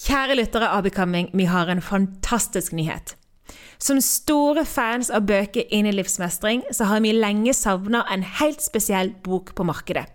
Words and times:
Kjære 0.00 0.32
lyttere 0.38 0.68
av 0.72 0.86
Becoming, 0.86 1.26
vi 1.36 1.44
har 1.44 1.68
en 1.68 1.82
fantastisk 1.84 2.72
nyhet. 2.72 3.18
Som 3.76 3.98
store 4.00 4.62
fans 4.64 5.10
av 5.12 5.26
bøker 5.28 5.66
innen 5.68 5.92
livsmestring, 5.98 6.62
så 6.72 6.86
har 6.88 7.02
vi 7.04 7.12
lenge 7.12 7.52
savna 7.52 8.00
en 8.08 8.24
helt 8.38 8.64
spesiell 8.64 9.12
bok 9.20 9.52
på 9.58 9.66
markedet. 9.68 10.06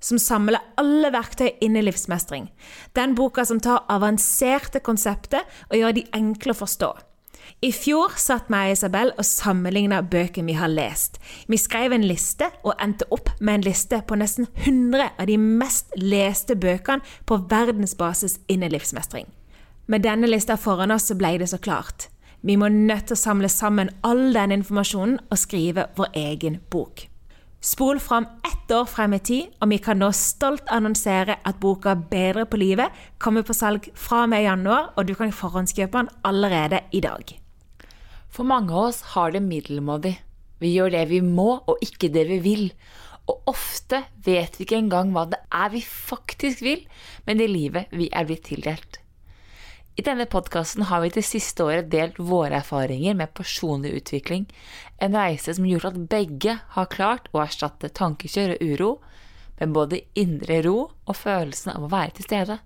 Som 0.00 0.16
samler 0.16 0.64
alle 0.80 1.12
verktøy 1.12 1.50
innen 1.60 1.84
livsmestring. 1.84 2.48
Den 2.96 3.12
boka 3.18 3.44
som 3.44 3.60
tar 3.60 3.84
avanserte 3.92 4.80
konsepter 4.80 5.44
og 5.68 5.76
gjør 5.76 5.98
de 5.98 6.08
enkle 6.16 6.56
å 6.56 6.62
forstå. 6.64 6.90
I 7.62 7.70
fjor 7.74 8.16
satt 8.18 8.48
meg 8.52 8.70
og 8.70 8.76
Isabel 8.76 9.12
og 9.14 9.26
sammenligna 9.26 10.00
bøkene 10.02 10.50
vi 10.50 10.56
har 10.58 10.70
lest. 10.70 11.20
Vi 11.46 11.58
skrev 11.60 11.94
en 11.94 12.06
liste 12.06 12.48
og 12.62 12.74
endte 12.82 13.06
opp 13.14 13.30
med 13.40 13.60
en 13.60 13.66
liste 13.68 14.00
på 14.06 14.18
nesten 14.18 14.48
100 14.64 15.12
av 15.18 15.28
de 15.30 15.38
mest 15.38 15.94
leste 15.98 16.56
bøkene 16.58 17.06
på 17.28 17.38
verdensbasis 17.50 18.40
innen 18.50 18.72
livsmestring. 18.74 19.28
Med 19.86 20.02
denne 20.06 20.30
lista 20.30 20.56
foran 20.56 20.94
oss 20.94 21.10
så 21.10 21.18
ble 21.18 21.36
det 21.42 21.50
så 21.52 21.60
klart. 21.62 22.08
Vi 22.42 22.56
må 22.58 22.68
nødt 22.72 23.06
til 23.10 23.18
å 23.18 23.22
samle 23.22 23.50
sammen 23.50 23.92
all 24.02 24.32
den 24.34 24.58
informasjonen 24.58 25.20
og 25.30 25.38
skrive 25.38 25.86
vår 25.98 26.14
egen 26.18 26.58
bok. 26.70 27.06
Spol 27.62 28.00
fram 28.00 28.24
ett 28.42 28.70
år 28.74 28.88
frem 28.90 29.12
i 29.14 29.20
tid, 29.22 29.50
og 29.62 29.70
vi 29.70 29.76
kan 29.78 30.00
nå 30.02 30.08
stolt 30.18 30.66
annonsere 30.74 31.36
at 31.46 31.60
boka 31.62 31.94
'Bedre 31.94 32.42
på 32.42 32.58
livet' 32.58 32.90
kommer 33.22 33.42
på 33.46 33.54
salg 33.54 33.86
fra 33.94 34.24
og 34.24 34.32
med 34.32 34.42
januar, 34.42 34.88
og 34.96 35.06
du 35.06 35.14
kan 35.14 35.30
forhåndskjøpe 35.30 35.98
den 35.98 36.08
allerede 36.24 36.80
i 36.90 37.00
dag. 37.00 37.38
For 38.28 38.42
mange 38.42 38.72
av 38.72 38.88
oss 38.88 39.00
har 39.14 39.30
det 39.30 39.42
middelmådig. 39.42 40.18
Vi 40.58 40.74
gjør 40.74 40.90
det 40.90 41.08
vi 41.08 41.20
må, 41.20 41.62
og 41.66 41.78
ikke 41.82 42.10
det 42.10 42.26
vi 42.26 42.38
vil. 42.38 42.72
Og 43.28 43.42
ofte 43.46 44.02
vet 44.24 44.58
vi 44.58 44.64
ikke 44.66 44.82
engang 44.82 45.12
hva 45.12 45.30
det 45.30 45.38
er 45.52 45.70
vi 45.70 45.84
faktisk 45.86 46.62
vil 46.62 46.82
med 47.26 47.38
det 47.38 47.48
livet 47.50 47.86
vi 47.92 48.08
er 48.10 48.26
blitt 48.26 48.42
tildelt. 48.42 49.01
I 49.92 50.02
denne 50.02 50.24
podkasten 50.24 50.86
har 50.88 51.02
vi 51.02 51.10
det 51.12 51.24
siste 51.28 51.64
året 51.66 51.90
delt 51.92 52.16
våre 52.16 52.62
erfaringer 52.62 53.16
med 53.18 53.34
personlig 53.36 53.90
utvikling, 53.98 54.46
en 54.96 55.16
reise 55.16 55.52
som 55.52 55.66
gjort 55.68 55.90
at 55.90 55.98
begge 56.14 56.54
har 56.76 56.88
klart 56.94 57.28
å 57.32 57.42
erstatte 57.44 57.92
tankekjør 57.92 58.54
og 58.54 58.62
uro 58.62 58.92
med 59.58 59.74
både 59.76 60.00
indre 60.16 60.62
ro 60.64 60.76
og 60.88 61.18
følelsen 61.18 61.74
av 61.74 61.84
å 61.84 61.92
være 61.92 62.16
til 62.16 62.28
stede. 62.30 62.56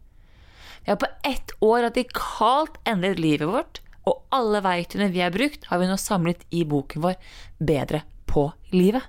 Vi 0.84 0.92
har 0.92 1.00
på 1.02 1.10
ett 1.26 1.50
år 1.66 1.88
radikalt 1.88 2.78
endret 2.86 3.18
livet 3.18 3.50
vårt, 3.50 3.82
og 4.06 4.22
alle 4.30 4.62
verktøyene 4.62 5.10
vi 5.10 5.24
har 5.24 5.34
brukt, 5.34 5.66
har 5.66 5.82
vi 5.82 5.90
nå 5.90 5.98
samlet 5.98 6.46
i 6.54 6.62
boken 6.62 7.02
vår 7.02 7.18
Bedre 7.58 8.04
på 8.30 8.52
livet. 8.70 9.02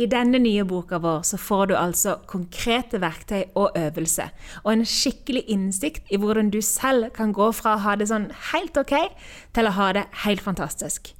I 0.00 0.06
denne 0.08 0.38
nye 0.40 0.62
boka 0.64 0.96
vår 1.02 1.24
så 1.28 1.36
får 1.36 1.66
du 1.68 1.74
altså 1.76 2.14
konkrete 2.30 3.02
verktøy 3.02 3.50
og 3.58 3.74
øvelse, 3.76 4.30
og 4.64 4.70
en 4.72 4.84
skikkelig 4.88 5.42
innsikt 5.52 6.08
i 6.08 6.16
hvordan 6.20 6.48
du 6.54 6.62
selv 6.64 7.10
kan 7.16 7.34
gå 7.36 7.50
fra 7.52 7.74
å 7.76 7.82
ha 7.84 7.96
det 8.00 8.06
sånn 8.08 8.30
helt 8.52 8.78
ok, 8.80 8.94
til 9.52 9.68
å 9.68 9.74
ha 9.76 9.90
det 9.98 10.06
helt 10.22 10.40
fantastisk. 10.40 11.12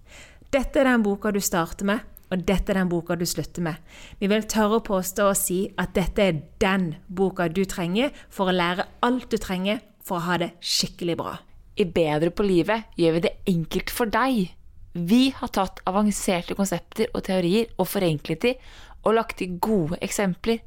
Dette 0.54 0.80
er 0.80 0.88
den 0.88 1.04
boka 1.04 1.32
du 1.34 1.42
starter 1.44 1.90
med, 1.90 2.06
og 2.30 2.46
dette 2.48 2.72
er 2.72 2.78
den 2.80 2.88
boka 2.88 3.18
du 3.20 3.26
slutter 3.28 3.66
med. 3.66 3.76
Vi 4.22 4.30
vil 4.30 4.48
tørre 4.48 4.78
å 4.78 4.86
påstå 4.86 5.28
og 5.28 5.36
si 5.36 5.60
at 5.76 5.92
dette 5.98 6.24
er 6.24 6.40
den 6.62 6.94
boka 7.06 7.50
du 7.52 7.66
trenger 7.68 8.14
for 8.32 8.48
å 8.48 8.56
lære 8.56 8.86
alt 9.04 9.28
du 9.28 9.36
trenger 9.42 9.82
for 10.06 10.22
å 10.22 10.26
ha 10.30 10.38
det 10.40 10.54
skikkelig 10.64 11.18
bra. 11.20 11.36
I 11.76 11.84
Bedre 11.84 12.32
på 12.32 12.48
livet 12.48 12.96
gjør 12.96 13.18
vi 13.18 13.24
det 13.26 13.34
enkelt 13.50 13.92
for 13.92 14.08
deg. 14.08 14.54
Vi 14.92 15.30
har 15.36 15.52
tatt 15.54 15.82
avanserte 15.86 16.56
konsepter 16.58 17.10
og 17.14 17.22
teorier 17.28 17.70
og 17.78 17.86
forenklet 17.92 18.42
de, 18.42 18.54
og 19.06 19.14
lagt 19.16 19.38
til 19.38 19.56
gode 19.62 19.98
eksempler. 20.02 20.58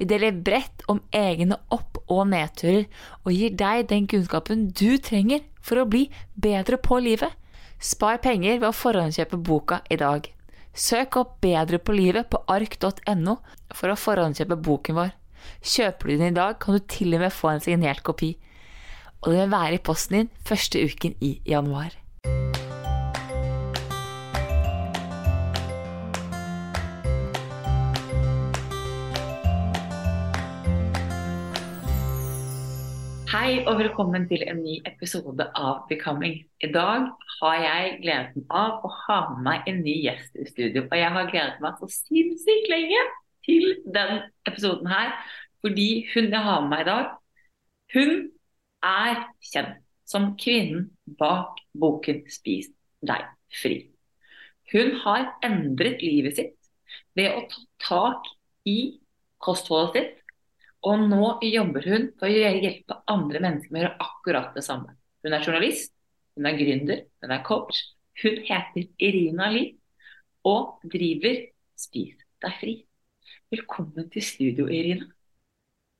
Vi 0.00 0.06
deler 0.08 0.32
bredt 0.32 0.82
om 0.88 1.02
egne 1.12 1.58
opp- 1.68 2.00
og 2.08 2.24
nedturer, 2.30 2.86
og 3.24 3.36
gir 3.36 3.52
deg 3.52 3.86
den 3.90 4.08
kunnskapen 4.08 4.70
du 4.72 4.96
trenger 4.98 5.44
for 5.60 5.82
å 5.82 5.88
bli 5.88 6.06
bedre 6.34 6.80
på 6.80 7.02
livet. 7.04 7.36
Spar 7.80 8.20
penger 8.24 8.58
ved 8.58 8.68
å 8.70 8.76
forhåndskjøpe 8.76 9.40
boka 9.44 9.82
i 9.92 10.00
dag. 10.00 10.26
Søk 10.72 11.16
opp 11.20 11.40
Bedre 11.42 11.80
på 11.82 11.92
livet 11.96 12.28
på 12.30 12.40
ark.no 12.48 13.38
for 13.74 13.92
å 13.92 13.98
forhåndskjøpe 13.98 14.56
boken 14.56 14.98
vår. 15.00 15.16
Kjøper 15.60 16.08
du 16.08 16.16
den 16.16 16.32
i 16.32 16.38
dag, 16.38 16.58
kan 16.60 16.76
du 16.76 16.84
til 16.84 17.16
og 17.16 17.24
med 17.24 17.34
få 17.34 17.54
en 17.54 17.64
signert 17.64 18.04
kopi. 18.06 18.34
Og 19.20 19.32
den 19.32 19.42
vil 19.42 19.56
være 19.56 19.80
i 19.80 19.84
posten 19.84 20.16
din 20.16 20.30
første 20.48 20.80
uken 20.80 21.16
i 21.20 21.38
januar. 21.48 21.96
Hei 33.30 33.60
og 33.62 33.76
velkommen 33.78 34.24
til 34.26 34.40
en 34.42 34.58
ny 34.58 34.72
episode 34.88 35.44
av 35.54 35.84
Becoming. 35.86 36.32
I 36.66 36.68
dag 36.74 37.04
har 37.36 37.58
jeg 37.62 37.92
gleden 38.02 38.42
av 38.50 38.82
å 38.82 38.88
ha 38.90 39.18
med 39.28 39.44
meg 39.44 39.68
en 39.70 39.78
ny 39.84 39.92
gjest 40.02 40.34
i 40.34 40.46
studio. 40.48 40.82
Og 40.88 40.96
jeg 40.98 41.12
har 41.14 41.28
gledet 41.28 41.62
meg 41.62 41.76
så 41.78 41.86
sinnssykt 41.94 42.66
lenge 42.72 43.04
til 43.46 43.68
den 43.94 44.24
episoden 44.50 44.90
her. 44.90 45.14
Fordi 45.62 45.86
hun 46.10 46.26
jeg 46.26 46.42
har 46.48 46.64
med 46.64 46.72
meg 46.72 46.82
i 46.82 46.88
dag, 46.88 47.14
hun 47.94 48.12
er 48.90 49.22
kjent 49.52 49.78
som 50.10 50.32
kvinnen 50.34 50.88
bak 51.22 51.62
boken 51.70 52.24
'Spis 52.26 52.72
deg 53.06 53.30
fri'. 53.62 53.92
Hun 54.74 54.96
har 55.06 55.36
endret 55.46 56.02
livet 56.02 56.42
sitt 56.42 56.58
ved 57.14 57.30
å 57.30 57.46
ta 57.46 57.62
tak 57.92 58.34
i 58.66 58.98
kostholdet 59.38 59.94
sitt 59.94 60.19
og 60.86 61.06
nå 61.10 61.24
jobber 61.44 61.86
hun 61.92 62.06
for 62.18 62.30
å 62.30 62.32
hjelpe 62.32 63.00
andre 63.10 63.40
mennesker 63.42 63.72
med 63.72 63.80
å 63.80 63.84
gjøre 63.84 64.06
akkurat 64.06 64.54
det 64.56 64.64
samme. 64.64 64.94
Hun 65.24 65.36
er 65.36 65.44
journalist, 65.44 65.92
hun 66.36 66.48
er 66.48 66.56
gründer, 66.56 67.02
hun 67.20 67.34
er 67.36 67.42
coach. 67.44 67.82
Hun 68.20 68.40
heter 68.46 68.86
Irina 69.00 69.50
Lie 69.52 69.76
og 70.48 70.80
driver 70.92 71.42
Spis 71.80 72.16
deg 72.40 72.56
fri. 72.60 72.74
Velkommen 73.52 74.08
til 74.12 74.24
studio, 74.24 74.68
Irina. 74.72 75.08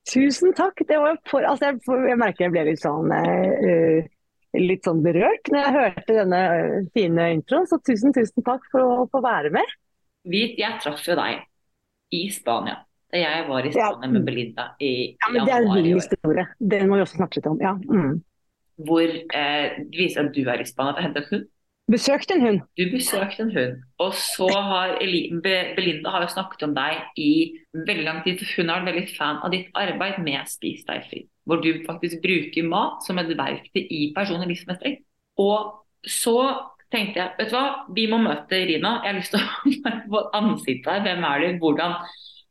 Tusen 0.09 0.55
takk. 0.56 0.81
Det 0.88 0.97
var 1.00 1.19
for, 1.29 1.44
altså 1.44 1.71
jeg, 1.71 1.81
jeg 2.09 2.19
merker 2.21 2.47
jeg 2.47 2.55
ble 2.55 2.65
litt 2.71 2.83
sånn, 2.83 3.12
uh, 3.12 4.09
litt 4.56 4.87
sånn 4.87 5.03
berørt 5.05 5.50
når 5.53 5.61
jeg 5.65 5.76
hørte 5.76 6.19
denne 6.23 6.43
fine 6.97 7.31
introen. 7.37 7.69
Så 7.69 7.81
tusen, 7.85 8.15
tusen 8.17 8.47
takk 8.47 8.65
for 8.73 9.05
å 9.05 9.09
få 9.12 9.23
være 9.25 9.53
med. 9.55 9.76
Vi, 10.29 10.47
jeg 10.61 10.81
traff 10.81 11.05
jo 11.09 11.17
deg 11.21 11.44
i 12.17 12.26
Spania. 12.33 12.81
Da 13.11 13.19
jeg 13.19 13.47
var 13.49 13.67
i 13.67 13.73
Spania 13.75 14.07
ja. 14.07 14.11
med 14.15 14.27
Belinda 14.27 14.67
i 14.79 14.91
ja, 15.12 15.31
men 15.33 15.47
Det 15.47 15.55
er 15.55 15.65
en 15.65 15.73
vill 15.75 15.95
historie. 15.95 16.45
Den 16.73 16.91
må 16.91 16.99
vi 16.99 17.07
også 17.07 17.19
snakke 17.19 17.41
litt 17.41 17.49
om. 17.51 17.59
ja. 17.62 17.73
Mm. 17.75 18.21
Hvor 18.87 19.03
eh, 19.03 19.81
det 19.81 19.99
viser 19.99 20.25
at 20.25 20.37
du 20.37 20.45
er 20.47 20.62
i 20.62 20.69
Spania 20.69 20.95
for 20.95 21.03
å 21.03 21.09
hente 21.09 21.25
en 21.25 21.33
hund. 21.33 21.49
Besøkte 21.91 22.37
en 22.37 22.45
hund. 22.45 22.61
Du 22.79 22.85
besøkte 22.93 23.43
en 23.43 23.51
hund. 23.51 23.83
Og 23.99 24.15
så 24.15 24.47
har 24.47 24.95
Belinda 25.03 26.12
har 26.15 26.23
jo 26.23 26.31
snakket 26.31 26.62
om 26.69 26.75
deg 26.77 27.19
i 27.19 27.33
veldig 27.75 28.07
lang 28.07 28.23
tid. 28.23 28.39
for 28.39 28.62
Hun 28.62 28.71
er 28.71 28.87
veldig 28.87 29.07
fan 29.17 29.41
av 29.43 29.51
ditt 29.51 29.71
arbeid 29.75 30.21
med 30.23 30.47
Spis 30.49 30.85
deg 30.87 31.03
fri. 31.11 31.25
Hvor 31.45 31.62
du 31.65 31.83
faktisk 31.87 32.23
bruker 32.23 32.69
mat 32.69 33.03
som 33.03 33.19
et 33.19 33.33
verktøy 33.35 33.83
i 33.91 34.12
personlig 34.15 34.53
livsmestring. 34.55 35.01
Og 35.43 35.83
så 36.07 36.37
tenkte 36.95 37.21
jeg 37.21 37.35
vet 37.39 37.51
du 37.51 37.57
hva, 37.57 37.67
vi 37.97 38.07
må 38.11 38.21
møte 38.23 38.62
Rina. 38.71 39.01
Jeg 39.03 39.11
har 39.11 39.19
lyst 39.19 39.35
til 39.35 39.43
å 39.43 39.95
få 40.15 40.25
ansiktet 40.39 40.93
her. 40.93 41.03
Hvem 41.09 41.27
er 41.27 41.43
du? 41.43 41.59
Hvordan? 41.65 41.99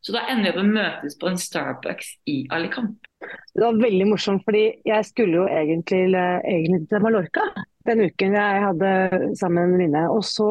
Så 0.01 0.15
da 0.15 0.23
ender 0.31 0.49
vi 0.49 0.51
opp 0.53 0.61
å 0.63 0.67
møtes 0.69 1.17
på 1.19 1.27
en 1.27 1.39
Starbucks 1.39 2.13
i 2.31 2.37
Alicante. 2.55 3.09
Det 3.51 3.65
var 3.65 3.81
veldig 3.81 4.05
morsomt, 4.07 4.45
fordi 4.47 4.69
jeg 4.87 5.07
skulle 5.09 5.41
jo 5.41 5.47
egentlig, 5.51 6.05
egentlig 6.15 6.85
til 6.87 7.03
Mallorca 7.03 7.49
den 7.89 8.05
uken 8.07 8.35
jeg 8.37 8.65
hadde 8.65 8.91
sammen 9.39 9.55
med 9.55 9.67
en 9.67 9.75
venninne. 9.77 10.03
Og 10.13 10.23
så 10.27 10.49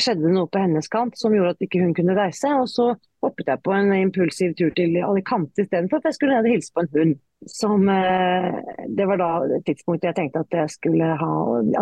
skjedde 0.00 0.24
det 0.24 0.32
noe 0.34 0.50
på 0.50 0.62
hennes 0.62 0.88
kant 0.90 1.16
som 1.18 1.34
gjorde 1.36 1.54
at 1.56 1.66
ikke 1.66 1.82
hun 1.82 1.94
kunne 1.96 2.16
reise. 2.16 2.50
Og 2.60 2.68
så 2.72 2.90
hoppet 3.24 3.50
jeg 3.50 3.62
på 3.64 3.74
en 3.76 3.92
impulsiv 3.96 4.54
tur 4.58 4.72
til 4.76 4.96
Alicante 5.04 5.64
istedenfor, 5.64 6.00
for 6.00 6.10
jeg 6.10 6.18
skulle 6.18 6.38
ned 6.38 6.48
og 6.48 6.56
hilse 6.56 6.74
på 6.74 6.84
en 6.84 6.92
hund. 6.96 7.14
Som, 7.50 7.88
eh, 7.92 8.54
det 8.96 9.06
var 9.08 9.20
da 9.20 9.60
tidspunktet 9.66 10.10
jeg 10.10 10.16
tenkte 10.16 10.44
at, 10.44 10.54
jeg 10.56 11.16
ha, 11.20 11.32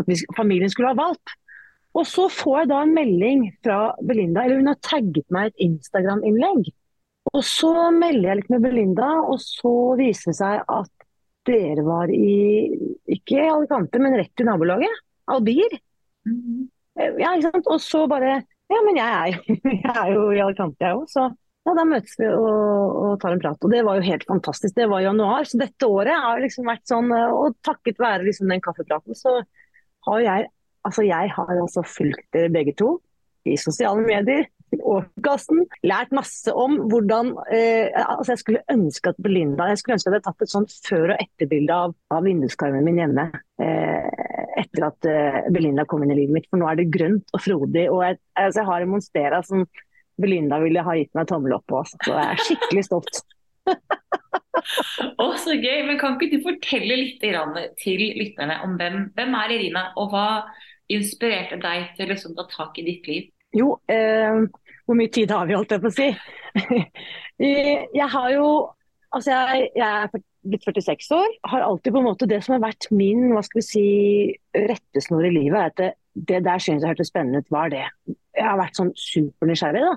at 0.00 0.10
vi, 0.10 0.18
familien 0.36 0.70
skulle 0.70 0.90
ha 0.90 0.98
valp. 0.98 1.36
Og 1.94 2.06
så 2.08 2.24
får 2.32 2.62
jeg 2.62 2.68
da 2.70 2.82
en 2.82 2.94
melding 2.96 3.42
fra 3.62 3.80
Belinda, 4.08 4.44
eller 4.44 4.62
hun 4.62 4.70
har 4.72 4.80
tagget 4.80 5.26
meg 5.30 5.50
et 5.50 5.66
Instagram-innlegg. 5.68 6.72
Og 7.32 7.44
så 7.48 7.72
melder 7.96 8.28
jeg 8.28 8.40
litt 8.42 8.50
med 8.52 8.64
Belinda, 8.66 9.08
og 9.24 9.38
så 9.40 9.72
viser 10.00 10.32
det 10.32 10.38
seg 10.38 10.64
at 10.68 11.06
dere 11.48 11.82
var 11.86 12.12
i 12.12 12.68
ikke 13.10 13.40
i 13.40 13.50
Alicante, 13.50 14.00
men 14.02 14.16
rett 14.20 14.42
i 14.42 14.46
nabolaget. 14.46 15.00
Albir. 15.32 15.78
Mm. 16.28 16.68
Ja, 16.98 17.32
ikke 17.32 17.48
sant? 17.48 17.70
Og 17.72 17.80
så 17.82 18.06
bare 18.10 18.42
Ja, 18.72 18.78
men 18.86 18.96
jeg 18.96 19.08
er, 19.08 19.54
jeg 19.84 19.92
er 19.92 20.12
jo 20.14 20.28
i 20.32 20.42
Alicante, 20.44 20.84
jeg 20.84 20.96
òg. 20.96 21.08
Så 21.10 21.26
ja, 21.62 21.74
da 21.78 21.84
møtes 21.86 22.14
vi 22.18 22.28
og, 22.28 22.46
og, 22.48 23.10
tar 23.22 23.34
en 23.34 23.42
prat. 23.42 23.64
Og 23.64 23.72
det 23.72 23.82
var 23.86 23.98
jo 23.98 24.06
helt 24.06 24.24
fantastisk. 24.28 24.74
Det 24.76 24.88
var 24.90 25.02
i 25.02 25.06
januar. 25.06 25.46
Så 25.48 25.60
dette 25.60 25.88
året 25.88 26.24
har 26.24 26.40
liksom 26.42 26.66
vært 26.68 26.88
sånn 26.90 27.12
Og 27.12 27.54
takket 27.66 28.00
være 28.02 28.26
liksom 28.26 28.50
den 28.50 28.62
kaffepraten, 28.64 29.18
så 29.18 29.40
har 30.08 30.26
jeg 30.26 30.50
Altså, 30.82 31.04
jeg 31.06 31.30
har 31.30 31.50
altså 31.62 31.84
fulgt 31.86 32.24
dere 32.34 32.50
begge 32.50 32.72
to 32.74 32.96
i 33.46 33.52
sosiale 33.54 34.02
medier 34.02 34.48
og 34.80 35.04
podkasten. 35.12 35.64
Lært 35.86 36.12
masse 36.14 36.52
om 36.54 36.78
hvordan 36.90 37.32
eh, 37.52 37.90
altså 38.02 38.34
Jeg 38.34 38.42
skulle 38.42 38.64
ønske 38.72 39.12
at 39.12 39.20
Belinda 39.22 39.68
jeg 39.70 39.80
skulle 39.80 39.98
ønske 39.98 40.08
at 40.10 40.14
jeg 40.14 40.20
hadde 40.20 40.28
tatt 40.30 40.46
et 40.46 40.52
sånt 40.52 40.74
før- 40.86 41.14
og 41.14 41.22
etterbilde 41.22 41.78
av, 41.86 41.94
av 42.14 42.24
vinduskarmen 42.26 42.86
min 42.86 43.00
hjemme. 43.02 43.28
Eh, 43.62 44.08
etter 44.62 44.88
at 44.88 45.08
eh, 45.08 45.40
Belinda 45.52 45.86
kom 45.88 46.04
inn 46.04 46.14
i 46.14 46.20
livet 46.22 46.36
mitt. 46.38 46.48
For 46.50 46.60
nå 46.60 46.68
er 46.70 46.80
det 46.80 46.90
grønt 46.94 47.34
og 47.34 47.44
frodig. 47.44 47.86
Og 47.90 48.02
jeg, 48.06 48.20
altså 48.38 48.62
jeg 48.62 48.70
har 48.70 48.86
en 48.86 48.94
Monstera 48.94 49.42
som 49.46 49.66
Belinda 50.22 50.60
ville 50.62 50.84
ha 50.84 50.96
gitt 50.98 51.12
meg 51.18 51.28
tommel 51.30 51.56
opp 51.58 51.68
på. 51.70 51.84
Så 51.92 52.12
jeg 52.12 52.24
er 52.24 52.42
skikkelig 52.46 52.86
stolt. 52.88 53.22
Å, 55.22 55.26
så 55.40 55.56
gøy. 55.56 55.78
Men 55.88 55.98
kan 56.00 56.16
ikke 56.16 56.36
du 56.36 56.44
fortelle 56.44 56.98
litt 57.00 57.22
til 57.82 58.04
lytterne 58.18 58.60
om 58.66 58.76
hvem, 58.80 59.06
hvem 59.16 59.38
er 59.40 59.56
Irina, 59.56 59.88
og 60.00 60.12
hva 60.12 60.26
inspirerte 60.92 61.56
deg 61.62 61.94
til 61.96 62.10
liksom 62.12 62.34
å 62.36 62.42
ta 62.42 62.50
tak 62.64 62.82
i 62.82 62.86
ditt 62.86 63.08
liv? 63.08 63.30
Jo, 63.56 63.74
eh, 63.90 64.44
hvor 64.86 64.98
mye 64.98 65.12
tid 65.12 65.32
har 65.34 65.48
vi, 65.48 65.56
holdt 65.56 65.74
jeg 65.74 65.82
på 65.82 65.90
å 65.90 65.96
si. 65.96 66.08
jeg 67.98 68.08
har 68.16 68.30
jo 68.36 68.46
Altså, 69.12 69.28
jeg, 69.28 69.66
jeg, 69.76 70.04
er 70.08 70.22
blitt 70.48 70.62
46 70.64 71.10
år. 71.12 71.34
Har 71.52 71.60
alltid 71.66 71.92
på 71.92 72.00
en 72.00 72.06
måte 72.06 72.28
det 72.30 72.38
som 72.44 72.54
har 72.54 72.62
vært 72.62 72.86
min 72.96 73.26
hva 73.34 73.42
skal 73.44 73.58
vi 73.60 73.64
si, 73.66 73.82
rettesnor 74.56 75.26
i 75.28 75.34
livet, 75.34 75.58
er 75.58 75.68
at 75.68 75.76
det, 75.82 75.90
det 76.30 76.38
der 76.46 76.62
synes 76.62 76.80
jeg 76.80 76.94
hørtes 76.94 77.10
spennende 77.12 77.42
ut. 77.42 77.50
Hva 77.52 77.66
er 77.66 77.74
det? 77.74 77.82
Jeg 78.38 78.46
har 78.46 78.56
vært 78.56 78.80
sånn 78.80 78.94
supernysgjerrig, 78.96 79.84
da. 79.84 79.92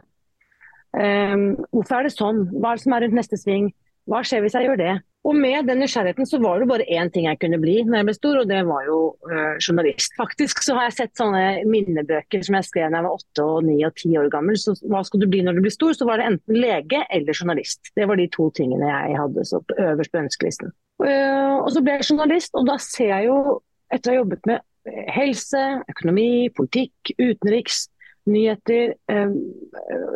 Um, 0.95 1.47
hvorfor 1.71 2.01
er 2.01 2.09
det 2.09 2.13
sånn? 2.15 2.43
Hva 2.53 2.73
er 2.73 2.77
det 2.77 2.83
som 2.83 2.95
er 2.95 3.05
rundt 3.05 3.17
neste 3.21 3.39
sving? 3.39 3.71
Hva 4.07 4.19
skjer 4.27 4.43
hvis 4.43 4.59
jeg 4.59 4.67
gjør 4.67 4.83
det? 4.83 4.93
Og 5.25 5.33
med 5.33 5.66
den 5.66 5.80
nysgjerrigheten 5.81 6.27
så 6.30 6.38
var 6.42 6.62
det 6.62 6.68
bare 6.69 6.86
én 6.86 7.10
ting 7.10 7.25
jeg 7.25 7.39
kunne 7.42 7.57
bli 7.62 7.80
når 7.81 7.98
jeg 7.98 8.07
ble 8.10 8.16
stor, 8.18 8.39
og 8.42 8.50
det 8.50 8.60
var 8.68 8.86
jo 8.86 8.98
øh, 9.25 9.56
journalist. 9.57 10.13
Faktisk 10.19 10.62
så 10.62 10.75
har 10.77 10.88
jeg 10.88 10.98
sett 11.00 11.18
sånne 11.18 11.63
minnebøker 11.72 12.45
som 12.45 12.60
jeg 12.60 12.68
skrev 12.68 12.92
da 12.94 13.01
jeg 13.01 13.07
var 13.07 13.18
åtte 13.18 13.48
og 13.56 13.66
ni 13.66 13.80
og 13.88 13.95
ti 13.98 14.13
år 14.22 14.30
gammel. 14.33 14.60
Så 14.62 14.75
hva 14.86 15.01
skal 15.07 15.24
du 15.24 15.27
bli 15.31 15.42
når 15.45 15.57
du 15.57 15.63
blir 15.66 15.74
stor? 15.74 15.98
Så 15.98 16.06
var 16.06 16.22
det 16.22 16.30
enten 16.30 16.60
lege 16.62 17.01
eller 17.10 17.33
journalist. 17.33 17.89
Det 17.98 18.06
var 18.06 18.22
de 18.22 18.30
to 18.36 18.51
tingene 18.57 18.92
jeg 18.92 19.18
hadde 19.18 19.48
så 19.50 19.63
øverst 19.74 20.13
på 20.13 20.22
ønskelisten. 20.22 20.75
Uh, 21.01 21.57
og 21.57 21.74
så 21.74 21.81
ble 21.83 21.98
jeg 21.98 22.07
journalist, 22.12 22.54
og 22.56 22.69
da 22.69 22.77
ser 22.80 23.10
jeg 23.10 23.27
jo, 23.27 23.60
etter 23.92 24.12
å 24.12 24.13
ha 24.13 24.22
jobbet 24.22 24.48
med 24.48 24.63
helse, 25.10 25.62
økonomi, 25.89 26.51
politikk, 26.56 27.16
utenriks, 27.18 27.88
nyheter, 28.30 28.94
eh, 29.12 29.30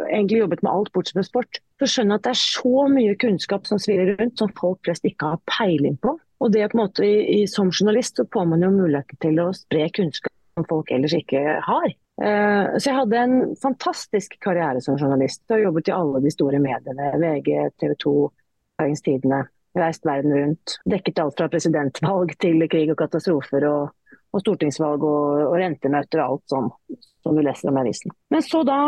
egentlig 0.09 0.39
jobbet 0.39 0.63
med 0.63 0.71
alt 0.71 0.91
bortsett 0.93 1.17
fra 1.17 1.25
sport, 1.25 1.59
så 1.79 1.89
skjønner 1.89 2.15
jeg 2.15 2.21
at 2.21 2.27
det 2.27 2.33
er 2.33 2.41
så 2.41 2.87
mye 2.93 3.15
kunnskap 3.21 3.69
som 3.69 3.81
svirrer 3.81 4.17
rundt 4.19 4.41
som 4.41 4.51
folk 4.57 4.81
flest 4.85 5.05
ikke 5.07 5.33
har 5.33 5.43
peiling 5.49 5.97
på. 6.01 6.15
Og 6.39 6.51
det 6.53 6.69
på 6.71 6.77
en 6.77 6.83
måte 6.85 7.03
i, 7.03 7.41
i, 7.41 7.47
Som 7.51 7.71
journalist 7.71 8.15
så 8.15 8.25
får 8.31 8.45
man 8.47 8.63
jo 8.63 8.71
muligheten 8.71 9.19
til 9.19 9.41
å 9.43 9.51
spre 9.53 9.89
kunnskap 9.91 10.33
som 10.55 10.67
folk 10.69 10.91
ellers 10.95 11.15
ikke 11.17 11.59
har. 11.65 11.87
Eh, 12.23 12.77
så 12.79 12.89
jeg 12.89 12.97
hadde 12.97 13.21
en 13.21 13.37
fantastisk 13.59 14.39
karriere 14.43 14.81
som 14.81 14.97
journalist. 14.97 15.43
Har 15.51 15.59
jobbet 15.65 15.91
i 15.91 15.95
alle 15.95 16.23
de 16.23 16.31
store 16.31 16.59
mediene. 16.63 17.13
VG, 17.19 17.53
TV 17.79 17.95
2, 18.05 18.17
Bergens 18.79 19.03
Tidende. 19.05 19.43
Reist 19.77 20.07
verden 20.07 20.33
rundt. 20.33 20.79
Dekket 20.89 21.19
alt 21.21 21.37
fra 21.37 21.47
presidentvalg 21.51 22.33
til 22.41 22.65
krig 22.71 22.89
og 22.89 22.97
katastrofer 23.03 23.67
og 23.69 23.89
og 24.29 24.43
stortingsvalg 24.43 25.05
og, 25.05 25.45
og 25.49 25.55
rentemøter 25.57 26.21
og 26.21 26.35
alt 26.35 26.53
sånn 26.53 26.69
som 27.23 27.35
du 27.35 27.41
leser 27.43 27.69
om 27.69 27.77
i 27.77 27.81
avisen. 27.83 28.13
Men 28.31 28.43
så 28.45 28.61
da, 28.67 28.79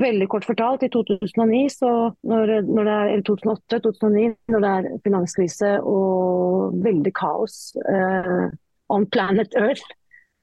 veldig 0.00 0.28
kort 0.32 0.46
fortalt, 0.48 0.86
i 0.86 0.90
2009, 0.92 1.60
så 1.74 1.92
når, 2.28 2.54
når 2.68 2.88
det 2.88 2.94
er, 2.94 3.12
eller 3.12 3.26
2008-2009, 3.28 4.24
når 4.54 4.64
det 4.64 4.72
er 4.72 4.90
finanskrise 5.04 5.74
og 5.84 6.80
veldig 6.84 7.14
kaos 7.16 7.60
uh, 7.84 8.48
on 8.94 9.06
planet 9.12 9.56
Earth, 9.60 9.84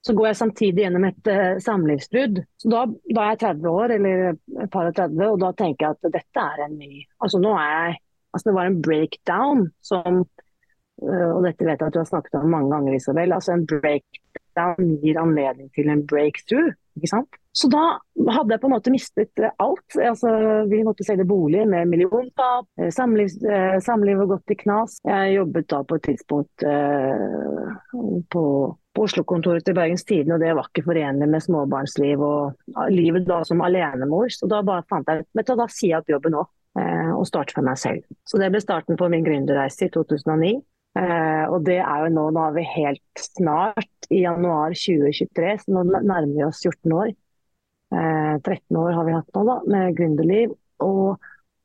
så 0.06 0.14
går 0.14 0.30
jeg 0.30 0.38
samtidig 0.38 0.84
gjennom 0.84 1.08
et 1.10 1.32
uh, 1.34 1.58
samlivsbrudd. 1.66 2.44
Så 2.62 2.70
da, 2.70 2.86
da, 3.10 3.26
er 3.26 3.34
jeg 3.34 3.44
30 3.48 3.70
år, 3.72 3.96
eller 3.98 4.26
et 4.30 4.74
par 4.74 4.92
og 4.92 4.98
30, 5.02 5.28
og 5.32 5.42
da 5.42 5.54
tenker 5.58 5.88
jeg 5.88 5.98
at 5.98 6.18
dette 6.20 6.48
er 6.54 6.66
en 6.68 6.78
ny 6.78 7.06
Altså 7.24 7.42
nå 7.42 7.54
er 7.58 7.72
jeg 7.74 8.02
Altså 8.36 8.50
det 8.50 8.56
var 8.58 8.68
en 8.68 8.82
breakdown 8.84 9.62
som 9.80 10.18
uh, 10.20 11.30
og 11.32 11.46
dette 11.46 11.64
vet 11.64 11.80
jeg 11.80 11.88
at 11.88 11.96
du 11.96 12.02
har 12.02 12.10
snakket 12.10 12.36
om 12.38 12.50
mange 12.52 12.74
ganger, 12.74 12.98
Isabel. 12.98 13.32
altså 13.32 13.54
En 13.56 13.64
breakdown 13.70 14.98
gir 15.02 15.22
anledning 15.22 15.70
til 15.72 15.90
en 15.90 16.04
breakthrough. 16.06 16.74
Ikke 16.96 17.12
sant? 17.12 17.38
Så 17.56 17.70
da 17.72 17.82
hadde 18.36 18.52
jeg 18.52 18.62
på 18.62 18.68
en 18.68 18.74
måte 18.76 18.92
mistet 18.92 19.42
alt. 19.64 19.96
Altså, 19.96 20.32
vi 20.72 20.82
måtte 20.84 21.06
selge 21.08 21.28
bolig 21.28 21.64
med 21.72 21.88
milliontap, 21.92 22.68
eh, 22.80 22.92
samliv, 22.92 23.32
eh, 23.48 23.78
samliv 23.84 24.24
og 24.24 24.34
gått 24.36 24.56
i 24.56 24.58
knas. 24.60 24.98
Jeg 25.08 25.38
jobbet 25.38 25.70
da 25.72 25.82
på 25.88 26.00
et 26.00 26.06
tidspunkt 26.10 26.66
eh, 26.68 28.20
på, 28.32 28.46
på 28.96 29.08
Oslo-kontoret 29.08 29.64
til 29.68 29.78
Bergens 29.78 30.04
Tidende, 30.08 30.36
og 30.36 30.44
det 30.44 30.52
var 30.58 30.68
ikke 30.68 30.86
forenlig 30.90 31.32
med 31.32 31.46
småbarnsliv 31.48 32.28
og 32.28 32.78
livet 32.92 33.28
da 33.28 33.42
som 33.48 33.64
alenemor. 33.64 34.32
Så 34.36 34.52
da 34.52 34.64
bare 34.66 34.88
fant 34.92 35.08
jeg 35.12 35.24
ut 35.24 35.56
da 35.56 35.68
sier 35.72 35.96
jeg 35.96 36.04
opp 36.04 36.16
jobben 36.16 36.36
nå 36.36 36.46
eh, 36.80 37.12
og 37.16 37.28
starter 37.28 37.60
for 37.60 37.68
meg 37.68 37.80
selv. 37.80 38.08
Så 38.28 38.40
det 38.42 38.52
ble 38.52 38.64
starten 38.64 39.00
på 39.00 39.12
min 39.12 39.24
gründerreise 39.24 39.88
i 39.88 39.94
2009. 39.96 40.58
Eh, 40.96 41.46
og 41.52 41.66
det 41.68 41.82
er 41.84 42.06
jo 42.06 42.12
nå, 42.16 42.30
nå 42.32 42.44
har 42.46 42.54
vi 42.56 42.64
helt 42.72 43.20
snart 43.20 43.90
i 44.10 44.22
januar 44.24 44.76
2023, 44.78 45.56
så 45.64 45.74
nå 45.74 45.86
nærmer 45.96 46.34
vi 46.34 46.46
oss 46.46 46.62
14 46.64 46.94
år. 46.96 47.12
Eh, 47.96 48.36
13 48.42 48.78
år 48.78 48.92
har 48.98 49.08
vi 49.08 49.16
hatt 49.16 49.36
nå 49.36 49.44
da, 49.48 49.58
med 49.72 49.98
gründerliv. 49.98 50.56
Og 50.86 51.22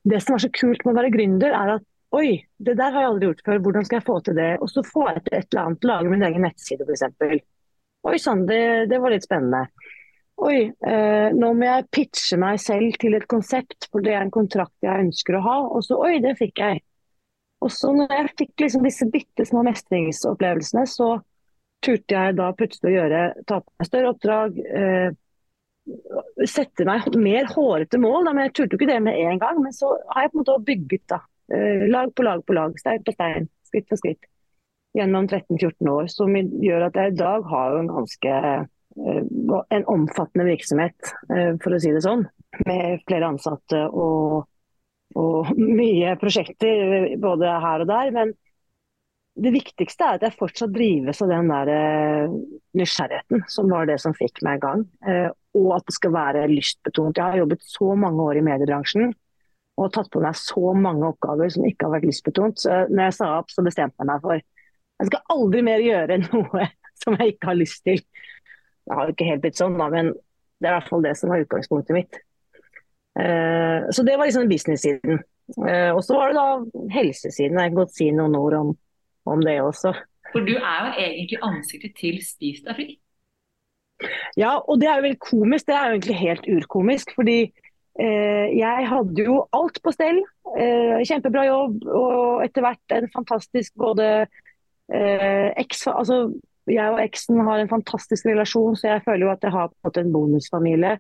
det 0.08 0.20
som 0.24 0.36
er 0.36 0.44
så 0.44 0.52
kult 0.54 0.84
med 0.84 0.94
å 0.94 0.98
være 1.00 1.14
gründer, 1.14 1.54
er 1.56 1.76
at 1.76 1.86
oi, 2.16 2.40
det 2.58 2.74
der 2.78 2.90
har 2.90 3.04
jeg 3.04 3.12
aldri 3.12 3.30
gjort 3.30 3.46
før, 3.46 3.62
hvordan 3.64 3.86
skal 3.86 4.00
jeg 4.00 4.06
få 4.08 4.18
til 4.26 4.36
det? 4.38 4.50
Og 4.60 4.70
så 4.72 4.84
får 4.86 5.08
jeg 5.12 5.24
til 5.24 5.38
et 5.38 5.48
eller 5.48 5.62
annet, 5.62 5.88
lage 5.92 6.12
min 6.12 6.28
egen 6.28 6.46
nettside 6.46 6.86
f.eks. 6.86 7.40
Oi 8.10 8.18
sann, 8.18 8.46
det, 8.48 8.62
det, 8.90 9.00
var 9.00 9.12
litt 9.12 9.26
spennende. 9.26 9.66
Oi, 10.40 10.58
eh, 10.72 11.28
nå 11.36 11.50
må 11.52 11.66
jeg 11.66 11.88
pitche 11.92 12.38
meg 12.40 12.60
selv 12.62 12.96
til 13.00 13.16
et 13.18 13.26
konsept, 13.28 13.90
for 13.92 14.04
det 14.04 14.14
er 14.14 14.24
en 14.24 14.32
kontrakt 14.32 14.86
jeg 14.86 15.06
ønsker 15.06 15.36
å 15.36 15.42
ha. 15.44 15.56
Og 15.68 15.84
så 15.84 15.98
oi, 16.00 16.14
det 16.24 16.38
fikk 16.38 16.62
jeg. 16.64 16.80
Og 17.60 17.72
så 17.74 17.90
når 17.92 18.14
jeg 18.14 18.32
fikk 18.40 18.64
liksom 18.64 18.86
disse 18.86 19.08
bitte 19.12 19.44
små 19.44 19.62
mestringsopplevelsene, 19.66 20.86
så 20.88 21.10
turte 21.84 22.16
jeg 22.16 22.36
da 22.38 22.50
plutselig 22.56 22.92
å 22.92 22.96
gjøre, 22.98 23.20
ta 23.48 23.60
på 23.62 23.80
meg 23.80 23.88
større 23.88 24.12
oppdrag. 24.14 24.58
Eh, 24.60 25.18
sette 26.48 26.84
meg 26.86 27.06
mer 27.18 27.48
hårete 27.50 28.00
mål. 28.00 28.26
Da. 28.26 28.34
Men 28.34 28.48
jeg 28.48 28.56
turte 28.58 28.76
jo 28.76 28.80
ikke 28.80 28.90
det 28.92 29.00
med 29.04 29.20
en 29.20 29.40
gang. 29.42 29.62
Men 29.64 29.76
så 29.76 29.94
har 30.12 30.26
jeg 30.26 30.32
på 30.32 30.38
en 30.38 30.42
måte 30.42 30.58
bygget 30.68 31.06
da, 31.12 31.20
eh, 31.54 31.86
lag 31.90 32.12
på 32.14 32.26
lag 32.26 32.44
på 32.46 32.56
lag, 32.56 32.76
stein 32.78 33.06
på 33.06 33.16
stein, 33.16 33.48
skritt 33.68 33.88
for 33.88 34.00
skritt. 34.00 34.28
Gjennom 34.96 35.28
13-14 35.28 35.88
år, 35.88 36.10
som 36.10 36.34
gjør 36.34 36.88
at 36.88 36.98
jeg 36.98 37.12
i 37.12 37.18
dag 37.20 37.44
har 37.46 37.78
en 37.78 37.90
ganske 37.90 38.36
eh, 38.36 38.68
en 39.70 39.84
omfattende 39.86 40.48
virksomhet, 40.48 41.12
eh, 41.30 41.52
for 41.62 41.74
å 41.74 41.80
si 41.80 41.92
det 41.94 42.02
sånn. 42.04 42.26
Med 42.66 43.04
flere 43.06 43.28
ansatte 43.30 43.84
og, 43.88 44.48
og 45.14 45.52
mye 45.80 46.16
prosjekter 46.20 47.14
både 47.22 47.58
her 47.62 47.84
og 47.84 47.92
der. 47.92 48.10
Men 48.16 48.34
det 49.40 49.52
viktigste 49.54 50.04
er 50.04 50.18
at 50.18 50.24
jeg 50.26 50.36
fortsatt 50.36 50.72
drives 50.74 51.22
av 51.24 51.30
den 51.32 51.48
der 51.48 51.70
eh, 51.72 52.32
nysgjerrigheten, 52.76 53.44
som 53.48 53.70
var 53.72 53.88
det 53.88 53.96
som 54.02 54.14
fikk 54.16 54.42
meg 54.44 54.58
i 54.58 54.62
gang. 54.64 54.84
Eh, 55.08 55.28
og 55.56 55.70
at 55.78 55.86
det 55.88 55.96
skal 55.96 56.12
være 56.14 56.48
lystbetont. 56.50 57.16
Jeg 57.16 57.24
har 57.24 57.40
jobbet 57.40 57.64
så 57.64 57.94
mange 57.98 58.26
år 58.26 58.40
i 58.40 58.44
mediebransjen 58.46 59.14
og 59.80 59.92
tatt 59.94 60.10
på 60.12 60.20
meg 60.20 60.36
så 60.36 60.74
mange 60.76 61.08
oppgaver 61.08 61.48
som 61.54 61.64
ikke 61.64 61.86
har 61.86 61.94
vært 61.94 62.08
lystbetont. 62.10 62.60
Så 62.60 62.82
når 62.90 63.06
jeg 63.06 63.16
sa 63.16 63.30
opp, 63.38 63.52
så 63.52 63.64
bestemte 63.64 63.96
jeg 64.02 64.10
meg 64.10 64.26
for 64.26 64.36
jeg 64.40 65.08
skal 65.08 65.32
aldri 65.32 65.62
mer 65.64 65.80
gjøre 65.80 66.18
noe 66.26 66.66
som 67.02 67.16
jeg 67.16 67.34
ikke 67.34 67.52
har 67.52 67.56
lyst 67.56 67.80
til. 67.88 68.02
Det 68.04 68.98
har 68.98 69.08
jo 69.08 69.14
ikke 69.16 69.30
helt 69.30 69.44
blitt 69.46 69.60
sånn, 69.60 69.78
da, 69.80 69.88
men 69.92 70.12
det 70.60 70.68
er 70.68 70.74
i 70.74 70.76
hvert 70.76 70.92
fall 70.92 71.06
det 71.06 71.14
som 71.16 71.32
var 71.32 71.46
utgangspunktet 71.46 71.96
mitt. 71.96 72.20
Uh, 73.16 73.88
så 73.94 74.04
det 74.04 74.18
var 74.18 74.28
liksom 74.28 74.50
business-siden. 74.50 75.22
Og 75.50 76.04
så 76.06 76.14
var 76.14 76.30
det 76.30 76.36
da 76.38 76.90
helsesiden. 76.94 77.56
Jeg 77.58 77.72
kan 77.72 77.78
godt 77.80 77.96
si 77.96 78.06
noen 78.14 78.36
ord 78.38 78.54
om, 78.54 78.68
om 79.30 79.44
det 79.44 79.60
også. 79.62 79.94
For 80.32 80.46
du 80.46 80.54
er 80.56 80.84
jo 80.86 80.90
egentlig 81.06 81.38
ansiktet 81.46 81.96
til 81.98 82.20
Spis 82.24 82.60
deg 82.66 82.76
fri. 82.78 82.88
Ja, 84.38 84.56
og 84.58 84.80
det 84.80 84.88
er 84.88 84.98
jo 84.98 85.06
veldig 85.08 85.22
komisk. 85.22 85.66
Det 85.68 85.76
er 85.76 85.88
jo 85.88 85.96
egentlig 85.98 86.18
helt 86.20 86.46
urkomisk. 86.56 87.14
Fordi 87.16 87.38
eh, 88.00 88.46
jeg 88.58 88.86
hadde 88.92 89.26
jo 89.26 89.40
alt 89.56 89.80
på 89.84 89.92
stell. 89.94 90.22
Eh, 90.56 91.02
kjempebra 91.06 91.44
jobb 91.48 91.84
og 91.86 92.44
etter 92.46 92.64
hvert 92.64 92.96
en 92.96 93.10
fantastisk 93.14 93.74
både 93.78 94.06
eh, 94.24 95.50
eks, 95.60 95.86
altså, 95.92 96.32
Jeg 96.70 96.92
og 96.92 97.00
eksen 97.02 97.40
har 97.46 97.58
en 97.58 97.70
fantastisk 97.70 98.26
relasjon, 98.26 98.76
så 98.76 98.94
jeg 98.94 99.02
føler 99.04 99.26
jo 99.26 99.32
at 99.32 99.42
jeg 99.42 99.54
har 99.54 99.72
fått 99.82 99.96
en 99.98 100.12
bonusfamilie. 100.14 100.98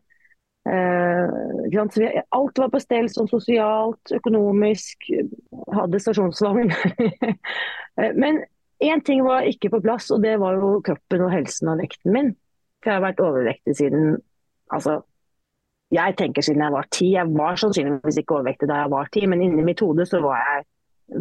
Eh, 0.68 2.20
alt 2.36 2.58
var 2.58 2.68
på 2.72 2.80
stell 2.82 3.08
sånn 3.08 3.28
sosialt, 3.30 4.12
økonomisk. 4.20 5.10
Hadde 5.76 6.02
stasjonsvogn. 6.02 6.74
Eh, 7.98 8.12
men 8.14 8.36
én 8.86 9.00
ting 9.02 9.24
var 9.26 9.42
ikke 9.50 9.68
på 9.72 9.80
plass, 9.82 10.12
og 10.14 10.22
det 10.22 10.36
var 10.38 10.54
jo 10.54 10.76
kroppen 10.86 11.24
og 11.26 11.32
helsen 11.34 11.72
og 11.72 11.80
vekten 11.82 12.14
min. 12.14 12.28
For 12.78 12.92
jeg 12.92 12.96
har 12.96 13.02
vært 13.02 13.22
overvektig 13.24 13.74
siden 13.76 14.12
altså, 14.70 15.00
jeg 15.90 16.14
tenker 16.20 16.46
siden 16.46 16.62
jeg 16.62 16.74
var 16.76 16.86
ti. 16.94 17.08
Jeg 17.16 17.34
var 17.34 17.58
sannsynligvis 17.58 18.20
ikke 18.22 18.38
overvektig 18.38 18.68
da 18.70 18.84
jeg 18.84 18.92
var 18.94 19.10
ti, 19.12 19.24
men 19.26 19.42
inni 19.42 19.66
mitt 19.66 19.82
hode 19.82 20.06
så 20.06 20.22
var 20.22 20.38
jeg 20.38 20.64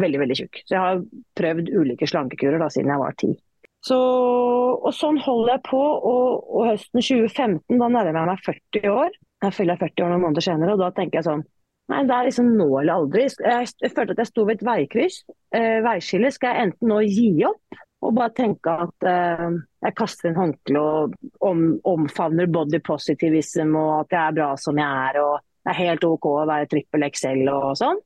veldig 0.05 0.21
veldig 0.21 0.37
tjukk. 0.37 0.61
Så 0.61 0.75
jeg 0.75 0.83
har 0.85 1.01
prøvd 1.41 1.71
ulike 1.73 2.07
slankekurer 2.07 2.61
da, 2.61 2.69
siden 2.69 2.93
jeg 2.93 3.01
var 3.01 3.17
ti. 3.17 3.31
Så, 3.89 3.97
og 3.97 4.93
sånn 4.93 5.17
holder 5.23 5.55
jeg 5.55 5.63
på. 5.71 5.81
Og, 5.81 6.53
og 6.53 6.69
høsten 6.69 7.01
2015, 7.01 7.81
da 7.81 7.89
nærmer 7.89 8.21
jeg 8.21 8.29
meg 8.29 8.45
40 8.45 8.93
år. 8.93 9.19
Jeg 9.43 9.55
fyller 9.55 9.79
40 9.79 10.05
år 10.05 10.13
noen 10.13 10.25
måneder 10.25 10.45
senere, 10.45 10.75
og 10.75 10.83
da 10.83 10.91
tenker 10.95 11.19
jeg 11.21 11.29
sånn 11.29 11.47
Nei, 11.89 12.03
det 12.05 12.13
er 12.13 12.27
liksom 12.27 12.49
nå 12.53 12.67
eller 12.83 12.99
aldri. 12.99 13.23
Jeg, 13.25 13.69
jeg 13.81 13.91
følte 13.95 14.13
at 14.13 14.19
jeg 14.21 14.29
sto 14.29 14.43
ved 14.45 14.59
et 14.59 14.65
veikryss. 14.67 15.23
Eh, 15.57 15.79
veiskille. 15.81 16.29
Skal 16.29 16.53
jeg 16.53 16.67
enten 16.67 16.91
nå 16.91 16.99
gi 17.01 17.31
opp 17.49 17.79
og 18.05 18.13
bare 18.15 18.33
tenke 18.37 18.75
at 18.85 19.07
eh, 19.09 19.47
jeg 19.87 19.95
kaster 19.97 20.29
en 20.29 20.37
håndkleet 20.37 20.77
og 20.77 21.15
om, 21.49 21.63
omfavner 21.89 22.51
body 22.53 22.77
positivism 22.85 23.73
og 23.73 23.89
at 24.03 24.13
jeg 24.13 24.21
er 24.21 24.37
bra 24.37 24.51
som 24.61 24.77
jeg 24.79 25.09
er 25.09 25.19
og 25.23 25.33
det 25.41 25.73
er 25.73 25.79
helt 25.81 26.05
OK 26.07 26.29
å 26.29 26.45
være 26.47 26.69
trippel 26.71 27.03
XL 27.09 27.49
og 27.51 27.73
sånn. 27.81 27.99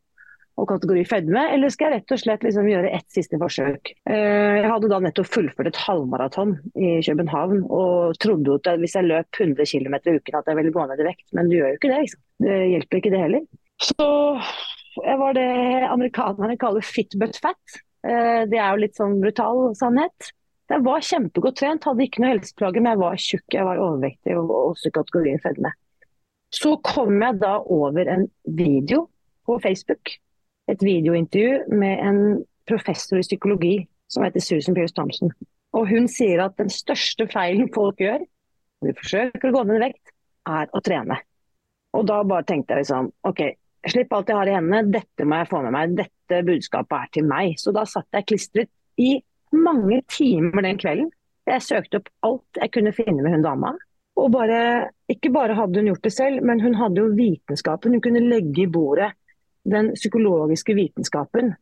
Og 0.53 0.67
kategori 0.69 1.01
fedme, 1.09 1.47
eller 1.55 1.71
skal 1.73 1.89
jeg 1.89 1.97
rett 2.01 2.13
og 2.13 2.19
slett 2.21 2.43
liksom 2.45 2.67
gjøre 2.69 2.91
ett 2.93 3.07
siste 3.15 3.39
forsøk? 3.41 3.89
Eh, 4.05 4.59
jeg 4.59 4.69
hadde 4.69 4.89
da 4.91 4.99
nettopp 5.01 5.31
fullført 5.33 5.71
et 5.71 5.79
halvmaraton 5.81 6.53
i 6.77 6.91
København 7.07 7.63
og 7.73 8.19
trodde 8.21 8.59
at 8.59 8.69
hvis 8.83 8.93
jeg 8.99 9.09
løp 9.09 9.39
100 9.39 9.65
km 9.71 9.97
i 9.97 10.15
uken 10.19 10.37
at 10.37 10.51
jeg 10.51 10.59
ville 10.59 10.75
gå 10.75 10.85
ned 10.85 11.01
i 11.01 11.07
vekt, 11.09 11.25
men 11.33 11.49
du 11.49 11.57
gjør 11.57 11.73
jo 11.73 11.79
ikke 11.79 11.89
det. 11.89 12.03
Liksom. 12.05 12.21
Det 12.45 12.59
hjelper 12.75 13.01
ikke 13.01 13.13
det 13.15 13.23
heller. 13.23 13.47
Så 13.81 14.07
jeg 15.01 15.17
var 15.23 15.33
det 15.39 15.49
amerikanerne 15.89 16.59
kaller 16.61 16.85
fit 16.85 17.17
but 17.17 17.39
fat. 17.41 17.81
Eh, 18.05 18.45
det 18.51 18.59
er 18.59 18.75
jo 18.75 18.83
litt 18.83 18.99
sånn 18.99 19.17
brutal 19.23 19.71
sannhet. 19.79 20.33
Jeg 20.69 20.85
var 20.85 21.05
kjempegodt 21.05 21.57
trent, 21.59 21.85
hadde 21.89 22.05
ikke 22.05 22.21
noe 22.21 22.35
helseplager, 22.35 22.83
men 22.83 22.93
jeg 22.93 23.01
var 23.01 23.17
tjukk, 23.19 23.47
jeg 23.57 23.65
var 23.67 23.81
overvektig 23.81 24.37
og 24.37 24.53
også 24.59 24.93
kategorien 24.95 25.41
fedme. 25.43 25.73
Så 26.53 26.75
kom 26.85 27.17
jeg 27.17 27.41
da 27.41 27.57
over 27.73 28.09
en 28.09 28.27
video 28.45 29.07
på 29.49 29.57
Facebook. 29.63 30.13
Et 30.71 30.83
videointervju 30.83 31.75
med 31.75 32.03
en 32.07 32.21
professor 32.69 33.19
i 33.19 33.25
psykologi 33.25 33.73
som 34.11 34.23
heter 34.23 34.43
Susan 34.43 34.75
Pierce 34.77 34.95
Thompson. 34.95 35.33
Og 35.73 35.89
hun 35.89 36.07
sier 36.11 36.43
at 36.45 36.55
den 36.61 36.71
største 36.71 37.27
feilen 37.31 37.71
folk 37.73 37.99
gjør 38.01 38.23
når 38.83 38.91
de 38.91 38.99
forsøker 38.99 39.49
å 39.49 39.55
gå 39.55 39.63
ned 39.67 39.79
i 39.79 39.83
vekt, 39.87 40.13
er 40.49 40.71
å 40.75 40.81
trene. 40.83 41.17
Og 41.95 42.07
da 42.09 42.19
bare 42.27 42.45
tenkte 42.47 42.75
jeg 42.75 42.83
liksom 42.83 43.09
OK, 43.29 43.41
slipp 43.87 44.13
alt 44.15 44.31
jeg 44.31 44.39
har 44.39 44.49
i 44.49 44.55
hendene, 44.57 44.91
dette 44.91 45.27
må 45.27 45.39
jeg 45.39 45.49
få 45.51 45.61
med 45.63 45.75
meg. 45.75 45.95
Dette 45.99 46.41
budskapet 46.47 46.97
er 46.97 47.13
til 47.15 47.27
meg. 47.29 47.55
Så 47.61 47.73
da 47.75 47.85
satt 47.87 48.17
jeg 48.17 48.27
klistret 48.27 48.71
i 48.99 49.15
mange 49.55 50.01
timer 50.11 50.65
den 50.65 50.79
kvelden. 50.81 51.09
Jeg 51.47 51.63
søkte 51.63 51.99
opp 51.99 52.11
alt 52.27 52.61
jeg 52.61 52.71
kunne 52.75 52.95
finne 52.95 53.23
med 53.23 53.35
hun 53.35 53.45
dama. 53.45 53.73
Og 54.19 54.29
bare, 54.33 54.89
ikke 55.09 55.31
bare 55.33 55.55
hadde 55.57 55.81
hun 55.81 55.89
gjort 55.89 56.05
det 56.05 56.13
selv, 56.13 56.43
men 56.45 56.61
hun 56.61 56.75
hadde 56.77 57.01
jo 57.01 57.15
vitenskapen. 57.17 57.95
Hun 57.95 58.03
kunne 58.03 58.21
legge 58.23 58.65
i 58.65 58.69
bordet 58.69 59.13
den 59.63 59.93
psykologiske 59.95 60.75
vitenskapen 60.75 61.53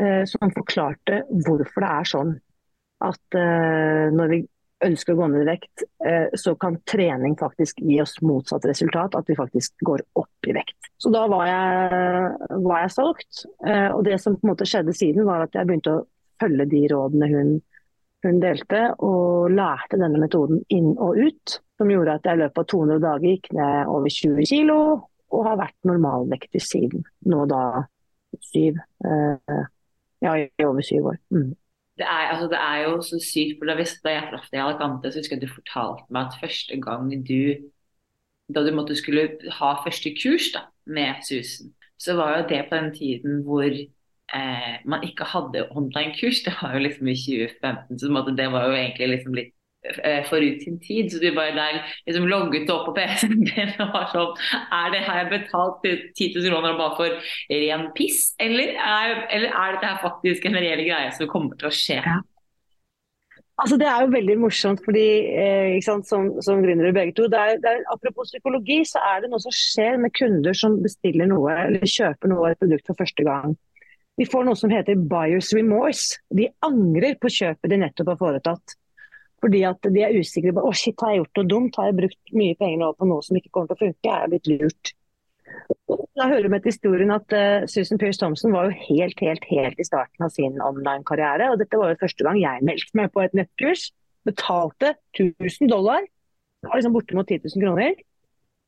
eh, 0.00 0.22
som 0.28 0.54
forklarte 0.54 1.22
hvorfor 1.44 1.84
det 1.84 1.92
er 1.92 2.08
sånn 2.08 2.32
at 3.02 3.36
eh, 3.38 4.08
når 4.14 4.32
vi 4.32 4.40
ønsker 4.82 5.14
å 5.14 5.20
gå 5.20 5.28
ned 5.30 5.44
i 5.44 5.48
vekt, 5.48 5.84
eh, 6.04 6.32
så 6.38 6.54
kan 6.60 6.78
trening 6.88 7.36
faktisk 7.38 7.80
gi 7.82 7.98
oss 8.02 8.16
motsatt 8.24 8.66
resultat. 8.68 9.16
At 9.18 9.28
vi 9.30 9.38
faktisk 9.38 9.84
går 9.86 10.04
opp 10.18 10.48
i 10.48 10.54
vekt. 10.56 10.78
Så 11.02 11.12
da 11.14 11.24
var 11.30 11.46
jeg, 11.48 12.32
var 12.66 12.84
jeg 12.84 12.94
solgt. 12.96 13.44
Eh, 13.66 13.90
og 13.92 14.04
det 14.08 14.18
som 14.22 14.36
på 14.36 14.46
en 14.46 14.52
måte 14.54 14.68
skjedde 14.68 14.94
siden, 14.96 15.26
var 15.28 15.46
at 15.46 15.54
jeg 15.58 15.68
begynte 15.68 15.96
å 15.98 16.06
følge 16.42 16.66
de 16.70 16.82
rådene 16.90 17.30
hun, 17.30 17.52
hun 18.26 18.42
delte, 18.42 18.82
og 19.02 19.52
lærte 19.54 20.00
denne 20.00 20.20
metoden 20.22 20.62
inn 20.74 20.92
og 20.96 21.20
ut. 21.20 21.58
Som 21.78 21.90
gjorde 21.90 22.18
at 22.18 22.26
jeg 22.26 22.38
i 22.38 22.42
løpet 22.44 22.62
av 22.62 22.68
200 22.74 23.02
dager 23.02 23.30
gikk 23.30 23.50
ned 23.56 23.90
over 23.90 24.18
20 24.18 24.50
kg, 24.50 24.76
og 25.32 25.46
har 25.48 25.58
vært 25.60 25.88
normalvektig 25.88 26.62
siden. 26.62 27.06
Nå 27.28 27.44
da 27.50 27.62
syv. 28.52 28.78
Eh, 29.04 29.64
ja, 30.22 30.36
i 30.38 30.64
over 30.64 30.84
syv 30.86 31.12
år. 31.14 31.18
Mm 31.34 31.52
det 31.98 32.06
er, 32.08 32.24
altså, 32.32 32.48
det 32.48 32.58
er, 32.58 32.78
jo 32.84 33.02
så 33.02 33.18
sykt. 33.32 33.58
for 33.58 33.66
Da, 33.66 33.74
da 34.04 34.14
jeg 34.14 34.28
traff 34.30 34.48
deg 34.50 34.58
i 34.58 34.64
Alicante, 34.64 35.12
så 35.12 35.20
husker 35.20 35.36
jeg 35.36 35.44
du 35.44 35.54
fortalte 35.54 36.14
meg 36.14 36.26
at 36.26 36.38
første 36.40 36.80
gang 36.86 37.10
du 37.28 37.42
da 38.52 38.64
du 38.66 38.72
måtte 38.74 38.96
skulle 38.98 39.28
ha 39.58 39.70
første 39.84 40.10
kurs 40.18 40.50
da, 40.52 40.66
med 40.86 41.22
Susan, 41.24 41.70
så 41.98 42.16
var 42.18 42.36
jo 42.36 42.48
det 42.50 42.66
på 42.68 42.76
den 42.76 42.90
tiden 42.94 43.42
hvor 43.46 43.70
eh, 43.70 44.74
man 44.84 45.04
ikke 45.06 45.24
hadde 45.24 45.68
online-kurs. 45.70 46.42
Det 46.44 46.52
var 46.60 46.74
jo 46.74 46.82
liksom 46.86 47.06
i 47.08 47.16
2015, 47.16 47.98
så 47.98 48.34
det 48.36 48.48
var 48.52 48.66
jo 48.68 48.74
egentlig 48.74 49.08
liksom 49.08 49.34
litt 49.38 49.54
forut 50.28 50.62
sin 50.62 50.80
tid. 50.82 51.10
Så 51.12 51.20
du 51.22 51.28
bare 51.36 51.54
der 51.56 51.80
liksom 52.06 52.26
logget 52.30 52.70
opp 52.70 52.88
på 52.88 52.96
PC-en 52.98 53.44
din 53.46 53.72
og 53.82 53.94
var 53.94 54.10
sånn 54.12 54.42
Er 54.78 54.92
det 54.94 55.04
her 55.06 55.22
jeg 55.22 55.30
betalt 55.32 55.86
10 55.86 56.28
000 56.38 56.50
kroner 56.50 56.76
bare 56.80 56.98
for 56.98 57.32
ren 57.52 57.88
piss, 57.96 58.32
eller 58.42 58.76
er, 58.76 59.16
eller 59.30 59.50
er 59.50 59.76
dette 59.76 59.88
her 59.90 60.04
faktisk 60.04 60.46
en 60.46 60.60
reell 60.60 60.84
greie 60.86 61.10
som 61.16 61.30
kommer 61.30 61.58
til 61.58 61.70
å 61.70 61.74
skje? 61.74 61.98
Ja. 62.02 62.20
Altså 63.62 63.76
Det 63.78 63.86
er 63.86 64.00
jo 64.02 64.14
veldig 64.14 64.36
morsomt, 64.42 64.80
fordi 64.84 65.06
eh, 65.38 65.74
sant, 65.84 66.06
som, 66.08 66.30
som 66.42 66.62
gründere 66.64 66.94
begge 66.96 67.14
to. 67.14 67.28
Det 67.30 67.38
er, 67.38 67.58
det 67.62 67.68
er, 67.70 67.82
apropos 67.92 68.32
psykologi, 68.32 68.80
så 68.88 69.02
er 69.12 69.22
det 69.22 69.30
noe 69.30 69.42
som 69.44 69.54
skjer 69.54 70.00
med 70.02 70.14
kunder 70.16 70.56
som 70.56 70.80
bestiller 70.82 71.28
noe 71.30 71.52
eller 71.66 71.84
kjøper 71.86 72.32
noe 72.32 72.50
et 72.50 72.62
produkt 72.62 72.88
for 72.88 72.98
første 72.98 73.26
gang. 73.28 73.54
De 74.20 74.26
får 74.28 74.48
noe 74.48 74.58
som 74.58 74.72
heter 74.72 75.04
buyers 75.08 75.52
remorse. 75.56 76.18
De 76.34 76.48
angrer 76.66 77.14
på 77.20 77.30
kjøpet 77.32 77.72
de 77.72 77.80
nettopp 77.84 78.12
har 78.12 78.20
foretatt. 78.24 78.74
Fordi 79.42 79.62
at 79.66 79.90
de 79.90 80.02
er 80.06 80.14
usikre 80.14 80.54
på 80.54 80.62
å 80.68 80.72
shit, 80.76 80.98
har 81.02 81.14
jeg 81.14 81.22
gjort 81.22 81.38
noe 81.40 81.50
dumt, 81.50 81.78
har 81.78 81.90
jeg 81.90 81.98
brukt 81.98 82.34
mye 82.38 82.58
penger 82.58 82.78
nå 82.82 82.90
på 82.94 83.08
noe 83.10 83.24
som 83.26 83.38
ikke 83.38 83.50
kommer 83.54 83.72
til 83.72 83.78
å 83.78 83.82
funke, 83.88 84.10
er 84.12 84.20
jeg 84.24 84.32
blitt 84.34 84.50
lurt. 84.52 84.92
Da 86.16 86.28
hører 86.28 86.46
vi 86.46 86.52
med 86.52 86.62
til 86.62 86.72
historien 86.72 87.12
at 87.14 87.34
uh, 87.34 87.64
Susan 87.70 87.98
Pierce 88.00 88.20
Thompson 88.20 88.54
var 88.54 88.68
jo 88.68 88.76
helt, 88.86 89.18
helt, 89.24 89.44
helt 89.50 89.80
i 89.80 89.86
starten 89.86 90.24
av 90.26 90.32
sin 90.34 90.60
online-karriere. 90.62 91.50
og 91.50 91.58
Dette 91.60 91.80
var 91.80 91.92
jo 91.92 92.00
første 92.00 92.26
gang 92.26 92.38
jeg 92.40 92.64
meldte 92.68 92.98
meg 93.00 93.10
på 93.12 93.24
et 93.24 93.36
nettkurs. 93.36 93.88
Betalte 94.28 94.94
1000 95.18 95.70
dollar. 95.72 96.06
Var 96.62 96.78
liksom 96.78 96.94
bortimot 96.94 97.28
10 97.28 97.48
000 97.48 97.64
kroner. 97.64 97.96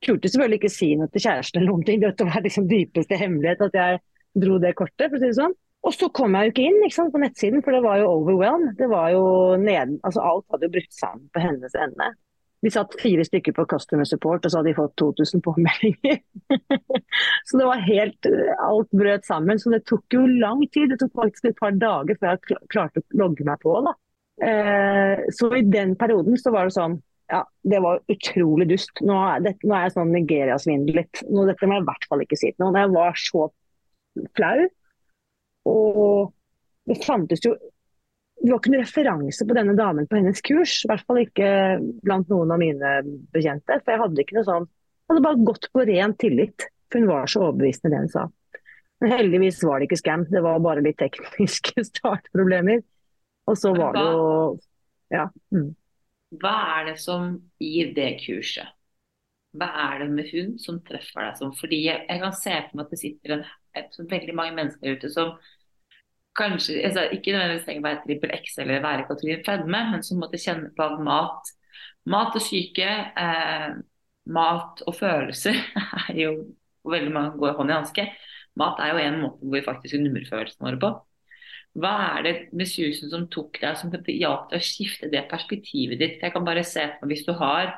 Turte 0.05 0.29
selvfølgelig 0.29 0.61
ikke 0.61 0.73
si 0.73 0.91
noe 0.99 1.13
til 1.13 1.25
kjæresten 1.25 1.61
eller 1.61 1.71
noen 1.71 1.87
ting. 1.87 2.03
Det 2.03 2.27
var 2.27 2.43
liksom 2.45 2.67
dypeste 2.69 3.21
hemmelighet 3.21 3.63
at 3.69 3.79
jeg 3.79 4.01
dro 4.43 4.59
det 4.59 4.75
kortet, 4.77 5.07
for 5.07 5.21
å 5.21 5.23
si 5.23 5.31
det 5.31 5.39
sånn. 5.39 5.55
Og 5.85 5.93
så 5.93 6.09
kom 6.17 6.35
jeg 6.37 6.47
jo 6.47 6.53
ikke 6.55 6.67
inn 6.69 6.85
ikke 6.87 6.97
sant, 6.97 7.13
på 7.13 7.21
nettsiden, 7.21 7.63
for 7.65 7.77
det 7.77 7.83
var 7.85 8.01
jo 8.01 8.11
overwhelm. 8.11 8.71
Det 8.79 8.89
var 8.89 9.11
jo 9.13 9.25
neden, 9.61 9.99
altså 10.07 10.23
Alt 10.25 10.47
hadde 10.53 10.69
jo 10.69 10.77
brutt 10.79 10.95
sammen 10.97 11.27
på 11.35 11.43
hennes 11.45 11.77
ende. 11.77 12.13
De 12.65 12.71
satt 12.73 12.95
fire 12.97 13.25
stykker 13.27 13.53
på 13.53 13.67
customer 13.69 14.09
support, 14.09 14.47
og 14.47 14.53
så 14.53 14.61
hadde 14.61 14.71
de 14.71 14.79
fått 14.79 14.95
2000 14.97 15.43
påmeldinger. 15.45 16.23
så 17.51 17.61
det 17.61 17.67
var 17.69 17.83
helt 17.85 18.29
Alt 18.65 18.89
brøt 18.97 19.27
sammen. 19.29 19.61
Så 19.61 19.73
det 19.75 19.83
tok 19.85 20.17
jo 20.17 20.23
lang 20.25 20.63
tid. 20.73 20.89
Det 20.95 21.03
tok 21.03 21.13
faktisk 21.21 21.51
et 21.51 21.59
par 21.61 21.77
dager 21.77 22.17
før 22.17 22.33
jeg 22.33 22.63
klarte 22.73 23.03
å 23.03 23.21
logge 23.21 23.45
meg 23.45 23.61
på. 23.61 23.75
da. 23.85 23.93
Eh, 24.49 25.27
så 25.37 25.51
i 25.59 25.67
den 25.69 25.93
perioden 26.01 26.41
så 26.41 26.55
var 26.55 26.71
det 26.71 26.75
sånn 26.79 26.97
ja, 27.33 27.43
det 27.65 27.81
var 27.85 28.01
utrolig 28.13 28.67
dust. 28.73 28.97
Nå 29.05 29.17
er, 29.17 29.45
det, 29.45 29.55
nå 29.65 29.77
er 29.77 29.87
jeg 29.87 29.95
sånn 29.99 30.13
Nigeria-svindlet. 30.13 31.21
Dette 31.21 31.69
må 31.69 31.79
jeg 31.79 31.85
i 31.85 31.89
hvert 31.91 32.09
fall 32.09 32.25
ikke 32.25 32.39
si 32.41 32.51
til 32.53 32.65
noen. 32.65 32.81
Jeg 32.81 32.93
var 32.97 33.21
så 33.21 33.47
flau. 34.37 34.65
Og 35.71 36.33
det 36.89 37.01
fantes 37.05 37.45
jo 37.45 37.55
det 38.45 38.51
var 38.51 38.61
ikke 38.61 38.73
noen 38.75 38.83
referanse 38.83 39.45
på 39.49 39.55
denne 39.57 39.75
damen 39.79 40.07
på 40.09 40.19
hennes 40.19 40.43
kurs. 40.45 40.83
I 40.85 40.89
hvert 40.91 41.05
fall 41.09 41.23
ikke 41.23 41.51
blant 42.05 42.29
noen 42.29 42.51
av 42.53 42.61
mine 42.61 42.91
bekjente. 43.33 43.79
For 43.81 43.95
jeg 43.95 44.03
hadde 44.03 44.21
ikke 44.25 44.37
noe 44.37 44.49
sånn 44.49 44.67
Jeg 44.69 45.13
hadde 45.13 45.23
bare 45.25 45.47
gått 45.49 45.69
på 45.73 45.85
ren 45.89 46.15
tillit. 46.21 46.67
For 46.93 47.01
hun 47.01 47.09
var 47.09 47.31
så 47.31 47.47
overbevisende 47.47 47.95
det 47.95 48.03
hun 48.03 48.13
sa. 48.13 48.27
Men 49.01 49.15
heldigvis 49.15 49.63
var 49.65 49.81
det 49.81 49.89
ikke 49.89 50.01
scam. 50.03 50.27
Det 50.29 50.43
var 50.45 50.61
bare 50.65 50.85
litt 50.85 50.99
tekniske 51.01 51.85
startproblemer. 51.91 52.85
Og 53.49 53.59
så 53.61 53.73
var 53.77 53.97
det 53.97 54.05
jo 54.11 54.29
Ja. 55.15 55.29
Mm. 55.55 55.73
Hva 56.41 56.55
er 56.81 56.87
det 56.91 56.97
som 57.01 57.35
gir 57.63 57.93
det 57.97 58.17
kurset? 58.25 58.73
Hva 59.55 59.69
er 59.87 60.01
det 60.03 60.09
med 60.11 60.31
hun 60.33 60.57
som 60.59 60.81
treffer 60.85 61.29
deg 61.29 61.37
sånn? 61.39 61.53
Fordi 61.57 61.79
jeg, 61.85 62.05
jeg, 62.09 62.21
kan 62.21 62.35
se 62.35 62.55
for 62.57 62.77
meg 62.77 62.87
at 62.89 62.95
det 62.95 63.01
sitter 63.01 63.37
en, 63.37 63.45
veldig 64.11 64.35
mange 64.37 64.57
mennesker 64.57 64.97
ute 64.97 65.11
som 65.13 65.35
kanskje 66.39 66.81
altså, 66.83 67.07
Ikke 67.15 67.35
nødvendigvis 67.35 67.67
trenger 67.67 67.83
å 67.83 67.89
være 67.89 68.03
trippel 68.05 68.35
X 68.41 68.59
eller 68.63 68.85
være 68.85 69.07
kategorien 69.09 69.45
fedme, 69.47 69.81
men 69.93 70.05
som 70.07 70.21
måtte 70.23 70.41
kjenne 70.43 70.73
på 70.75 70.87
at 70.87 71.03
mat, 71.07 71.53
mat 72.11 72.37
og 72.37 72.43
syke, 72.43 72.91
eh, 73.25 73.75
mat 74.35 74.85
og 74.87 74.97
følelser 74.99 75.59
er 76.09 76.21
jo 76.25 76.37
veldig 76.91 77.13
mange 77.15 77.39
går 77.41 77.59
hånd 77.59 77.73
i 77.73 77.77
hanske. 77.79 78.07
Mat 78.61 78.81
er 78.83 78.93
jo 78.93 79.03
en 79.03 79.21
måte 79.23 79.43
hvor 79.43 79.57
vi 79.57 79.67
faktisk 79.67 79.99
nummer 80.01 80.27
følelsene 80.29 80.69
våre 80.69 80.81
på. 80.83 80.93
Hva 81.83 81.93
er 82.13 82.27
det 82.27 82.35
med 82.55 82.71
susen 82.71 83.11
som 83.11 83.27
tok 83.31 83.59
deg, 83.63 83.79
som 83.79 83.91
hjalp 83.91 84.51
deg 84.51 84.61
å 84.61 84.63
skifte 84.63 85.11
det 85.11 85.25
perspektivet 85.31 85.99
ditt? 85.99 86.21
Jeg 86.23 86.35
kan 86.35 86.47
bare 86.47 86.63
se 86.67 86.87
på 87.01 87.09
hvis 87.11 87.27
du 87.27 87.35
har 87.41 87.75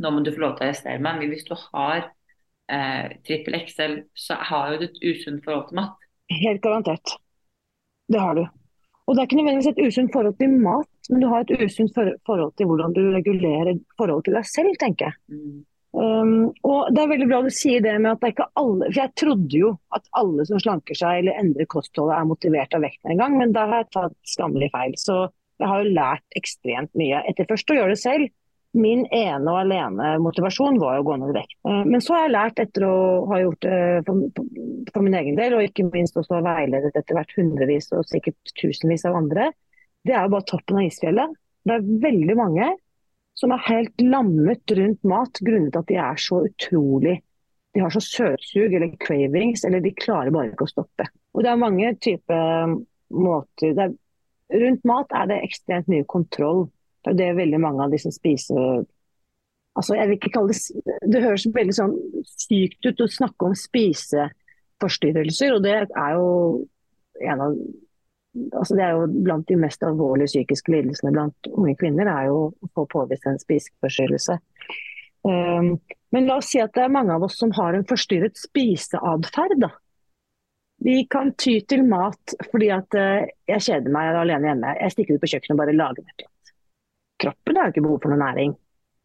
Nå 0.00 0.08
må 0.14 0.22
du 0.24 0.30
få 0.32 0.40
lov 0.40 0.52
til 0.56 0.64
å 0.64 0.68
arrestere 0.70 1.00
meg, 1.02 1.18
men 1.18 1.28
hvis 1.28 1.42
du 1.44 1.50
har 1.52 2.06
eh, 2.76 3.16
trippel 3.26 3.58
XL, 3.64 3.98
så 4.14 4.38
har 4.50 4.72
jo 4.72 4.80
du 4.80 4.86
et 4.88 5.02
usunt 5.10 5.44
forhold 5.44 5.68
til 5.70 5.80
mat. 5.80 6.08
Helt 6.30 6.62
garantert. 6.62 7.16
Det 8.10 8.20
har 8.22 8.38
du. 8.38 8.44
Og 9.06 9.16
det 9.16 9.22
er 9.22 9.26
ikke 9.26 9.40
nødvendigvis 9.40 9.72
et 9.72 9.82
usunt 9.88 10.12
forhold 10.14 10.36
til 10.38 10.52
mat, 10.62 10.90
men 11.10 11.22
du 11.22 11.26
har 11.32 11.42
et 11.42 11.64
usunt 11.64 11.96
forhold 12.26 12.52
til 12.58 12.70
hvordan 12.70 12.94
du 12.94 13.02
regulerer 13.10 13.74
forholdet 13.98 14.28
til 14.28 14.38
deg 14.38 14.46
selv, 14.46 14.76
tenker 14.78 15.10
jeg. 15.10 15.18
Mm. 15.34 15.58
Um, 15.90 16.52
og 16.62 16.92
det 16.94 17.02
er 17.02 17.10
veldig 17.10 17.26
bra 17.26 17.40
du 17.42 17.50
sier 17.50 17.82
det 17.82 17.96
med 17.98 18.12
at 18.12 18.20
det 18.20 18.28
er 18.28 18.32
ikke 18.36 18.44
alle 18.60 18.86
For 18.92 18.98
jeg 19.00 19.10
trodde 19.18 19.58
jo 19.58 19.70
at 19.96 20.04
alle 20.20 20.44
som 20.46 20.60
slanker 20.62 20.94
seg 20.94 21.16
eller 21.18 21.40
endrer 21.40 21.66
kostholdet 21.66 22.14
er 22.14 22.28
motivert 22.30 22.76
av 22.78 22.84
vekten 22.86 23.10
en 23.10 23.18
gang, 23.18 23.34
men 23.40 23.54
da 23.56 23.64
har 23.66 23.82
jeg 23.82 23.90
tatt 23.96 24.14
skammelig 24.30 24.70
feil. 24.70 24.94
Så 25.02 25.16
jeg 25.58 25.66
har 25.66 25.82
jo 25.82 25.96
lært 25.96 26.38
ekstremt 26.38 26.94
mye. 26.96 27.24
Etter 27.26 27.48
først 27.50 27.74
å 27.74 27.80
gjøre 27.80 27.96
det 27.96 28.02
selv, 28.04 28.30
Min 28.78 29.02
ene 29.10 29.50
og 29.50 29.64
alene 29.64 30.12
motivasjon 30.22 30.76
var 30.78 31.00
å 31.00 31.06
gå 31.06 31.16
ned 31.18 31.32
i 31.32 31.38
vekt. 31.40 31.56
Eh, 31.66 31.80
men 31.88 32.02
så 32.04 32.14
har 32.14 32.26
jeg 32.26 32.34
lært 32.36 32.60
etter 32.62 32.86
å 32.86 32.98
ha 33.30 33.40
gjort 33.42 33.64
det 33.66 33.78
for, 34.06 34.44
for, 34.92 35.06
min 35.06 35.16
egen 35.18 35.38
del, 35.38 35.56
og 35.56 35.64
ikke 35.66 35.88
minst 35.88 36.18
også 36.20 36.38
veiledet 36.46 36.94
etter 36.94 37.18
hvert 37.18 37.34
hundrevis 37.38 37.90
og 37.96 38.06
sikkert 38.06 38.54
tusenvis 38.60 39.06
av 39.10 39.18
andre, 39.18 39.50
det 40.06 40.14
er 40.14 40.24
jo 40.24 40.34
bare 40.36 40.48
toppen 40.48 40.78
av 40.80 40.86
isfjellet. 40.86 41.34
Det 41.66 41.74
er 41.76 41.88
veldig 42.06 42.36
mange 42.38 42.68
som 43.36 43.52
er 43.54 43.66
helt 43.66 44.04
lammet 44.04 44.76
rundt 44.76 45.02
mat 45.08 45.42
grunnet 45.44 45.76
at 45.76 45.88
de 45.88 45.98
er 46.00 46.20
så 46.20 46.44
utrolig 46.46 47.18
De 47.70 47.78
har 47.78 47.92
så 47.94 48.00
søtsug 48.02 48.72
eller 48.74 48.96
cravings, 48.98 49.62
eller 49.62 49.78
de 49.84 49.92
klarer 49.94 50.32
bare 50.34 50.50
ikke 50.50 50.66
å 50.66 50.70
stoppe. 50.72 51.04
Og 51.38 51.44
det 51.46 51.52
er 51.52 51.60
mange 51.60 51.92
typer 52.02 52.72
måter 53.14 53.78
er, 53.78 53.92
Rundt 54.50 54.82
mat 54.88 55.12
er 55.14 55.28
det 55.30 55.36
ekstremt 55.46 55.86
mye 55.90 56.06
kontroll. 56.10 56.64
Det 57.00 57.12
er 57.12 57.18
det 57.18 57.36
veldig 57.38 57.60
mange 57.62 57.84
av 57.84 57.92
de 57.92 57.98
som 58.02 58.12
spiser 58.12 58.84
altså 59.78 59.94
jeg 59.96 60.08
vil 60.08 60.18
ikke 60.18 60.34
kalle 60.34 60.52
Det 60.52 60.96
det 61.14 61.22
høres 61.24 61.46
veldig 61.54 61.76
sånn 61.76 61.94
sykt 62.28 62.86
ut 62.86 63.00
å 63.04 63.08
snakke 63.10 63.48
om 63.48 63.54
spiseforstyrrelser, 63.56 65.54
og 65.56 65.60
det 65.64 65.76
er 65.78 66.10
jo 66.18 66.26
en 67.20 67.46
av 67.46 67.50
altså 68.54 68.76
Det 68.78 68.84
er 68.84 68.92
jo 68.94 69.06
blant 69.26 69.48
de 69.48 69.56
mest 69.58 69.82
alvorlige 69.82 70.30
psykiske 70.30 70.70
lidelsene 70.70 71.10
blant 71.14 71.48
unge 71.50 71.74
kvinner 71.80 72.06
er 72.06 72.28
jo 72.28 72.36
å 72.54 72.68
få 72.76 72.84
påvist 72.92 73.26
en 73.26 73.40
spiseforstyrrelse. 73.42 74.36
Um, 75.26 75.72
men 76.14 76.28
la 76.28 76.36
oss 76.38 76.52
si 76.52 76.60
at 76.62 76.72
det 76.76 76.84
er 76.84 76.94
mange 76.94 77.16
av 77.16 77.26
oss 77.26 77.36
som 77.40 77.50
har 77.58 77.74
en 77.74 77.86
forstyrret 77.90 78.38
spiseatferd. 78.38 79.66
Vi 80.86 80.96
kan 81.10 81.34
ty 81.42 81.58
til 81.68 81.82
mat 81.90 82.36
fordi 82.52 82.70
at 82.76 82.94
uh, 82.94 83.26
jeg 83.50 83.66
kjeder 83.66 83.90
meg 83.92 84.06
jeg 84.06 84.14
er 84.14 84.20
alene 84.22 84.52
hjemme. 84.52 84.76
Jeg 84.78 84.94
stikker 84.94 85.18
ut 85.18 85.24
på 85.24 85.32
kjøkkenet 85.34 85.56
og 85.56 85.64
bare 85.64 85.78
lager 85.82 86.06
noe. 86.06 86.29
Kroppen 87.20 87.58
har 87.58 87.68
jo 87.68 87.74
ikke 87.74 87.84
behov 87.86 88.00
for 88.02 88.12
noe 88.12 88.20
næring. 88.20 88.54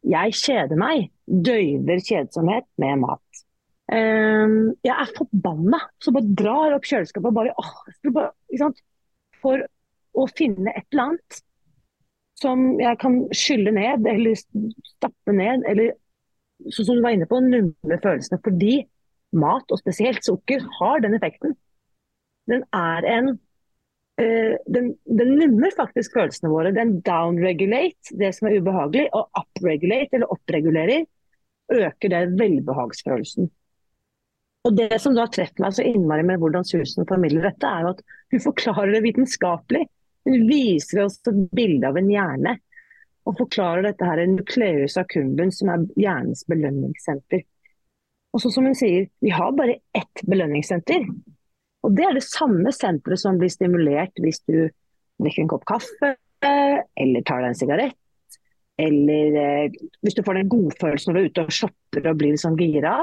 Jeg 0.06 0.36
kjeder 0.38 0.78
meg. 0.80 1.10
Døyver 1.26 2.02
kjedsomhet 2.06 2.66
med 2.80 3.02
mat. 3.02 3.42
Um, 3.86 4.74
jeg 4.82 4.94
er 4.94 5.10
forbanna, 5.14 5.78
så 6.02 6.10
bare 6.14 6.34
drar 6.38 6.74
opp 6.74 6.86
kjøleskapet 6.88 7.30
og 7.30 7.36
bare, 7.36 7.52
åh, 7.54 7.74
bare 8.14 8.70
For 9.42 9.62
å 10.16 10.24
finne 10.32 10.72
et 10.72 10.86
eller 10.90 11.12
annet 11.12 11.40
som 12.40 12.64
jeg 12.80 12.98
kan 13.00 13.20
skylle 13.36 13.72
ned 13.72 14.08
eller 14.10 14.36
stappe 14.36 15.32
ned, 15.32 15.64
eller 15.70 15.94
sånn 16.72 16.88
som 16.88 16.98
du 16.98 17.04
var 17.04 17.16
inne 17.16 17.28
på, 17.30 17.40
numre 17.40 17.98
følelsene. 18.02 18.40
Fordi 18.44 18.74
mat, 19.36 19.70
og 19.72 19.80
spesielt 19.80 20.24
sukker, 20.24 20.64
har 20.80 21.04
den 21.04 21.16
effekten. 21.16 21.56
Den 22.50 22.64
er 22.76 23.06
en 23.10 23.36
den, 24.16 24.94
den, 25.04 25.34
nummer 25.36 25.74
faktisk 25.76 26.14
følelsene 26.16 26.48
våre. 26.48 26.72
Den 26.72 27.00
downregulate 27.04 28.16
det 28.16 28.32
som 28.36 28.48
er 28.48 28.58
ubehagelig, 28.60 29.10
og 29.12 29.28
upregulate, 29.36 30.16
eller 30.16 30.32
oppregulerer, 30.32 31.04
øker 31.72 32.12
det 32.12 32.22
velbehagsfølelsen. 32.38 33.50
Og 34.66 34.76
Det 34.76 34.98
som 34.98 35.14
da 35.14 35.28
treffer 35.30 35.62
meg 35.62 35.74
så 35.76 35.84
innmari 35.86 36.24
med 36.26 36.40
hvordan 36.42 36.64
Susan 36.66 37.06
formidler 37.06 37.50
dette, 37.50 37.68
er 37.68 37.84
jo 37.84 37.92
at 37.94 38.00
hun 38.34 38.42
forklarer 38.48 38.96
det 38.96 39.04
vitenskapelig. 39.04 39.84
Hun 40.26 40.48
viser 40.48 41.04
oss 41.04 41.20
et 41.30 41.42
bilde 41.54 41.86
av 41.86 41.98
en 42.00 42.10
hjerne, 42.10 42.56
og 43.26 43.38
forklarer 43.38 43.86
dette 43.86 44.06
her 44.06 44.24
nucleus 44.30 44.96
accumbens, 44.98 45.60
som 45.60 45.70
er 45.70 45.86
hjernens 45.98 46.42
belønningssenter. 46.50 47.44
Og 48.34 48.42
så 48.42 48.50
som 48.52 48.66
hun 48.68 48.76
sier, 48.76 49.06
vi 49.22 49.32
har 49.34 49.54
bare 49.56 49.78
ett 49.96 50.22
belønningssenter. 50.26 51.06
Og 51.86 51.94
Det 51.94 52.02
er 52.02 52.16
det 52.16 52.26
samme 52.26 52.72
senteret 52.74 53.22
som 53.22 53.38
blir 53.38 53.52
stimulert 53.52 54.18
hvis 54.22 54.42
du 54.48 54.66
drikker 55.22 55.44
en 55.44 55.52
kopp 55.52 55.66
kaffe 55.68 56.16
eller 56.42 57.24
tar 57.26 57.42
deg 57.42 57.52
en 57.52 57.58
sigarett. 57.58 58.38
Eller 58.76 59.36
eh, 59.40 59.76
hvis 60.04 60.16
du 60.18 60.22
får 60.26 60.40
den 60.40 60.50
godfølelsen 60.52 61.12
når 61.12 61.16
du 61.16 61.22
er 61.22 61.30
ute 61.30 61.44
og 61.46 61.54
shopper 61.58 62.10
og 62.10 62.18
blir 62.20 62.36
sånn 62.40 62.58
gira. 62.60 62.98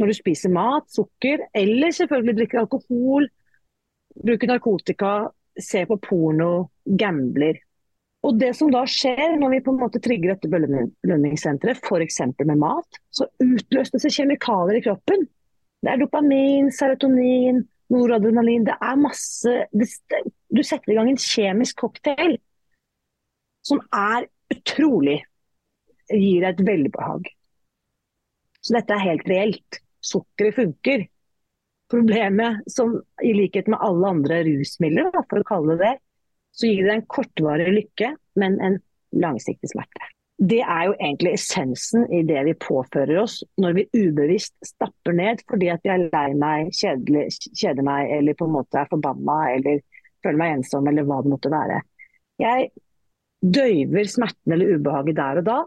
Når 0.00 0.10
du 0.10 0.16
spiser 0.16 0.52
mat, 0.52 0.86
sukker, 0.92 1.46
eller 1.56 1.94
selvfølgelig 1.94 2.36
drikker 2.38 2.60
alkohol, 2.62 3.26
bruker 4.20 4.50
narkotika, 4.50 5.14
ser 5.60 5.88
på 5.90 5.98
porno, 6.04 6.70
gambler. 6.84 7.58
Og 8.26 8.36
Det 8.38 8.52
som 8.56 8.70
da 8.72 8.84
skjer 8.88 9.38
når 9.40 9.54
vi 9.54 9.62
på 9.64 9.72
en 9.72 9.80
måte 9.80 10.00
trigger 10.04 10.34
dette 10.34 10.50
belønningssenteret, 10.52 11.80
f.eks. 11.80 12.20
med 12.44 12.58
mat, 12.60 13.00
så 13.10 13.26
utløses 13.40 14.04
det 14.04 14.12
kjemikalier 14.12 14.80
i 14.80 14.84
kroppen. 14.84 15.24
Det 15.80 15.88
er 15.94 16.02
dopamin, 16.02 16.68
serotonin, 16.76 17.62
noradrenalin. 17.92 18.66
Det 18.68 18.76
er 18.76 19.00
masse 19.00 19.56
det, 19.72 19.88
Du 20.50 20.62
setter 20.66 20.92
i 20.92 20.98
gang 20.98 21.10
en 21.10 21.20
kjemisk 21.20 21.82
cocktail 21.84 22.38
som 23.66 23.82
er 23.92 24.30
utrolig 24.50 25.20
Gir 26.10 26.42
deg 26.42 26.56
et 26.58 26.62
velbehag. 26.66 27.28
Så 28.66 28.74
dette 28.74 28.96
er 28.96 29.04
helt 29.04 29.28
reelt. 29.30 29.76
Sukkeret 30.02 30.56
funker. 30.56 31.04
Problemet, 31.90 32.64
som 32.66 32.96
i 33.22 33.30
likhet 33.36 33.70
med 33.70 33.78
alle 33.78 34.10
andre 34.10 34.40
rusmidler, 34.48 35.12
for 35.30 35.38
å 35.38 35.46
kalle 35.46 35.76
det 35.78 35.84
det, 35.84 35.92
så 36.50 36.66
gir 36.66 36.88
det 36.88 36.96
en 36.96 37.06
kortvarig 37.14 37.68
lykke, 37.76 38.10
men 38.42 38.58
en 38.58 38.80
langsiktig 39.22 39.70
smerte 39.70 40.10
det 40.40 40.60
er 40.64 40.84
jo 40.88 40.92
egentlig 40.96 41.34
essensen 41.36 42.06
i 42.16 42.22
det 42.24 42.40
vi 42.46 42.54
påfører 42.56 43.18
oss 43.20 43.40
når 43.60 43.74
vi 43.76 43.86
ubevisst 43.92 44.54
stapper 44.64 45.16
ned 45.16 45.42
fordi 45.50 45.68
at 45.72 45.82
vi 45.84 45.92
er 45.92 46.06
lei 46.06 46.28
meg, 46.32 46.70
kjedelig, 46.72 47.26
kjeder 47.52 47.84
meg 47.84 48.12
eller 48.16 48.38
på 48.38 48.48
en 48.48 48.54
måte 48.54 48.80
er 48.80 48.88
forbanna 48.88 49.40
eller 49.52 49.82
føler 50.24 50.40
meg 50.40 50.54
ensom 50.54 50.88
eller 50.88 51.04
hva 51.08 51.20
det 51.24 51.32
måtte 51.34 51.52
være. 51.52 51.82
Jeg 52.40 52.70
døyver 53.40 54.08
smerten 54.08 54.56
eller 54.56 54.78
ubehaget 54.78 55.18
der 55.20 55.42
og 55.42 55.46
da, 55.48 55.58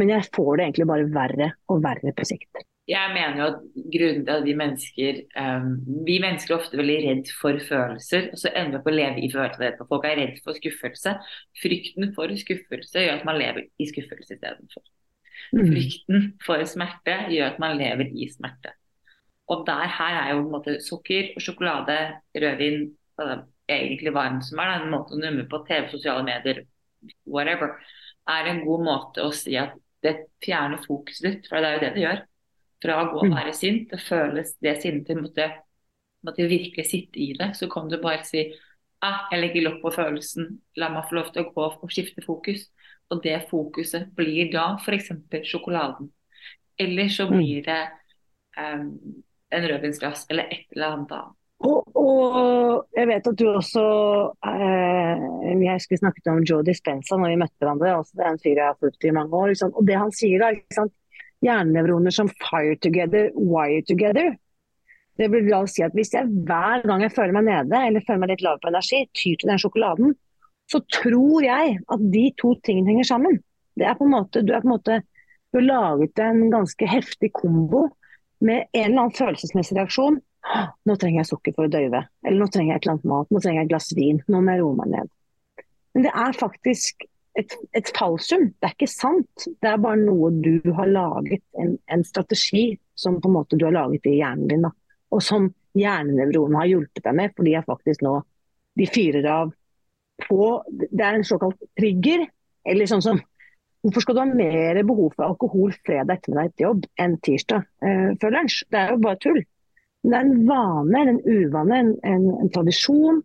men 0.00 0.12
jeg 0.12 0.28
får 0.34 0.52
det 0.56 0.66
egentlig 0.66 0.88
bare 0.92 1.08
verre 1.16 1.48
og 1.72 1.82
verre 1.84 2.12
på 2.16 2.28
sikt. 2.28 2.64
Jeg 2.88 3.12
mener 3.14 3.36
jo 3.38 3.44
at 3.46 3.58
grunnen 3.94 4.24
til 4.26 4.32
at 4.34 4.44
vi 4.44 4.54
mennesker 4.58 5.18
um, 5.38 5.74
Vi 6.06 6.16
mennesker 6.22 6.54
er 6.54 6.58
ofte 6.58 6.78
veldig 6.80 6.96
redd 7.04 7.28
for 7.38 7.58
følelser, 7.68 8.24
og 8.32 8.40
så 8.40 8.50
ender 8.58 8.80
vi 8.80 8.82
på 8.82 8.90
å 8.90 8.96
leve 8.96 9.22
i 9.22 9.28
følelser. 9.30 9.76
Folk 9.86 10.06
er 10.08 10.18
redd 10.18 10.40
for 10.42 10.58
skuffelse. 10.58 11.12
Frykten 11.62 12.10
for 12.16 12.34
skuffelse 12.40 13.04
gjør 13.04 13.20
at 13.20 13.28
man 13.28 13.38
lever 13.38 13.68
i 13.78 13.86
skuffelse 13.90 14.34
istedenfor. 14.34 14.82
Mm. 15.52 15.68
Frykten 15.68 16.26
for 16.42 16.64
smerte 16.66 17.14
gjør 17.30 17.52
at 17.52 17.62
man 17.62 17.78
lever 17.78 18.10
i 18.10 18.26
smerte. 18.32 18.74
Og 19.52 19.62
der 19.68 19.86
her 20.00 20.18
er 20.24 20.32
jo 20.32 20.40
på 20.40 20.48
en 20.48 20.56
måte 20.56 20.76
sukker, 20.82 21.30
sjokolade, 21.42 21.98
rødvin, 22.34 22.88
altså, 23.20 23.38
egentlig 23.70 24.14
hva 24.16 24.26
som 24.42 24.58
er 24.64 24.74
en 24.74 24.90
måte 24.90 25.14
å 25.14 25.22
numme 25.22 25.46
på 25.50 25.62
TV, 25.68 25.86
sosiale 25.92 26.26
medier, 26.26 26.64
whatever, 27.30 27.76
er 28.30 28.50
en 28.50 28.62
god 28.66 28.84
måte 28.90 29.22
å 29.22 29.30
si 29.34 29.54
at 29.60 29.78
det 30.02 30.16
fjerner 30.42 30.82
fokuset 30.82 31.28
ditt, 31.28 31.50
for 31.50 31.62
det 31.62 31.68
er 31.68 31.76
jo 31.76 31.82
det 31.84 31.94
det 31.94 32.06
gjør 32.08 32.22
fra 32.82 32.98
å 33.00 33.08
gå 33.12 33.20
og 33.22 33.30
mm. 33.30 33.36
være 33.38 33.54
sint 33.56 33.88
til 33.90 34.02
føles 34.02 34.54
det 34.64 34.76
sinnet 34.82 35.10
måtte, 35.18 35.48
måtte 36.26 36.48
virkelig 36.50 36.88
sitte 36.90 37.20
i 37.22 37.32
det, 37.38 37.52
så 37.58 37.68
kan 37.70 37.90
du 37.90 37.98
bare 38.02 38.26
si 38.26 38.48
ah, 39.02 39.26
jeg 39.32 39.42
legger 39.42 39.66
lokk 39.66 39.82
på 39.82 39.94
følelsen, 39.96 40.48
la 40.78 40.90
meg 40.92 41.08
få 41.08 41.18
lov 41.18 41.32
til 41.34 41.44
å 41.44 41.52
gå 41.54 41.68
og 41.68 41.92
skifte 41.92 42.24
fokus. 42.24 42.68
Og 43.12 43.20
det 43.24 43.34
fokuset 43.50 44.08
blir 44.16 44.48
da 44.52 44.72
f.eks. 44.78 45.10
sjokoladen. 45.44 46.08
Eller 46.80 47.10
så 47.12 47.26
mm. 47.28 47.34
blir 47.36 47.66
det 47.66 47.80
um, 48.56 48.86
en 49.52 49.68
rødvinsglass 49.68 50.26
eller 50.32 50.48
et 50.54 50.70
eller 50.72 50.94
annet 50.94 51.16
annet. 51.18 51.38
Og, 51.62 51.84
og, 51.94 52.86
jeg 52.96 53.06
vet 53.06 53.28
at 53.30 53.36
du 53.38 53.44
også 53.52 53.82
eh, 54.50 55.20
Jeg 55.46 55.76
vi 55.92 55.98
snakket 56.00 56.30
om 56.32 56.40
Joe 56.42 56.64
Dispenza 56.66 57.14
når 57.14 57.34
vi 57.34 57.36
møtte 57.44 57.62
hverandre. 57.62 57.92
Det 58.16 58.24
er 58.24 58.32
en 58.32 58.40
fyr 58.42 58.56
jeg 58.56 58.66
har 58.66 58.80
fulgt 58.80 59.06
i 59.06 59.12
mange 59.14 59.36
år. 59.36 59.52
Liksom. 59.52 59.74
Og 59.78 59.86
det 59.86 59.98
han 60.00 60.10
sier 60.16 60.42
da, 60.42 60.50
hjernenevroner 61.42 62.14
som 62.14 62.30
fire 62.42 62.76
together, 62.82 63.30
wire 63.36 63.82
together. 63.88 64.34
Det 65.18 65.28
vil 65.28 65.48
da 65.50 65.62
si 65.68 65.84
at 65.84 65.94
Hvis 65.94 66.14
jeg 66.14 66.30
hver 66.48 66.86
gang 66.88 67.02
jeg 67.04 67.12
føler 67.12 67.36
meg 67.36 67.48
nede 67.50 67.80
eller 67.86 68.04
føler 68.06 68.22
meg 68.22 68.34
litt 68.34 68.44
lav 68.46 68.60
på 68.62 68.70
energi, 68.72 69.04
tyr 69.12 69.40
til 69.40 69.52
den 69.52 69.60
sjokoladen, 69.60 70.14
så 70.70 70.80
tror 70.88 71.44
jeg 71.44 71.78
at 71.92 72.04
de 72.14 72.26
to 72.40 72.54
tingene 72.64 72.94
henger 72.94 73.10
sammen. 73.10 73.40
Det 73.76 73.86
er 73.88 73.96
på 73.98 74.06
en 74.06 74.14
måte, 74.14 74.42
du, 74.44 74.52
er 74.54 74.62
på 74.64 74.70
en 74.70 74.76
måte, 74.76 75.00
du 75.52 75.60
har 75.60 75.68
laget 75.68 76.22
en 76.22 76.46
ganske 76.52 76.88
heftig 76.88 77.32
kombo 77.36 77.88
med 78.42 78.68
en 78.72 78.86
eller 78.86 79.04
annen 79.04 79.16
følelsesmessig 79.16 79.76
reaksjon. 79.78 80.20
Nå 80.88 80.96
trenger 80.98 81.22
jeg 81.22 81.30
sukker 81.30 81.54
for 81.56 81.68
å 81.68 81.72
døyve. 81.72 82.02
Eller 82.24 82.40
nå 82.40 82.48
trenger 82.50 82.72
jeg 82.72 82.80
et 82.80 82.86
eller 82.86 82.96
annet 82.96 83.10
mat. 83.12 83.28
Nå 83.30 83.42
trenger 83.42 83.60
jeg 83.60 83.68
et 83.68 83.72
glass 83.74 83.90
vin. 83.96 84.22
Nå 84.32 84.40
må 84.40 84.54
jeg 84.54 84.64
roe 84.64 84.78
meg 84.80 84.90
ned. 84.96 85.12
Men 85.92 86.06
det 86.08 86.14
er 86.24 86.38
faktisk 86.38 87.04
et, 87.38 87.56
et 87.76 87.90
falsum. 87.96 88.48
Det 88.60 88.68
er 88.68 88.76
ikke 88.76 88.90
sant. 88.90 89.46
Det 89.46 89.70
er 89.70 89.80
bare 89.80 90.00
noe 90.00 90.30
du 90.44 90.60
har 90.76 90.90
laget, 90.90 91.44
en, 91.60 91.74
en, 91.86 92.04
strategi 92.04 92.72
som 92.98 93.20
på 93.20 93.30
en 93.30 93.36
måte 93.38 93.58
du 93.58 93.66
har 93.66 93.76
laget 93.76 94.06
i 94.10 94.18
hjernen 94.18 94.50
din. 94.50 94.66
Da. 94.66 94.72
Og 95.12 95.24
som 95.24 95.48
hjernenevronene 95.78 96.60
har 96.60 96.70
hjulpet 96.74 97.04
deg 97.06 97.18
med, 97.18 97.34
fordi 97.36 97.56
jeg 97.56 97.68
faktisk 97.68 98.04
nå 98.04 98.18
de 98.78 98.86
fyrer 98.88 99.26
av 99.28 99.50
på 100.22 100.46
Det 100.70 101.02
er 101.02 101.18
en 101.18 101.26
såkalt 101.26 101.58
trigger. 101.78 102.26
Eller 102.68 102.88
sånn 102.88 103.04
som 103.04 103.20
Hvorfor 103.82 104.04
skal 104.04 104.14
du 104.14 104.20
ha 104.20 104.26
mer 104.30 104.78
behov 104.86 105.08
for 105.16 105.26
alkohol 105.26 105.72
fredag 105.82 106.20
ettermiddag 106.20 106.52
etter 106.52 106.64
jobb 106.68 106.84
enn 107.02 107.16
tirsdag 107.26 107.64
eh, 107.82 108.12
før 108.22 108.34
lunsj? 108.36 108.60
Det 108.70 108.78
er 108.78 108.92
jo 108.92 108.98
bare 109.02 109.18
tull. 109.18 109.40
Det 110.06 110.14
er 110.14 110.22
en 110.28 110.44
vane, 110.46 111.00
en 111.00 111.18
uvane, 111.26 111.80
en, 111.80 111.90
en, 112.06 112.28
en 112.44 112.52
tradisjon 112.54 113.18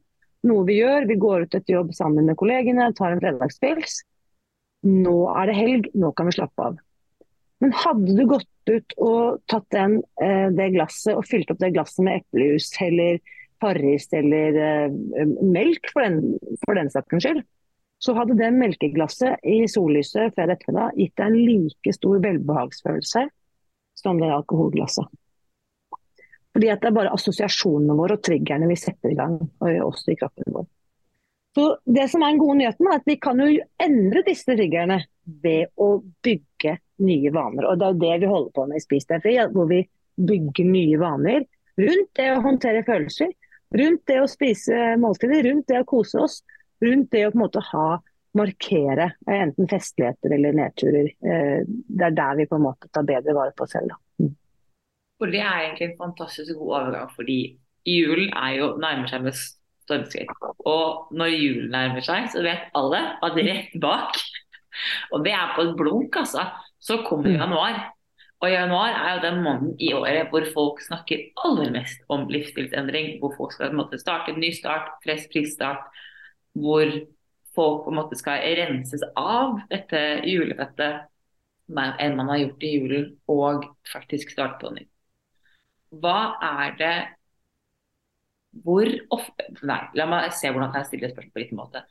noe 0.48 0.66
vi 0.68 0.80
gjør. 0.82 1.08
Vi 1.10 1.18
går 1.22 1.46
ut 1.46 1.56
etter 1.58 1.78
jobb 1.80 1.94
sammen 1.98 2.28
med 2.30 2.38
kollegene, 2.40 2.92
tar 2.98 3.16
en 3.16 3.24
fredagspils. 3.24 4.02
Nå 4.88 5.16
er 5.34 5.50
det 5.50 5.58
helg, 5.58 5.90
nå 5.98 6.12
kan 6.18 6.30
vi 6.30 6.38
slappe 6.38 6.70
av. 6.70 6.78
Men 7.64 7.74
hadde 7.74 8.14
du 8.14 8.24
gått 8.30 8.70
ut 8.70 8.94
og 9.02 9.40
tatt 9.50 9.66
den, 9.74 9.98
eh, 10.22 10.48
det 10.54 10.74
glasset 10.76 11.18
og 11.18 11.26
fylt 11.26 11.50
opp 11.50 11.62
det 11.64 11.74
glasset 11.74 12.04
med 12.06 12.22
eplejus 12.22 12.70
eller 12.86 13.18
Farris 13.62 14.06
eller 14.14 14.58
uh, 14.86 14.92
melk, 15.42 15.90
for 15.90 16.06
den, 16.06 16.36
for 16.62 16.78
den 16.78 16.92
saks 16.94 17.24
skyld, 17.24 17.42
så 17.98 18.14
hadde 18.14 18.38
det 18.38 18.52
melkeglasset 18.54 19.42
i 19.42 19.64
sollyset 19.72 20.36
fredag 20.36 20.60
ettermiddag 20.60 21.00
gitt 21.02 21.16
deg 21.18 21.32
en 21.32 21.40
like 21.42 21.94
stor 21.96 22.20
velbehagsfølelse 22.22 23.24
som 23.98 24.22
det 24.22 24.30
alkoholglasset. 24.30 25.10
Fordi 26.58 26.72
at 26.74 26.82
det 26.82 26.90
er 26.90 26.96
bare 26.96 27.14
assosiasjonene 27.14 27.94
våre 27.94 28.16
og 28.18 28.24
triggerne 28.26 28.66
vi 28.66 28.76
setter 28.82 29.12
i 29.14 29.18
gang, 29.20 29.36
også 29.62 30.10
i 30.10 30.16
kroppen 30.18 30.56
vår. 30.56 30.64
Så 31.54 31.66
Det 31.86 32.08
som 32.10 32.24
er 32.24 32.32
den 32.32 32.40
gode 32.42 32.58
nyheten, 32.58 32.88
er 32.90 32.98
at 32.98 33.06
vi 33.06 33.16
kan 33.22 33.38
jo 33.38 33.62
endre 33.82 34.24
disse 34.26 34.50
triggerne 34.50 34.98
ved 35.44 35.70
å 35.78 36.00
bygge 36.26 36.80
nye 37.06 37.34
vaner. 37.34 37.68
Og 37.70 37.78
Det 37.78 37.86
er 37.86 37.94
jo 37.94 38.02
det 38.02 38.16
vi 38.24 38.32
holder 38.32 38.56
på 38.56 38.66
med 38.66 38.82
i 38.82 38.86
Spis 38.88 39.06
deg 39.06 39.22
fri, 39.22 39.36
hvor 39.54 39.70
vi 39.70 39.84
bygger 40.18 40.66
nye 40.66 40.98
vaner 40.98 41.46
rundt 41.78 42.10
det 42.18 42.28
å 42.34 42.42
håndtere 42.42 42.82
følelser, 42.88 43.36
rundt 43.78 44.04
det 44.10 44.18
å 44.22 44.30
spise 44.30 44.96
måltider, 44.98 45.46
rundt 45.46 45.70
det 45.70 45.84
å 45.84 45.90
kose 45.94 46.26
oss, 46.26 46.40
rundt 46.82 47.12
det 47.14 47.28
å 47.28 47.32
på 47.36 47.38
en 47.38 47.46
måte 47.46 47.66
ha 47.70 47.88
markere 48.38 49.12
enten 49.30 49.70
festligheter 49.70 50.34
eller 50.34 50.58
nedturer. 50.58 51.14
Eh, 51.22 51.62
det 51.68 52.10
er 52.10 52.18
der 52.18 52.42
vi 52.42 52.50
på 52.50 52.58
en 52.58 52.66
måte 52.66 52.90
tar 52.90 53.06
bedre 53.06 53.38
vare 53.38 53.54
på 53.54 53.66
oss 53.66 53.78
selv. 53.78 53.94
Da. 53.94 54.02
Og 55.20 55.32
det 55.34 55.42
er 55.42 55.64
egentlig 55.64 55.88
en 55.90 56.00
fantastisk 56.02 56.54
god 56.60 56.74
overgang, 56.80 57.12
fordi 57.16 57.40
julen 57.88 58.34
er 58.38 58.58
jo 58.60 58.72
nærmer 58.82 59.10
seg 59.10 59.24
med 59.26 59.38
stormskritt. 59.88 60.32
Og 60.70 61.14
når 61.18 61.34
julen 61.34 61.70
nærmer 61.74 62.06
seg, 62.06 62.30
så 62.34 62.44
vet 62.46 62.70
alle 62.78 63.02
at 63.26 63.38
rett 63.38 63.78
bak, 63.82 64.18
og 65.14 65.26
det 65.26 65.34
er 65.34 65.54
på 65.56 65.66
et 65.66 65.78
blunk, 65.80 66.20
altså, 66.22 66.46
så 66.80 67.02
kommer 67.08 67.32
mm. 67.32 67.40
januar. 67.42 67.80
Og 68.46 68.52
januar 68.52 68.94
er 68.94 69.16
jo 69.16 69.22
den 69.24 69.40
måneden 69.42 69.72
i 69.82 69.94
året 69.98 70.30
hvor 70.30 70.46
folk 70.54 70.82
snakker 70.86 71.24
aller 71.46 71.72
mest 71.74 72.04
om 72.14 72.28
livsstilsendring. 72.30 73.16
Hvor 73.18 73.34
folk 73.34 73.56
skal 73.56 73.74
måte, 73.74 73.98
starte 73.98 74.30
en 74.30 74.38
ny 74.44 74.52
start, 74.54 74.92
frisk 75.02 75.32
prisstart. 75.34 75.88
Hvor 76.54 76.86
folk 77.58 77.88
på 77.88 77.90
en 77.90 77.98
måte 77.98 78.20
skal 78.20 78.46
renses 78.60 79.02
av 79.18 79.58
dette 79.72 80.04
julefettet 80.30 81.08
enn 81.68 82.20
man 82.20 82.30
har 82.30 82.44
gjort 82.44 82.64
i 82.64 82.76
julen, 82.76 83.10
og 83.28 83.66
faktisk 83.90 84.30
starte 84.32 84.62
på 84.62 84.76
nytt 84.76 84.92
hva 86.02 86.38
er 86.44 86.76
det 86.80 86.96
Hvor 88.66 88.90
ofte 89.14 89.46
Nei, 89.68 89.82
la 90.00 90.08
meg 90.10 90.34
se 90.34 90.50
hvordan 90.50 90.76
jeg 90.78 90.90
stiller 90.90 91.14
spørsmål 91.14 91.34
på 91.34 91.42
riktig 91.44 91.58
måte. 91.58 91.84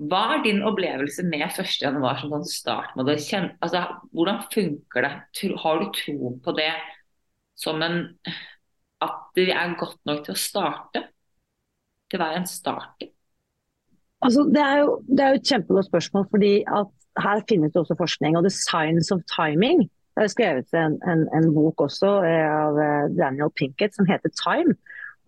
Hva 0.00 0.20
er 0.36 0.44
din 0.44 0.62
opplevelse 0.64 1.26
med 1.28 1.42
1.1. 1.44 1.98
som 2.22 2.30
sånn 2.32 2.46
startmåte? 2.48 3.16
Altså, 3.60 3.82
hvordan 4.14 4.38
funker 4.52 5.04
det? 5.04 5.12
Har 5.64 5.82
du 5.82 5.90
tro 5.96 6.30
på 6.44 6.54
det 6.56 6.70
som 7.58 7.82
en 7.84 8.04
At 9.00 9.32
det 9.36 9.48
er 9.56 9.76
godt 9.80 9.98
nok 10.08 10.24
til 10.24 10.36
å 10.36 10.40
starte? 10.40 11.04
Til 12.08 12.20
å 12.20 12.22
være 12.22 12.40
en 12.42 12.48
starter? 12.48 13.10
Altså, 14.20 14.44
det, 14.52 14.60
er 14.60 14.82
jo, 14.82 14.96
det 15.08 15.24
er 15.24 15.34
jo 15.34 15.40
et 15.40 15.52
kjempegodt 15.52 15.88
spørsmål, 15.88 16.26
fordi 16.32 16.54
at 16.68 16.90
her 17.24 17.40
finnes 17.48 17.72
det 17.72 17.80
også 17.80 17.96
forskning. 17.96 18.36
Og 18.36 18.44
the 18.44 18.52
science 18.52 19.14
of 19.14 19.24
timing 19.32 19.86
det 20.20 20.28
er 20.28 20.32
skrevet 20.34 20.74
en, 20.76 20.96
en, 21.08 21.26
en, 21.36 21.50
bok 21.54 21.80
også 21.86 22.10
eh, 22.28 22.46
av 22.46 22.78
eh, 22.80 23.06
Daniel 23.16 23.52
Pinkett 23.56 23.96
som 23.96 24.08
heter 24.08 24.32
'Time'. 24.36 24.76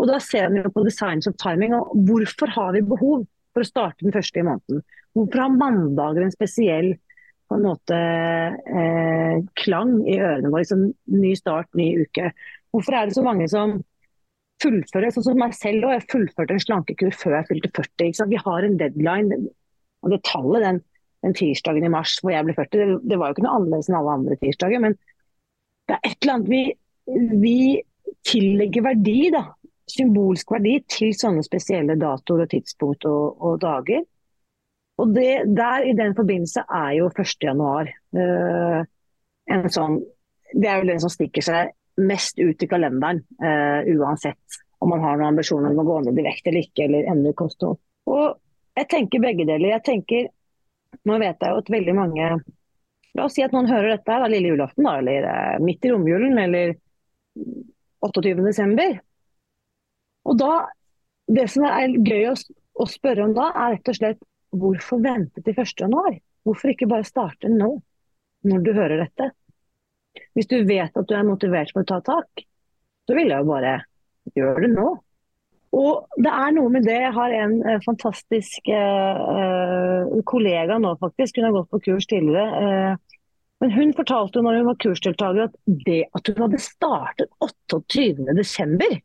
Og 0.01 0.09
Da 0.09 0.19
ser 0.19 0.51
vi 0.51 0.63
på 0.63 0.85
designs 0.85 1.29
of 1.29 1.37
timing. 1.39 1.75
og 1.75 1.93
Hvorfor 2.09 2.51
har 2.51 2.73
vi 2.73 2.83
behov 2.83 3.25
for 3.55 3.63
å 3.63 3.69
starte 3.69 4.03
den 4.03 4.13
første 4.13 4.41
i 4.41 4.47
måneden? 4.47 4.83
Hvorfor 5.15 5.45
har 5.45 5.57
mandager 5.57 6.25
en 6.25 6.35
spesiell 6.35 6.95
på 7.49 7.59
en 7.59 7.67
måte 7.69 7.97
eh, 7.97 9.41
klang 9.63 10.01
i 10.09 10.19
ørene 10.19 10.51
våre? 10.51 10.65
Liksom, 10.65 10.89
ny 11.23 11.33
start, 11.39 11.69
ny 11.79 11.89
uke. 12.03 12.33
Hvorfor 12.73 12.97
er 12.97 13.07
det 13.07 13.17
så 13.17 13.25
mange 13.25 13.49
som 13.53 13.79
fullfører, 14.63 15.13
sånn 15.13 15.29
som 15.31 15.39
meg 15.41 15.55
selv, 15.59 15.87
og 15.87 15.97
jeg 15.97 16.09
fullførte 16.11 16.57
en 16.57 16.63
slankekur 16.63 17.13
før 17.17 17.39
jeg 17.39 17.49
fylte 17.51 17.73
40. 17.79 18.31
Vi 18.31 18.41
har 18.45 18.67
en 18.67 18.79
deadline. 18.81 19.43
og 20.03 20.11
det 20.11 20.25
tallet, 20.27 20.65
den 20.65 20.81
den 21.23 21.35
tirsdagen 21.39 21.87
i 21.87 21.93
mars 21.93 22.19
hvor 22.23 22.35
jeg 22.35 22.47
ble 22.47 22.55
40. 22.57 22.71
Det, 22.73 23.01
det 23.11 23.19
var 23.19 23.31
jo 23.31 23.37
ikke 23.37 23.47
noe 23.47 23.57
annerledes 23.59 23.91
enn 23.91 23.99
alle 23.99 24.15
andre 24.19 24.39
tirsdager. 24.41 24.83
Men 24.83 24.97
det 25.89 25.97
er 25.97 26.07
et 26.09 26.17
eller 26.21 26.35
annet 26.37 26.53
vi, 26.53 26.63
vi 27.43 27.59
tillegger 28.29 28.87
verdi, 28.89 29.19
da. 29.35 29.47
Symbolsk 29.93 30.55
verdi 30.55 30.77
til 30.89 31.13
sånne 31.17 31.43
spesielle 31.45 31.99
datoer 32.01 32.45
og 32.45 32.51
tidspunkt 32.53 33.07
og, 33.11 33.43
og 33.43 33.61
dager. 33.63 34.05
Og 35.03 35.15
det, 35.17 35.31
der 35.57 35.87
i 35.89 35.95
den 35.99 36.15
forbindelse 36.17 36.65
er 36.69 36.91
jo 37.01 37.09
1.1 37.11 37.93
uh, 38.19 38.83
en 39.53 39.73
sånn 39.73 39.97
Det 40.53 40.69
er 40.69 40.83
jo 40.83 40.91
den 40.91 41.01
som 41.01 41.11
stikker 41.11 41.45
seg 41.45 41.73
mest 42.05 42.39
ut 42.39 42.61
i 42.63 42.69
kalenderen, 42.69 43.23
uh, 43.41 43.81
uansett 43.97 44.61
om 44.83 44.91
man 44.93 45.03
har 45.05 45.17
noen 45.17 45.33
ambisjoner 45.33 45.73
om 45.73 45.81
å 45.81 45.87
gå 45.87 45.97
ned 46.05 46.19
i 46.19 46.25
vekt 46.27 46.49
eller 46.51 46.67
ikke, 46.67 46.87
eller 46.87 47.09
endre 47.09 47.33
kosthold. 47.39 47.79
Og 48.11 48.79
jeg 48.79 48.89
tenker 48.91 49.23
begge 49.23 49.47
deler. 49.47 49.77
Jeg 49.77 49.85
tenker 49.87 50.29
nå 51.09 51.19
vet 51.23 51.41
jeg 51.41 51.55
jo 51.55 51.63
at 51.63 51.73
veldig 51.73 51.95
mange 51.97 52.35
La 53.13 53.27
oss 53.27 53.35
si 53.37 53.43
at 53.45 53.53
noen 53.53 53.69
hører 53.69 53.91
dette 53.93 54.15
da, 54.23 54.29
lille 54.31 54.55
julaften, 54.55 54.87
da, 54.87 54.95
eller 55.03 55.27
eh, 55.29 55.57
midt 55.61 55.85
i 55.85 55.91
romjulen, 55.93 56.39
eller 56.41 56.71
28.12. 58.07 59.01
Og 60.31 60.39
da, 60.41 60.53
Det 61.33 61.45
som 61.53 61.67
er 61.69 61.93
gøy 62.03 62.27
å, 62.31 62.33
å, 62.35 62.87
spørre 62.89 63.27
om 63.29 63.35
da, 63.37 63.51
er 63.53 63.77
rett 63.77 63.91
og 63.93 63.99
slett 63.99 64.25
hvorfor 64.63 65.01
vente 65.05 65.45
til 65.45 65.55
1.1? 65.55 66.19
Hvorfor 66.43 66.73
ikke 66.73 66.89
bare 66.91 67.07
starte 67.07 67.53
nå, 67.53 67.69
når 68.49 68.65
du 68.65 68.73
hører 68.75 69.05
dette? 69.05 69.29
Hvis 70.35 70.51
du 70.51 70.59
vet 70.69 70.97
at 70.97 71.09
du 71.09 71.15
er 71.15 71.29
motivert 71.29 71.71
for 71.73 71.85
å 71.85 71.89
ta 71.89 72.01
tak, 72.05 72.45
så 73.07 73.17
vil 73.17 73.31
jeg 73.31 73.45
jo 73.45 73.49
bare 73.53 73.77
gjøre 74.35 74.65
det 74.67 74.73
nå. 74.75 74.89
Og 75.73 76.21
det 76.21 76.29
er 76.29 76.53
noe 76.53 76.69
med 76.73 76.85
det. 76.85 76.99
Jeg 77.01 77.15
har 77.17 77.33
en 77.33 77.55
uh, 77.65 77.79
fantastisk 77.85 78.69
eh, 78.69 80.19
kollega 80.29 80.77
nå, 80.83 80.91
faktisk. 81.01 81.39
Hun 81.39 81.49
har 81.49 81.55
gått 81.57 81.71
på 81.73 81.81
kurs 81.87 82.09
tidligere. 82.11 82.61
Eh, 82.61 83.23
men 83.63 83.73
hun 83.73 83.95
fortalte 83.97 84.43
når 84.43 84.59
hun 84.59 84.69
var 84.69 84.79
kursdeltaker 84.83 85.47
at 85.47 85.57
det 85.87 86.03
at 86.13 86.29
hun 86.29 86.45
hadde 86.45 86.61
startet 86.61 87.33
28.12. 87.41 89.01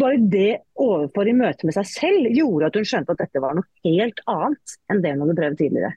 Bare 0.00 0.20
det 0.32 0.60
overfor 0.78 1.28
i 1.28 1.34
møte 1.34 1.66
med 1.66 1.74
seg 1.74 1.88
selv 1.90 2.30
gjorde 2.30 2.70
at 2.70 2.78
hun 2.78 2.86
skjønte 2.86 3.16
at 3.16 3.24
dette 3.24 3.42
var 3.42 3.58
noe 3.58 3.66
helt 3.84 4.22
annet 4.30 4.76
enn 4.88 5.02
det 5.02 5.12
hun 5.16 5.24
hadde 5.24 5.38
prøvd 5.42 5.60
tidligere. 5.60 5.92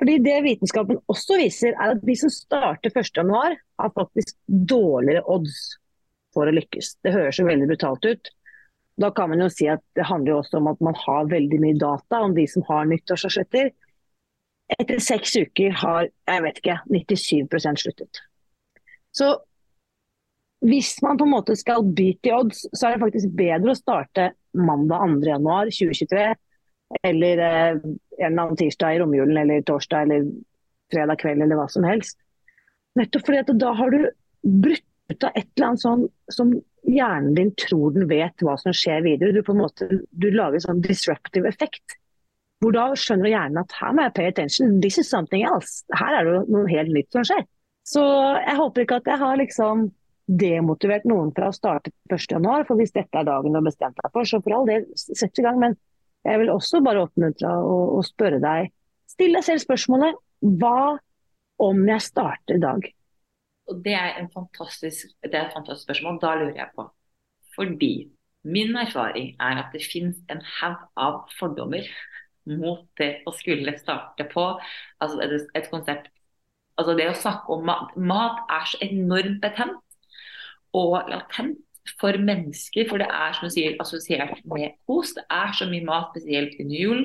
Fordi 0.00 0.16
Det 0.24 0.36
vitenskapen 0.46 1.00
også 1.12 1.36
viser, 1.36 1.74
er 1.74 1.92
at 1.92 2.06
de 2.06 2.14
som 2.16 2.30
starter 2.32 2.94
1.1, 2.94 3.58
har 3.82 3.90
faktisk 3.98 4.38
dårligere 4.48 5.26
odds 5.28 5.58
for 6.32 6.48
å 6.48 6.54
lykkes. 6.54 6.94
Det 7.04 7.12
høres 7.12 7.42
jo 7.42 7.48
veldig 7.50 7.68
brutalt 7.68 8.06
ut. 8.06 8.30
Da 9.00 9.10
kan 9.16 9.30
man 9.32 9.40
jo 9.40 9.48
si 9.52 9.68
at 9.70 9.82
det 9.96 10.08
handler 10.08 10.40
også 10.40 10.58
om 10.60 10.68
at 10.72 10.80
man 10.84 10.96
har 11.06 11.30
veldig 11.30 11.60
mye 11.62 11.78
data 11.80 12.20
om 12.26 12.34
de 12.36 12.46
som 12.50 12.64
har 12.68 12.88
nyttårsforsetter. 12.90 13.70
Etter 14.76 15.00
seks 15.02 15.34
uker 15.40 15.72
har 15.82 16.10
jeg 16.10 16.42
vet 16.44 16.60
ikke, 16.60 16.76
97% 16.90 17.84
sluttet. 17.84 18.20
Så 19.16 19.32
hvis 20.60 20.92
man 21.02 21.16
på 21.16 21.24
en 21.24 21.32
måte 21.32 21.56
skal 21.56 21.86
beat 21.96 22.20
the 22.22 22.34
odds, 22.36 22.66
så 22.76 22.86
er 22.86 22.96
det 22.96 23.04
faktisk 23.06 23.32
bedre 23.38 23.72
å 23.72 23.78
starte 23.78 24.28
mandag 24.52 25.00
2.1.2023 25.24 26.28
eller 27.06 27.42
eh, 27.46 27.78
en 28.20 28.26
eller 28.26 28.42
annen 28.42 28.58
tirsdag 28.58 28.96
i 28.96 29.00
romjulen 29.00 29.38
eller 29.40 29.62
torsdag 29.66 30.04
eller 30.04 30.26
fredag 30.92 31.20
kveld 31.22 31.44
eller 31.44 31.58
hva 31.58 31.68
som 31.70 31.86
helst. 31.86 32.18
Nettopp 32.98 33.26
fordi 33.26 33.42
at 33.44 33.52
da 33.62 33.72
har 33.78 33.94
du 33.94 34.08
brutt 34.42 34.86
ut 35.10 35.26
av 35.26 35.36
et 35.36 35.48
eller 35.56 35.68
annet 35.70 35.84
sånn 35.84 36.04
som 36.32 36.52
hjernen 36.88 37.34
din 37.36 37.52
tror 37.60 37.94
den 37.94 38.08
vet 38.10 38.44
hva 38.44 38.56
som 38.60 38.74
skjer 38.76 39.04
videre. 39.04 39.34
Du 39.34 39.42
på 39.44 39.54
en 39.54 39.62
måte, 39.62 39.88
du 40.10 40.28
lager 40.32 40.62
sånn 40.64 40.82
disruptive 40.84 41.50
effekt. 41.50 41.96
Hvor 42.60 42.74
da 42.76 42.90
skjønner 42.98 43.32
hjernen 43.32 43.62
at 43.62 43.76
her 43.78 43.94
må 43.96 44.04
jeg 44.06 44.16
pay 44.16 44.28
attention, 44.30 44.80
this 44.84 44.98
is 45.00 45.08
something 45.08 45.44
else. 45.48 45.84
Her 45.96 46.18
er 46.18 46.28
det 46.28 46.42
noe 46.52 46.68
helt 46.68 46.92
nytt 46.92 47.16
som 47.16 47.24
skjer. 47.26 47.46
Så 47.88 48.02
jeg 48.04 48.58
håper 48.58 48.84
ikke 48.84 49.00
at 49.00 49.08
jeg 49.08 49.20
har 49.22 49.40
liksom 49.40 49.88
demotivert 50.30 51.06
noen 51.10 51.32
fra 51.34 51.48
å 51.50 51.54
starte 51.56 51.90
1.1, 52.12 52.66
for 52.68 52.78
hvis 52.78 52.92
dette 52.94 53.18
er 53.18 53.26
dagen 53.26 53.50
du 53.50 53.58
har 53.58 53.66
bestemt 53.66 53.96
deg 53.98 54.12
for, 54.14 54.28
så 54.28 54.38
for 54.44 54.60
all 54.60 54.68
del, 54.68 54.84
sett 54.94 55.40
i 55.40 55.46
gang. 55.46 55.58
Men 55.62 55.74
jeg 56.28 56.42
vil 56.42 56.52
også 56.52 56.82
bare 56.84 57.06
oppmuntre 57.06 57.50
og, 57.64 57.96
og 57.98 58.06
spørre 58.06 58.38
deg, 58.42 58.70
still 59.10 59.34
deg 59.34 59.46
selv 59.46 59.64
spørsmålet 59.64 60.20
hva 60.60 61.00
om 61.60 61.82
jeg 61.88 62.04
starter 62.04 62.56
i 62.56 62.62
dag? 62.62 62.86
Og 63.70 63.82
det 63.84 63.94
er, 63.94 64.16
fantastisk, 64.34 65.12
det 65.22 65.34
er 65.34 65.46
et 65.46 65.54
fantastisk 65.56 65.86
spørsmål. 65.88 66.18
Da 66.22 66.34
lurer 66.38 66.56
jeg 66.58 66.70
på. 66.76 66.86
Fordi 67.54 68.10
min 68.42 68.76
erfaring 68.76 69.36
er 69.40 69.62
at 69.62 69.70
det 69.72 69.84
finnes 69.92 70.16
en 70.30 70.42
haug 70.60 70.78
av 70.96 71.20
fordommer 71.38 71.86
mot 72.50 72.86
det 72.98 73.10
å 73.28 73.34
skulle 73.36 73.76
starte 73.78 74.24
på 74.32 74.44
altså 75.00 75.20
et, 75.24 75.48
et 75.54 75.68
konsept. 75.70 76.08
Altså 76.80 76.94
det 76.96 77.10
å 77.10 77.16
snakke 77.16 77.52
om 77.52 77.66
mat. 77.68 77.96
Mat 77.96 78.46
er 78.50 78.70
så 78.70 78.80
enormt 78.86 79.42
betent 79.44 79.76
og 80.76 81.10
latent 81.10 81.58
for 82.00 82.16
mennesker, 82.20 82.86
for 82.88 83.02
det 83.02 83.08
er 83.10 83.34
som 83.34 83.48
du 83.48 83.52
sier, 83.52 83.76
assosiert 83.82 84.44
med 84.48 84.76
kos. 84.86 85.14
Det 85.16 85.24
er 85.32 85.52
så 85.56 85.66
mye 85.68 85.84
mat, 85.84 86.10
spesielt 86.14 86.56
under 86.62 86.76
jul. 86.76 87.04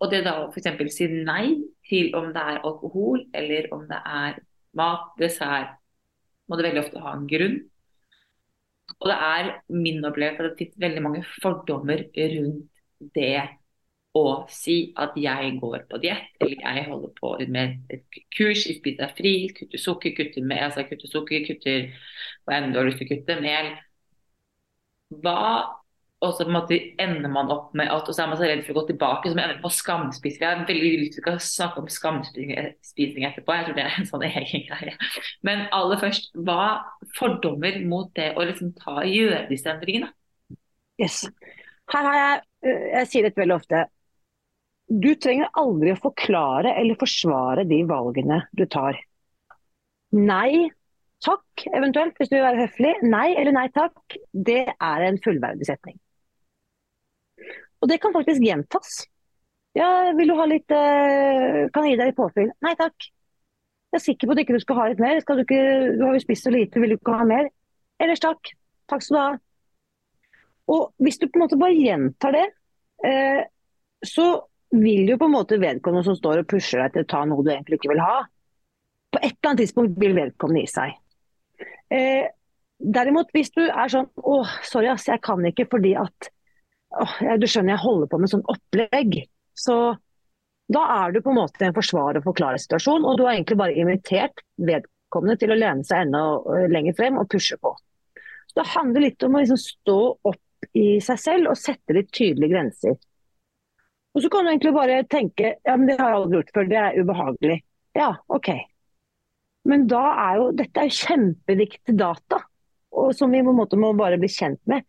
Og 0.00 0.12
det 0.12 0.22
da 0.26 0.36
å 0.42 0.48
f.eks. 0.52 0.94
si 0.94 1.08
nei 1.26 1.44
til 1.88 2.14
om 2.16 2.30
det 2.34 2.44
er 2.52 2.62
alkohol, 2.66 3.24
eller 3.36 3.68
om 3.74 3.84
det 3.88 4.00
er 4.06 4.40
mat, 4.78 5.10
dessert, 5.20 5.79
må 6.50 6.58
det 6.58 6.66
veldig 6.66 6.82
ofte 6.82 7.04
ha 7.04 7.14
en 7.14 7.28
grunn. 7.30 7.56
Og 8.98 9.06
det 9.08 9.16
er 9.16 9.48
min 9.72 10.04
opplevelse 10.04 10.42
at 10.42 10.50
det 10.50 10.58
finnes 10.58 10.82
veldig 10.84 11.02
mange 11.06 11.24
fordommer 11.40 12.04
rundt 12.34 12.84
det 13.16 13.34
å 14.18 14.24
si 14.50 14.76
at 14.98 15.14
jeg 15.20 15.52
går 15.62 15.84
på 15.90 16.00
diett, 16.02 16.32
eller 16.42 16.64
jeg 16.64 16.86
holder 16.88 17.12
på 17.20 17.30
med 17.54 17.92
et 17.94 18.18
kurs 18.34 18.64
i 18.66 18.74
spiser 18.80 19.12
fri, 19.16 19.34
kutter 19.54 19.78
sukker, 19.78 20.16
kutter, 20.16 20.42
mel, 20.42 20.64
altså 20.66 20.82
kutter 20.88 21.12
sukker, 21.12 21.44
kutter 21.46 21.86
hva 22.44 22.56
enn 22.58 22.74
du 22.74 22.80
har 22.80 22.88
lyst 22.90 22.98
til 22.98 23.06
å 23.06 23.12
kutte, 23.12 23.36
mel. 23.44 23.70
Hva 25.22 25.38
og 26.20 26.34
så 26.34 26.44
på 26.44 26.50
en 26.50 26.56
måte 26.58 26.76
ender 27.00 27.32
man 27.32 27.48
opp 27.52 27.70
med 27.78 27.88
at 27.88 28.08
og 28.08 28.12
så 28.12 28.24
er 28.24 28.28
man 28.28 28.36
så 28.36 28.48
redd 28.48 28.60
for 28.66 28.74
å 28.74 28.80
gå 28.82 28.90
tilbake, 28.90 29.30
så 29.30 29.36
man 29.36 29.46
ender 29.46 29.62
på 29.62 29.70
skamspising. 29.72 30.42
Jeg 30.42 30.58
har 30.58 30.66
veldig 30.68 30.90
lyst 31.00 31.14
til 31.16 31.30
å 31.32 31.36
snakke 31.40 31.80
om 31.80 31.86
skamspising 31.88 32.52
etterpå, 32.58 33.54
jeg 33.56 33.68
tror 33.68 33.78
det 33.78 33.86
er 33.86 33.94
en 34.02 34.08
sånn 34.10 34.24
egen 34.28 34.66
greie. 34.68 34.96
Men 35.48 35.64
aller 35.76 36.02
først, 36.02 36.28
hva 36.44 36.66
fordommer 37.16 37.78
mot 37.88 38.10
det 38.18 38.34
å 38.36 38.44
liksom 38.44 38.74
ta, 38.76 38.98
gjøre 39.08 39.46
disse 39.48 39.72
endringene? 39.72 40.10
Yes. 41.00 41.22
Her 41.90 42.10
har 42.10 42.18
jeg, 42.18 42.44
eh, 42.68 42.84
jeg 42.98 43.10
sier 43.14 43.26
dette 43.26 43.40
veldig 43.40 43.56
ofte, 43.56 43.86
du 44.90 45.14
trenger 45.14 45.48
aldri 45.56 45.94
å 45.94 46.02
forklare 46.02 46.74
eller 46.76 47.00
forsvare 47.00 47.64
de 47.70 47.80
valgene 47.88 48.42
du 48.58 48.66
tar. 48.68 48.98
Nei 50.12 50.68
takk, 51.24 51.64
eventuelt, 51.72 52.16
hvis 52.18 52.28
du 52.28 52.36
vil 52.36 52.44
være 52.44 52.66
høflig. 52.66 52.94
Nei 53.08 53.26
eller 53.38 53.56
nei 53.56 53.66
takk, 53.72 54.20
det 54.32 54.66
er 54.68 55.08
en 55.08 55.20
fullverdig 55.24 55.68
setning. 55.68 55.96
Og 57.80 57.88
det 57.90 58.00
kan 58.02 58.14
faktisk 58.14 58.44
gjentas. 58.44 59.04
Ja, 59.76 60.10
vil 60.18 60.32
du 60.32 60.34
ha 60.34 60.46
litt 60.50 60.72
uh, 60.74 61.68
Kan 61.70 61.86
jeg 61.86 61.94
gi 61.94 61.98
deg 62.00 62.10
litt 62.10 62.18
påfyll? 62.18 62.50
Nei 62.64 62.74
takk. 62.78 63.06
Jeg 63.90 63.98
er 63.98 64.02
sikker 64.04 64.28
på 64.28 64.34
at 64.34 64.38
du 64.38 64.42
ikke 64.44 64.62
skal 64.62 64.78
ha 64.78 64.88
litt 64.90 65.02
mer. 65.02 65.20
Du, 65.22 65.42
ikke, 65.42 65.62
du, 65.98 66.02
har 66.04 66.14
jo 66.14 66.22
spist 66.22 66.46
så 66.46 66.52
lite, 66.54 66.82
vil 66.82 66.94
du 66.94 66.98
ikke 66.98 67.16
ha 67.18 67.26
mer? 67.26 67.48
Ellers 68.02 68.22
takk. 68.22 68.52
Takk 68.90 69.02
skal 69.02 69.16
du 69.16 69.20
ha. 69.20 69.30
Og 70.70 71.02
hvis 71.02 71.18
du 71.18 71.26
på 71.26 71.40
en 71.40 71.44
måte 71.44 71.58
bare 71.58 71.74
gjentar 71.74 72.36
det, 72.36 72.44
eh, 73.06 73.40
så 74.06 74.26
vil 74.70 75.10
jo 75.10 75.16
på 75.18 75.26
en 75.26 75.34
måte 75.34 75.58
vedkommende 75.58 76.06
som 76.06 76.18
står 76.18 76.44
og 76.44 76.50
pusher 76.52 76.84
deg 76.84 76.94
til 76.94 77.06
å 77.06 77.10
ta 77.10 77.24
noe 77.26 77.42
du 77.42 77.50
egentlig 77.50 77.80
ikke 77.80 77.90
vil 77.90 78.04
ha, 78.04 78.20
på 79.10 79.18
et 79.18 79.32
eller 79.32 79.50
annet 79.50 79.62
tidspunkt 79.64 79.98
vil 79.98 80.14
vedkommende 80.14 80.62
gi 80.62 80.70
seg. 80.70 80.92
Eh, 81.90 82.30
derimot, 82.78 83.32
hvis 83.34 83.50
du 83.56 83.64
er 83.66 83.90
sånn 83.90 84.06
Å, 84.14 84.36
sorry, 84.62 84.86
ass, 84.92 85.08
jeg 85.10 85.18
kan 85.26 85.42
ikke 85.48 85.66
fordi 85.72 85.96
at 85.98 86.30
åh, 86.98 87.16
Du 87.38 87.46
skjønner, 87.46 87.74
jeg 87.74 87.84
holder 87.84 88.10
på 88.10 88.20
med 88.20 88.32
sånn 88.32 88.46
opplegg. 88.50 89.20
Så 89.58 89.76
da 90.70 90.82
er 91.00 91.12
du 91.12 91.20
på 91.22 91.32
en 91.32 91.40
måte 91.40 91.66
en 91.66 91.76
forsvarer 91.76 92.20
og 92.20 92.28
forklarer 92.28 92.62
situasjonen, 92.62 93.06
og 93.06 93.18
du 93.18 93.24
har 93.26 93.34
egentlig 93.34 93.58
bare 93.58 93.78
invitert 93.78 94.42
vedkommende 94.56 95.38
til 95.40 95.52
å 95.52 95.58
lene 95.58 95.86
seg 95.86 96.06
enda 96.06 96.24
eh, 96.54 96.68
lenger 96.70 96.96
frem 96.98 97.18
og 97.18 97.30
pushe 97.32 97.58
på. 97.58 97.74
Så 98.50 98.60
Det 98.60 98.70
handler 98.74 99.06
litt 99.06 99.26
om 99.26 99.34
å 99.34 99.42
liksom 99.42 99.60
stå 99.62 100.00
opp 100.30 100.68
i 100.76 101.00
seg 101.02 101.18
selv 101.18 101.50
og 101.50 101.58
sette 101.58 101.96
litt 101.96 102.10
tydelige 102.14 102.52
grenser. 102.52 102.98
Og 104.14 104.22
Så 104.22 104.30
kan 104.30 104.46
du 104.46 104.52
egentlig 104.52 104.74
bare 104.74 105.02
tenke 105.10 105.54
ja, 105.54 105.76
men 105.76 105.86
det 105.88 105.98
har 105.98 106.12
jeg 106.12 106.20
aldri 106.20 106.38
gjort 106.40 106.54
før, 106.54 106.70
det 106.70 106.78
er 106.82 106.98
ubehagelig. 106.98 107.58
Ja, 107.98 108.10
OK. 108.30 108.50
Men 109.70 109.86
da 109.90 110.02
er 110.28 110.38
jo 110.40 110.48
dette 110.56 110.86
er 110.86 110.94
kjempeviktig 110.94 111.94
data, 111.98 112.40
og 112.90 113.12
som 113.14 113.30
vi 113.34 113.42
på 113.44 113.52
en 113.52 113.58
måte 113.58 113.78
må 113.78 113.92
bare 113.98 114.18
bli 114.20 114.30
kjent 114.30 114.60
med. 114.70 114.86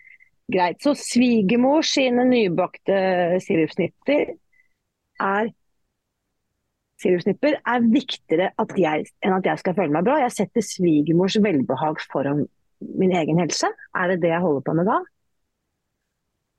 Greit. 0.52 0.82
Så 0.84 0.94
svigermor 1.00 1.86
sine 1.88 2.26
nybakte 2.28 2.98
sirupsnipper 3.46 4.34
er 5.22 5.52
sirupsnipper 7.02 7.58
er 7.58 7.86
viktigere 7.92 8.52
at 8.62 8.74
jeg, 8.78 9.08
enn 9.26 9.38
at 9.38 9.48
jeg 9.48 9.62
skal 9.62 9.78
føle 9.78 9.94
meg 9.96 10.06
bra. 10.06 10.20
Jeg 10.22 10.36
setter 10.36 10.66
svigermors 10.66 11.38
velbehag 11.42 12.04
foran 12.12 12.46
min 13.00 13.16
egen 13.18 13.42
helse. 13.42 13.70
Er 13.98 14.12
det 14.12 14.22
det 14.26 14.34
jeg 14.34 14.44
holder 14.44 14.66
på 14.66 14.76
med 14.78 14.90
da? 14.90 15.00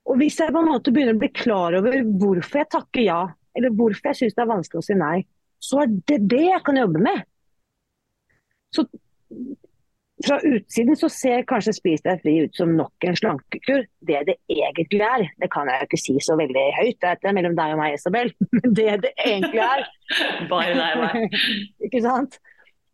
Og 0.03 0.17
Hvis 0.19 0.39
jeg 0.39 0.51
på 0.51 0.59
en 0.59 0.67
måte 0.67 0.91
begynner 0.91 1.15
å 1.15 1.21
bli 1.21 1.31
klar 1.31 1.77
over 1.77 2.01
hvorfor 2.19 2.59
jeg 2.59 2.71
takker 2.75 3.05
ja, 3.05 3.21
eller 3.55 3.71
hvorfor 3.77 4.11
jeg 4.11 4.19
syns 4.19 4.35
det 4.35 4.43
er 4.43 4.51
vanskelig 4.51 4.81
å 4.81 4.87
si 4.87 4.97
nei, 4.99 5.17
så 5.63 5.83
er 5.83 5.93
det 6.11 6.17
det 6.27 6.41
jeg 6.43 6.63
kan 6.65 6.79
jobbe 6.81 7.03
med. 7.05 7.21
Så 8.75 8.83
fra 10.23 10.37
utsiden 10.47 10.97
så 10.99 11.09
ser 11.11 11.45
kanskje 11.49 11.73
Spis 11.75 12.03
deg 12.05 12.21
fri 12.23 12.35
ut 12.45 12.55
som 12.57 12.71
nok 12.77 13.07
en 13.07 13.17
slankekur. 13.19 13.83
Det 14.07 14.23
det 14.29 14.37
egentlig 14.51 15.03
er, 15.03 15.27
det 15.41 15.49
kan 15.53 15.69
jeg 15.69 15.81
jo 15.81 15.89
ikke 15.89 16.01
si 16.01 16.15
så 16.23 16.37
veldig 16.39 16.63
høyt, 16.77 16.99
det 17.01 17.29
er 17.29 17.35
mellom 17.35 17.57
deg 17.57 17.75
og 17.75 17.81
meg, 17.81 17.97
Isabel. 17.97 18.33
Men 18.55 18.75
det 18.79 18.97
det 19.05 19.13
egentlig 19.25 19.63
er 19.65 19.85
Bare 20.51 20.73
deg 20.77 20.97
og 20.97 21.05
meg. 21.05 21.37
ikke 21.87 22.03
sant? 22.05 22.39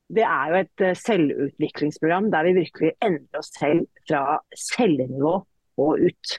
Det 0.10 0.26
er 0.26 0.52
jo 0.52 0.62
et 0.64 0.86
eh, 0.86 0.98
selvutviklingsprogram 0.98 2.30
der 2.34 2.48
vi 2.48 2.56
virkelig 2.64 2.94
endrer 3.06 3.44
oss 3.44 3.52
selv 3.54 3.86
fra 4.10 4.40
cellenivå 4.58 5.36
og 5.80 6.06
ut. 6.08 6.38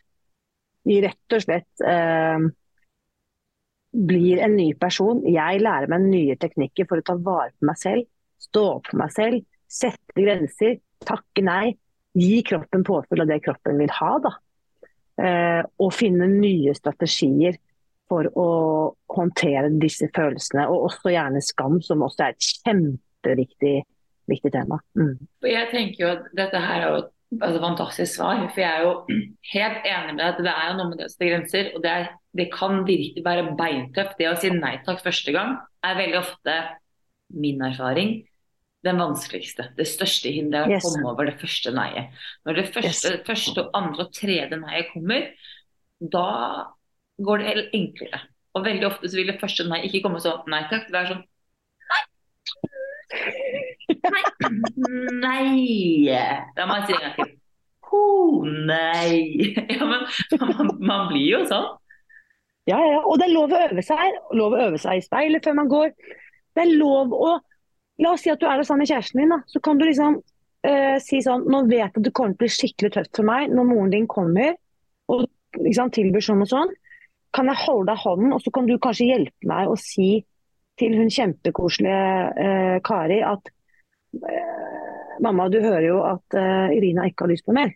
Vi 0.89 0.97
rett 1.05 1.37
og 1.37 1.45
slett 1.45 1.85
eh, 1.87 2.49
blir 4.11 4.43
en 4.43 4.57
ny 4.59 4.73
person. 4.81 5.23
Jeg 5.29 5.63
lærer 5.63 5.93
meg 5.93 6.09
nye 6.09 6.39
teknikker 6.41 6.91
for 6.91 6.99
å 6.99 7.07
ta 7.07 7.15
vare 7.21 7.55
på 7.55 7.71
meg 7.71 7.79
selv 7.79 8.09
stå 8.41 8.67
opp 8.77 8.91
for 8.91 9.01
meg 9.01 9.15
selv, 9.15 9.45
sette 9.71 10.19
grenser, 10.19 10.81
takke 11.07 11.45
nei. 11.47 11.75
Gi 12.19 12.41
kroppen 12.43 12.83
påfyll 12.87 13.23
av 13.23 13.31
det 13.31 13.39
kroppen 13.45 13.79
vil 13.79 13.93
ha. 14.01 14.13
da. 14.25 14.33
Eh, 15.21 15.63
og 15.79 15.93
finne 15.95 16.27
nye 16.33 16.75
strategier 16.75 17.59
for 18.11 18.27
å 18.35 18.49
håndtere 19.15 19.71
disse 19.83 20.09
følelsene. 20.15 20.67
Og 20.73 20.89
også 20.91 21.15
gjerne 21.15 21.43
skam, 21.45 21.79
som 21.85 22.03
også 22.07 22.27
er 22.27 22.35
et 22.35 22.51
kjempeviktig 22.51 23.77
viktig 24.31 24.53
tema. 24.55 24.79
Mm. 24.99 25.17
Jeg 25.47 25.71
tenker 25.73 26.05
jo 26.05 26.13
at 26.15 26.29
dette 26.39 26.63
her 26.63 26.85
er 26.85 26.87
jo 26.87 26.99
et 27.03 27.43
altså, 27.43 27.61
fantastisk 27.63 28.17
svar, 28.17 28.43
for 28.51 28.63
jeg 28.63 28.71
er 28.71 28.87
jo 28.87 29.21
helt 29.53 29.89
enig 29.93 30.15
med 30.15 30.21
deg 30.23 30.27
at 30.29 30.43
det 30.47 30.55
er 30.55 30.67
jo 30.69 30.77
noe 30.79 30.91
med 30.91 31.03
det 31.03 31.11
sette 31.13 31.31
grenser. 31.31 31.71
Og 31.75 31.85
det, 31.85 31.95
er, 31.95 32.11
det 32.39 32.49
kan 32.55 32.83
virkelig 32.89 33.25
være 33.27 33.55
beintøft. 33.59 34.19
Det 34.19 34.31
å 34.31 34.37
si 34.41 34.53
nei 34.55 34.77
takk 34.87 35.03
første 35.05 35.35
gang 35.37 35.57
er 35.87 35.99
veldig 35.99 36.21
ofte 36.21 36.59
min 37.41 37.63
erfaring 37.63 38.17
den 38.85 38.97
vanskeligste. 38.97 39.67
Det 39.77 39.85
største 39.87 40.31
hinderet 40.33 40.67
er 40.67 40.71
å 40.71 40.77
Yes. 40.79 40.85
komme 40.95 41.11
over 41.13 41.25
det 41.29 41.37
første 41.41 41.73
nei-et. 41.77 42.11
Når 42.47 42.55
det 42.57 42.67
første, 42.75 43.11
Yes. 43.13 43.27
første, 43.27 43.59
og 43.65 43.71
andre 43.75 44.05
og 44.07 44.13
tredje 44.17 44.57
nei-et 44.61 44.89
kommer, 44.95 45.27
da 46.01 46.67
går 47.21 47.39
det 47.39 47.47
helt 47.51 47.75
enklere. 47.77 48.21
Og 48.55 48.65
veldig 48.65 48.87
ofte 48.89 49.09
så 49.09 49.17
vil 49.21 49.27
det 49.29 49.41
første 49.41 49.69
nei 49.69 49.83
ikke 49.87 50.03
komme 50.07 50.19
sånn 50.25 50.47
nei 50.49 50.63
takk. 50.71 50.87
Det 50.89 50.97
er 50.97 51.07
sånn 51.13 51.25
nei. 51.91 52.03
Nei. 54.11 54.23
Nei. 55.21 56.47
Da 56.57 56.67
må 56.67 56.79
jeg 56.81 56.87
si 56.87 56.93
det 56.95 57.03
en 57.03 57.05
gang 57.05 57.15
til. 57.19 57.37
Ho, 57.91 58.45
nei. 58.47 59.55
Ja, 59.77 59.85
men 59.85 60.07
man, 60.57 60.73
man 60.81 61.09
blir 61.11 61.27
jo 61.35 61.45
sånn. 61.51 61.69
Ja, 62.69 62.79
ja, 62.87 63.01
og 63.03 63.19
det 63.19 63.27
er 63.29 63.35
lov 63.35 63.51
å 63.57 63.61
øve 63.67 63.83
seg. 63.83 64.19
Lov 64.39 64.55
å 64.55 64.61
øve 64.69 64.79
seg 64.79 65.01
i 65.01 65.05
speilet 65.05 65.45
før 65.47 65.57
man 65.59 65.71
går. 65.73 65.93
Det 66.55 66.65
er 66.65 66.75
lov 66.79 67.13
å 67.17 67.33
La 68.01 68.15
oss 68.15 68.25
si 68.25 68.33
at 68.33 68.41
du 68.41 68.49
er 68.49 68.63
sammen 68.65 68.85
med 68.85 68.91
kjæresten 68.91 69.23
din. 69.23 69.33
da. 69.35 69.41
Så 69.47 69.61
kan 69.65 69.79
du 69.79 69.85
liksom 69.87 70.19
uh, 70.21 70.97
si 71.05 71.21
sånn 71.25 71.47
Nå 71.51 71.65
vet 71.69 71.79
jeg 71.81 71.91
at 71.91 72.03
det 72.07 72.15
kommer 72.17 72.35
til 72.35 72.41
å 72.41 72.45
bli 72.45 72.55
skikkelig 72.57 72.93
tøft 72.97 73.21
for 73.21 73.29
meg 73.29 73.53
når 73.53 73.69
moren 73.69 73.95
din 73.95 74.09
kommer 74.11 74.57
og 75.11 75.27
liksom, 75.59 75.93
tilbyr 75.95 76.25
sånn 76.25 76.45
og 76.45 76.51
sånn. 76.51 76.75
Kan 77.37 77.51
jeg 77.51 77.63
holde 77.63 77.93
deg 77.93 78.03
hånden, 78.03 78.35
og 78.35 78.43
så 78.43 78.53
kan 78.55 78.67
du 78.67 78.77
kanskje 78.83 79.11
hjelpe 79.11 79.51
meg 79.51 79.71
å 79.71 79.77
si 79.79 80.11
til 80.81 80.97
hun 80.97 81.13
kjempekoselige 81.13 82.05
uh, 82.41 82.77
Kari 82.87 83.21
at 83.27 83.53
uh, 84.25 84.57
Mamma, 85.21 85.51
du 85.53 85.59
hører 85.61 85.85
jo 85.85 85.99
at 86.09 86.35
Irina 86.73 87.05
ikke 87.05 87.27
har 87.27 87.29
lyst 87.29 87.45
på 87.45 87.53
mer. 87.53 87.75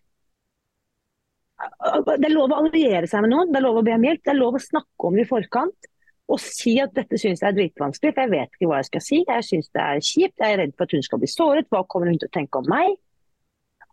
Det 2.07 2.15
er 2.17 2.33
lov 2.33 2.55
å 2.55 2.63
alliere 2.63 3.05
seg 3.05 3.21
med 3.21 3.35
noen, 3.35 3.51
det 3.53 3.59
er 3.61 3.65
lov 3.67 3.83
å 3.83 3.85
be 3.85 3.93
om 3.93 4.07
hjelp, 4.09 4.23
det 4.25 4.33
er 4.33 4.39
lov 4.39 4.57
å 4.57 4.63
snakke 4.65 5.11
om 5.11 5.19
det 5.19 5.27
i 5.27 5.29
forkant. 5.29 5.91
Og 6.33 6.41
si 6.41 6.79
at 6.81 6.95
dette 6.97 7.19
syns 7.21 7.43
jeg 7.43 7.51
er 7.51 7.57
dritvanskelig, 7.59 8.15
for 8.15 8.25
jeg 8.25 8.33
vet 8.33 8.55
ikke 8.55 8.69
hva 8.71 8.79
jeg 8.81 8.89
skal 8.89 9.03
si. 9.05 9.19
Jeg 9.29 9.45
syns 9.45 9.67
det 9.77 9.83
er 9.83 9.99
kjipt, 10.01 10.39
jeg 10.41 10.55
er 10.55 10.63
redd 10.63 10.77
for 10.77 10.87
at 10.87 10.95
hun 10.97 11.05
skal 11.05 11.21
bli 11.21 11.29
såret. 11.31 11.69
Hva 11.73 11.83
kommer 11.85 12.09
hun 12.09 12.21
til 12.21 12.31
å 12.31 12.37
tenke 12.37 12.63
om 12.63 12.71
meg? 12.71 12.95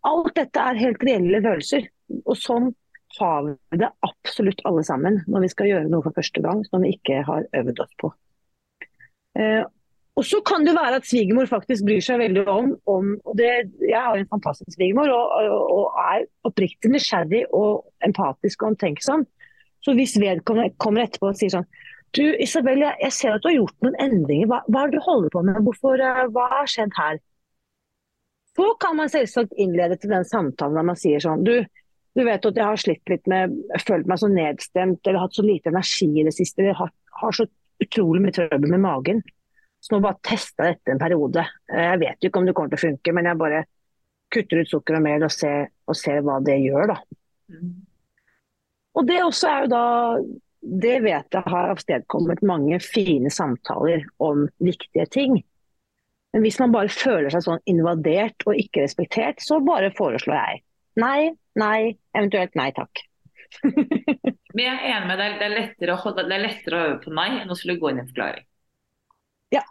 Alt 0.08 0.32
dette 0.38 0.62
er 0.70 0.80
helt 0.80 1.04
reelle 1.04 1.42
følelser. 1.44 1.90
Og 2.24 2.38
sånn 2.40 2.72
har 3.18 3.44
vi 3.44 3.78
det 3.82 3.90
absolutt 4.06 4.64
alle 4.68 4.82
sammen 4.88 5.20
når 5.28 5.44
vi 5.44 5.52
skal 5.52 5.68
gjøre 5.68 5.92
noe 5.92 6.04
for 6.06 6.16
første 6.16 6.40
gang 6.44 6.64
som 6.70 6.84
vi 6.84 6.94
ikke 6.96 7.20
har 7.28 7.44
øvd 7.60 7.84
oss 7.84 7.94
på. 8.00 8.10
Eh, 9.36 9.62
og 10.12 10.26
så 10.28 10.42
kan 10.44 10.64
det 10.66 10.74
være 10.76 10.98
at 11.00 11.08
svigermor 11.08 11.48
faktisk 11.48 11.86
bryr 11.88 12.02
seg 12.04 12.20
veldig 12.20 12.42
om, 12.52 12.74
om 12.88 13.14
det, 13.38 13.52
Jeg 13.80 13.96
har 13.96 14.18
en 14.18 14.28
fantastisk 14.28 14.74
svigermor 14.76 15.08
og, 15.08 15.30
og, 15.40 15.62
og 15.76 16.02
er 16.02 16.26
oppriktig 16.48 16.90
nysgjerrig 16.92 17.46
og 17.56 17.86
empatisk 18.04 18.62
og 18.62 18.74
omtenksom. 18.74 19.24
Så 19.82 19.94
hvis 19.96 20.18
vedkommende 20.20 20.76
kommer 20.76 21.06
etterpå 21.06 21.32
og 21.32 21.40
sier 21.40 21.54
sånn 21.54 21.68
Du 22.12 22.22
Isabel, 22.44 22.82
jeg, 22.84 22.96
jeg 23.00 23.14
ser 23.16 23.36
at 23.36 23.44
du 23.44 23.48
har 23.48 23.56
gjort 23.56 23.84
noen 23.84 23.94
endringer. 24.04 24.48
Hva, 24.50 24.58
hva 24.68 24.82
er 24.84 24.90
det 24.92 24.98
du 25.00 25.04
holder 25.06 25.32
på 25.32 25.42
med? 25.46 25.60
Hvorfor, 25.64 26.00
eh, 26.04 26.24
hva 26.34 26.48
har 26.58 26.68
skjedd 26.68 26.92
her? 26.98 27.20
Så 28.52 28.66
kan 28.84 28.98
man 28.98 29.08
selvsagt 29.08 29.54
innlede 29.56 29.96
til 30.00 30.12
den 30.12 30.26
samtalen 30.28 30.76
der 30.76 30.84
man 30.84 30.98
sier 31.00 31.22
sånn 31.24 31.40
Du, 31.46 31.54
du 32.12 32.20
vet 32.26 32.44
at 32.44 32.58
jeg 32.58 32.68
har 32.68 32.80
slitt 32.80 33.08
litt 33.08 33.30
med 33.32 33.54
Følt 33.80 34.04
meg 34.10 34.20
så 34.20 34.28
nedstemt 34.28 35.08
eller 35.08 35.22
hatt 35.22 35.38
så 35.38 35.44
lite 35.46 35.72
energi 35.72 36.10
i 36.20 36.26
det 36.26 36.34
siste. 36.36 36.66
Jeg 36.68 36.76
har, 36.76 36.92
har 37.22 37.38
så 37.38 37.46
utrolig 37.82 38.20
mye 38.26 38.36
trøbbel 38.36 38.74
med 38.74 38.84
magen. 38.84 39.22
Så 39.82 39.94
nå 39.96 40.02
bare 40.04 40.20
testa 40.22 40.68
dette 40.68 40.92
en 40.92 41.00
periode. 41.00 41.46
Eh, 41.72 41.86
Jeg 41.94 42.02
vet 42.04 42.20
jo 42.20 42.30
ikke 42.30 42.42
om 42.42 42.50
det 42.50 42.56
kommer 42.58 42.74
til 42.74 42.80
å 42.82 42.86
funke, 42.90 43.16
men 43.16 43.30
jeg 43.30 43.40
bare 43.40 43.64
kutter 44.32 44.60
ut 44.62 44.70
sukker 44.70 44.96
og 44.96 45.02
mel 45.04 45.24
og 45.26 45.32
ser, 45.32 45.72
og 45.88 45.96
ser 45.98 46.20
hva 46.24 46.38
det 46.44 46.60
gjør, 46.62 46.92
da. 46.92 47.00
Og 48.96 49.08
det 49.08 49.18
også 49.24 49.48
er 49.48 49.64
jo 49.64 49.72
da 49.72 49.82
Det 50.62 50.98
vet 51.02 51.34
jeg 51.34 51.50
har 51.52 51.72
avstedkommet 51.72 52.44
mange 52.46 52.78
fine 52.82 53.30
samtaler 53.34 54.04
om 54.22 54.46
viktige 54.62 55.06
ting. 55.10 55.40
Men 56.32 56.44
hvis 56.46 56.58
man 56.62 56.72
bare 56.72 56.92
føler 56.92 57.32
seg 57.34 57.44
sånn 57.44 57.64
invadert 57.68 58.46
og 58.46 58.56
ikke 58.56 58.84
respektert, 58.86 59.42
så 59.42 59.58
bare 59.64 59.90
foreslår 59.96 60.38
jeg 60.38 60.62
nei, 61.02 61.32
nei, 61.58 61.96
eventuelt 62.14 62.54
nei 62.58 62.70
takk. 62.76 63.02
Men 64.54 64.64
jeg 64.64 64.72
er 64.72 64.86
enig 64.94 65.08
med 65.10 65.20
deg, 65.20 65.36
det 65.40 65.46
er 65.46 65.54
lettere 65.56 65.94
å, 65.94 66.00
holde, 66.00 66.24
det 66.28 66.36
er 66.36 66.44
lettere 66.46 66.78
å 66.78 66.86
øve 66.86 66.98
på 67.04 67.12
nei 67.16 67.28
enn 67.40 67.52
å 67.52 67.56
skulle 67.58 67.78
gå 67.80 67.90
inn 67.90 68.00
i 68.00 68.04
en 68.04 68.10
forklaring. 68.10 68.46
Ja. 69.52 69.62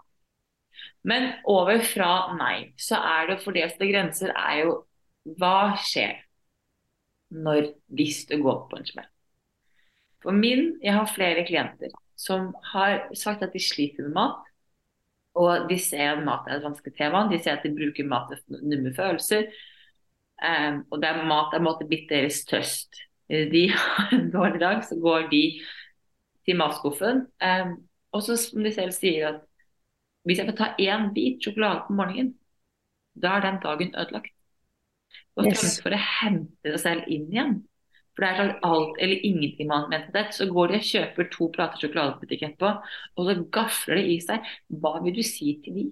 Men 1.08 1.32
over 1.50 1.82
fra 1.86 2.12
nei, 2.38 2.74
så 2.82 3.00
er 3.00 3.32
det 3.32 3.42
fordelte 3.46 3.82
det 3.82 3.88
er 3.88 3.94
grenser, 3.96 4.34
er 4.34 4.62
jo 4.64 4.76
hva 5.38 5.78
skjer 5.82 6.20
når 7.32 7.72
hvis 7.94 8.26
du 8.30 8.38
går 8.42 8.66
på 8.70 8.80
en 8.80 8.90
smell? 8.90 9.10
For 10.22 10.36
min, 10.36 10.76
jeg 10.84 10.94
har 10.94 11.10
flere 11.10 11.46
klienter 11.48 11.94
som 12.22 12.52
har 12.74 13.08
sagt 13.18 13.44
at 13.44 13.54
de 13.54 13.60
sliter 13.62 14.06
med 14.06 14.16
mat. 14.18 14.50
Og 15.42 15.70
de 15.70 15.78
ser 15.80 16.12
at 16.12 16.24
mat 16.26 16.48
er 16.48 16.60
et 16.60 16.66
vanskelig 16.66 16.94
tema. 16.98 17.24
De 17.32 17.40
ser 17.42 17.56
at 17.58 17.64
de 17.66 17.72
bruker 17.74 18.08
mat 18.08 18.34
til 18.34 18.60
numme 18.62 18.92
følelser. 18.96 19.48
Um, 20.42 20.82
og 20.92 21.02
det 21.02 21.10
er 21.10 21.24
mat 21.30 21.54
er 21.56 21.64
måte 21.64 21.88
blitt 21.88 22.10
deres 22.12 22.42
trøst. 22.50 23.00
De 23.30 23.64
har 23.76 24.12
en 24.18 24.28
dårlig 24.34 24.60
dag, 24.62 24.84
så 24.86 24.98
går 25.00 25.30
de 25.32 25.44
til 26.46 26.60
matskuffen. 26.60 27.26
Um, 27.42 27.78
og 28.12 28.26
så 28.26 28.36
som 28.38 28.66
de 28.66 28.74
selv 28.76 28.94
sier 28.98 29.30
at 29.32 29.42
hvis 30.28 30.38
jeg 30.38 30.52
får 30.52 30.58
ta 30.60 30.68
én 30.78 31.10
bit 31.16 31.42
sjokolade 31.42 31.86
på 31.88 31.96
morgenen, 31.98 32.36
da 33.18 33.38
er 33.38 33.46
den 33.48 33.62
dagen 33.64 33.96
ødelagt. 33.96 34.34
Og 35.36 35.48
Yes. 35.48 35.62
fremfor 35.62 35.96
å 35.96 36.02
hente 36.20 36.74
seg 36.76 36.82
selv 36.84 37.08
inn 37.10 37.30
igjen, 37.32 37.56
for 38.22 38.28
det 38.28 38.36
er 38.36 38.38
sånn 38.38 38.66
alt 38.68 39.00
eller 39.02 39.24
ingenting 39.26 39.70
man 39.72 39.88
mente 39.90 40.14
det, 40.14 40.28
så 40.38 40.46
går 40.46 40.70
de 40.70 40.78
og 40.78 40.86
kjøper 40.86 41.30
to 41.34 41.48
plater 41.56 41.82
sjokoladebutikk 41.82 42.44
på 42.44 42.50
etterpå, 42.52 42.92
og 43.18 43.26
så 43.26 43.36
gafler 43.56 43.98
det 43.98 44.04
i 44.06 44.18
seg. 44.22 44.52
Hva 44.84 44.92
vil 45.02 45.16
du 45.16 45.24
si 45.26 45.56
til 45.64 45.80
de? 45.80 45.86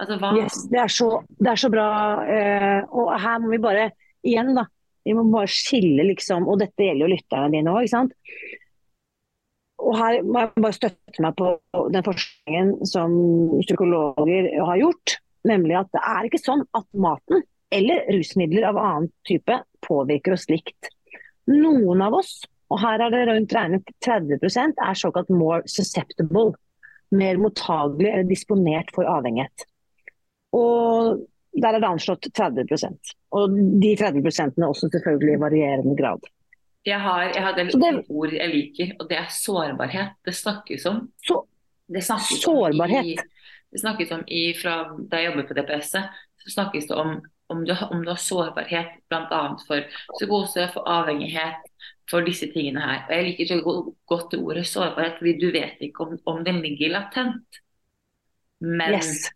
Altså, 0.00 0.16
hva? 0.20 0.30
Yes, 0.40 0.62
det, 0.72 0.80
er 0.80 0.92
så, 0.92 1.10
det 1.36 1.50
er 1.52 1.60
så 1.60 1.70
bra. 1.72 1.88
Uh, 2.24 2.96
og 2.96 3.12
her 3.20 3.42
må 3.44 3.52
vi 3.52 3.60
bare, 3.66 3.90
igjen 4.24 4.54
da, 4.56 4.64
vi 5.04 5.16
må 5.16 5.26
bare 5.34 5.52
skille 5.52 6.08
liksom, 6.14 6.48
og 6.48 6.62
dette 6.64 6.88
gjelder 6.88 7.04
jo 7.04 7.12
lytterne 7.12 7.52
dine 7.52 7.76
òg, 7.76 7.84
ikke 7.84 7.92
sant. 7.92 8.16
Og 9.84 10.00
her 10.00 10.22
må 10.24 10.46
jeg 10.46 10.64
bare 10.64 10.78
støtte 10.78 11.26
meg 11.26 11.36
på 11.36 11.52
den 11.92 12.08
forskningen 12.08 12.74
som 12.88 13.20
psykologer 13.60 14.48
har 14.64 14.80
gjort. 14.80 15.18
Nemlig 15.46 15.76
at 15.84 15.92
det 15.92 16.02
er 16.08 16.26
ikke 16.26 16.40
sånn 16.40 16.64
at 16.74 16.88
maten 16.96 17.44
eller 17.76 18.06
rusmidler 18.16 18.64
av 18.70 18.78
annen 18.80 19.10
type 19.28 19.60
påvirker 19.84 20.34
oss 20.34 20.48
likt. 20.48 20.95
Noen 21.46 22.02
av 22.02 22.16
oss, 22.18 22.40
og 22.72 22.80
her 22.82 23.02
er 23.04 23.12
det 23.14 23.22
rundt 23.28 23.54
regnet 23.54 23.90
30% 24.04 24.80
er 24.82 24.98
såkalt 24.98 25.30
more 25.30 25.62
susceptible. 25.70 26.54
Mer 27.14 27.38
mottagelig 27.38 28.08
eller 28.10 28.26
disponert 28.26 28.90
for 28.94 29.06
avhengighet. 29.06 29.66
Og 30.56 31.20
der 31.56 31.76
er 31.76 31.80
det 31.80 31.88
anslått 31.88 32.26
30% 32.36 33.12
Og 33.38 33.54
de 33.80 33.92
30 33.96 34.26
er 34.26 34.66
også 34.66 34.90
selvfølgelig 34.92 35.36
i 35.36 35.40
varierende 35.40 35.94
grad. 35.98 36.26
Jeg 36.86 37.00
har, 37.00 37.22
jeg 37.22 37.42
har 37.42 37.52
det- 37.54 38.04
ord 38.08 38.32
jeg 38.32 38.48
liker, 38.50 38.92
og 39.00 39.08
det 39.08 39.18
er 39.18 39.28
sårbarhet. 39.30 40.14
Det 40.24 40.34
snakkes 40.34 40.86
om. 40.86 41.12
Så 41.22 41.46
Det 41.88 42.02
snakkes 42.02 42.42
Sårbarhet. 42.42 42.98
Om 42.98 43.06
i, 43.06 43.16
det 43.72 43.80
snakkes 43.80 44.10
om 44.10 44.24
i, 44.26 44.52
fra 44.58 44.96
da 45.10 45.16
jeg 45.16 45.30
jobbet 45.30 45.46
på 45.48 45.54
DPS-et, 45.54 46.08
så 46.42 46.50
snakkes 46.50 46.88
det 46.88 46.96
om 46.96 47.20
om 47.48 47.64
du, 47.64 47.72
om 47.90 48.02
du 48.02 48.10
har 48.10 48.20
sårbarhet 48.20 48.98
bl.a. 49.10 49.42
for 49.66 49.86
psykose, 50.16 50.68
for 50.74 50.88
avhengighet, 50.90 51.62
for 52.10 52.26
disse 52.26 52.48
tingene 52.52 52.82
her. 52.82 53.04
Og 53.06 53.14
Jeg 53.14 53.28
liker 53.28 53.54
ikke 53.56 53.76
godt 54.10 54.28
det 54.32 54.42
ordet 54.42 54.66
sårbarhet, 54.66 55.18
fordi 55.20 55.38
du 55.40 55.48
vet 55.54 55.80
ikke 55.88 56.06
om, 56.06 56.18
om 56.26 56.44
den 56.46 56.60
ligger 56.64 56.94
latent. 56.96 57.62
Men 58.60 58.96
yes. 58.96 59.28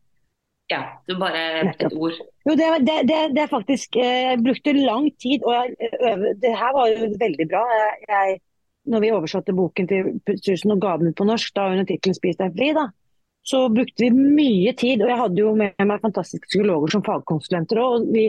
ja, 0.70 0.83
det 1.07 1.14
er 1.14 1.20
bare 1.20 1.40
et 1.61 1.83
ord. 1.92 2.20
Jo, 2.49 2.55
det, 2.57 2.68
det, 2.87 3.01
det, 3.35 3.42
er 3.42 3.51
faktisk 3.51 3.96
eh, 4.01 4.31
Jeg 4.31 4.38
brukte 4.44 4.73
lang 4.73 5.11
tid, 5.20 5.44
og 5.44 5.55
jeg 5.55 5.90
øve, 6.01 6.33
det 6.40 6.55
her 6.57 6.73
var 6.77 6.88
jo 6.88 7.11
veldig 7.20 7.49
bra. 7.51 7.64
Jeg, 7.75 7.99
jeg, 8.09 8.38
når 8.90 9.05
vi 9.05 9.12
oversatte 9.12 9.55
boken 9.55 9.90
til 9.90 10.38
Tusen 10.46 10.73
og 10.73 10.81
ga 10.81 10.96
den 10.96 11.12
ut 11.12 11.18
på 11.18 11.27
norsk, 11.29 11.53
da 11.55 11.68
under 11.70 11.85
tittelen 11.85 12.16
'Spis 12.16 12.40
deg 12.40 12.57
fri', 12.57 12.73
da, 12.75 12.88
så 13.42 13.68
brukte 13.72 14.05
vi 14.05 14.11
mye 14.11 14.72
tid. 14.79 15.03
Og 15.03 15.11
jeg 15.11 15.20
hadde 15.22 15.42
jo 15.42 15.55
med 15.59 15.87
meg 15.87 16.03
fantastiske 16.03 16.50
psykologer 16.50 16.94
som 16.94 17.05
fagkonsulenter 17.07 17.81
òg. 17.81 17.94
Og 18.00 18.11
vi 18.14 18.26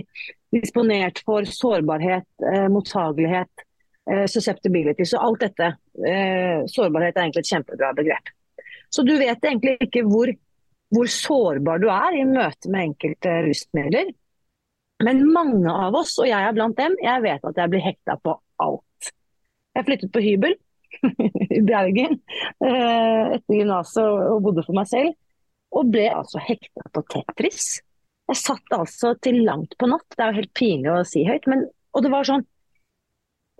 disponerte 0.55 1.23
for 1.27 1.47
sårbarhet, 1.47 2.27
eh, 2.47 2.67
mottagelighet, 2.71 3.65
eh, 4.09 4.25
susceptibility. 4.25 5.05
Så 5.05 5.19
alt 5.19 5.39
dette. 5.39 5.73
Eh, 6.07 6.63
sårbarhet 6.67 7.17
er 7.17 7.27
egentlig 7.27 7.45
et 7.45 7.53
kjempebra 7.53 7.93
begrep. 7.95 8.31
Så 8.91 9.05
du 9.07 9.17
vet 9.17 9.39
egentlig 9.39 9.77
ikke 9.79 10.03
hvor 10.07 10.33
hvor 10.91 11.07
sårbar 11.07 11.79
du 11.79 11.87
er 11.87 12.17
i 12.19 12.25
møte 12.27 12.67
med 12.71 12.89
enkelte 12.89 13.37
rusmidler. 13.45 14.11
Men 15.01 15.23
mange 15.33 15.71
av 15.71 15.95
oss, 15.97 16.17
og 16.19 16.27
jeg 16.27 16.37
er 16.37 16.53
blant 16.53 16.77
dem, 16.77 16.97
jeg 17.01 17.23
vet 17.23 17.45
at 17.47 17.57
jeg 17.57 17.71
blir 17.71 17.83
hekta 17.85 18.17
på 18.21 18.35
alt. 18.61 19.11
Jeg 19.75 19.87
flyttet 19.87 20.11
på 20.13 20.23
hybel 20.25 20.57
i 21.57 21.61
Bergen 21.65 22.17
eh, 22.17 23.35
etter 23.37 23.57
gymnaset 23.57 24.03
og 24.03 24.41
bodde 24.45 24.65
for 24.67 24.77
meg 24.77 24.89
selv. 24.91 25.15
Og 25.71 25.91
ble 25.91 26.07
altså 26.11 26.41
hekta 26.43 26.87
på 26.91 27.03
Tetris. 27.13 27.77
Jeg 28.31 28.39
satt 28.39 28.75
altså 28.75 29.13
til 29.23 29.41
langt 29.47 29.75
på 29.79 29.89
natt, 29.91 30.07
det 30.15 30.23
er 30.23 30.31
jo 30.31 30.41
helt 30.41 30.55
pinlig 30.55 30.91
å 30.91 31.03
si 31.07 31.23
høyt, 31.27 31.47
men, 31.51 31.65
og 31.91 32.03
det 32.05 32.11
var 32.13 32.27
sånn 32.27 32.45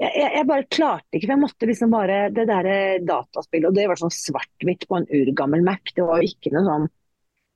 jeg, 0.02 0.14
jeg, 0.18 0.46
bare 0.50 0.66
klarte 0.72 1.14
ikke, 1.14 1.28
for 1.28 1.34
jeg 1.36 1.42
måtte 1.44 1.68
liksom 1.70 1.92
bare 1.94 2.16
Det 2.34 2.48
der 2.50 2.70
dataspillet, 3.06 3.68
og 3.70 3.76
det 3.78 3.84
var 3.92 4.00
sånn 4.00 4.14
svart-hvitt 4.16 4.88
på 4.90 4.98
en 4.98 5.06
urgammel 5.14 5.62
Mac. 5.66 5.92
Det 5.94 6.06
var 6.08 6.24
jo 6.24 6.32
ikke 6.32 6.54
noe 6.56 6.64
sånn 6.66 6.88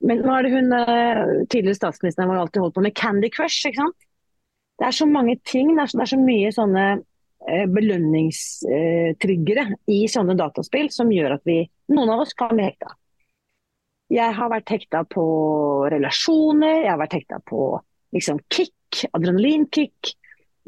Men 0.05 0.21
nå 0.21 0.35
er 0.35 0.45
det 0.45 0.51
hun 0.53 0.75
eh, 0.77 1.21
tidligere 1.49 1.79
statsministeren 1.79 2.29
har 2.29 2.43
alltid 2.43 2.61
holdt 2.61 2.75
på 2.75 2.83
med 2.85 2.93
Candy 2.99 3.31
Crush, 3.33 3.65
ikke 3.65 3.81
sant. 3.81 4.07
Det 4.77 4.85
er 4.89 4.97
så 4.97 5.07
mange 5.09 5.37
ting, 5.47 5.71
det 5.73 5.85
er 5.85 5.89
så, 5.89 5.97
det 5.97 6.05
er 6.05 6.11
så 6.11 6.19
mye 6.21 6.51
sånne 6.53 6.85
eh, 6.91 7.03
belønningstriggere 7.45 9.67
i 9.93 9.99
sånne 10.09 10.33
dataspill 10.39 10.89
som 10.93 11.11
gjør 11.13 11.35
at 11.37 11.43
vi, 11.45 11.59
noen 11.93 12.09
av 12.15 12.23
oss 12.23 12.33
kan 12.37 12.55
bli 12.55 12.65
hekta. 12.65 12.89
Jeg 14.13 14.35
har 14.37 14.51
vært 14.51 14.69
hekta 14.69 15.01
på 15.09 15.23
relasjoner, 15.89 16.83
jeg 16.83 16.91
har 16.91 17.01
vært 17.01 17.15
hekta 17.17 17.39
på 17.49 17.71
liksom, 18.13 18.41
kick, 18.53 19.05
adrenalinkick. 19.17 20.11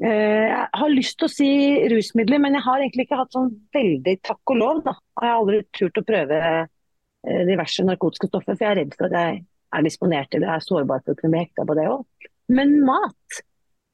Eh, 0.03 0.47
jeg 0.49 0.79
har 0.81 0.93
lyst 0.93 1.19
til 1.19 1.27
å 1.27 1.33
si 1.33 1.49
rusmidler, 1.93 2.41
men 2.41 2.57
jeg 2.57 2.65
har 2.65 2.81
egentlig 2.81 3.07
ikke 3.07 3.19
hatt 3.21 3.37
sånn 3.37 3.51
veldig 3.75 4.15
takk 4.25 4.53
og 4.53 4.59
lov. 4.61 4.81
Da. 4.85 4.95
Jeg 5.21 5.29
har 5.29 5.41
aldri 5.41 5.61
turt 5.77 6.01
å 6.01 6.05
prøve 6.07 6.39
eh, 6.47 7.43
diverse 7.49 7.85
narkotiske 7.85 8.31
stoffer, 8.31 8.57
for 8.57 8.65
jeg 8.65 8.73
er 8.73 8.81
redd 8.81 8.97
for 8.97 9.09
at 9.09 9.19
jeg 9.19 9.45
er 9.77 9.85
disponert 9.85 10.33
eller 10.33 10.55
er 10.55 10.65
sårbar 10.65 11.03
for 11.03 11.13
å 11.13 11.19
kunne 11.19 11.35
bli 11.35 11.45
hekta 11.45 11.67
på 11.67 11.77
det 11.77 11.87
òg. 11.91 12.29
Men 12.57 12.77
mat, 12.87 13.41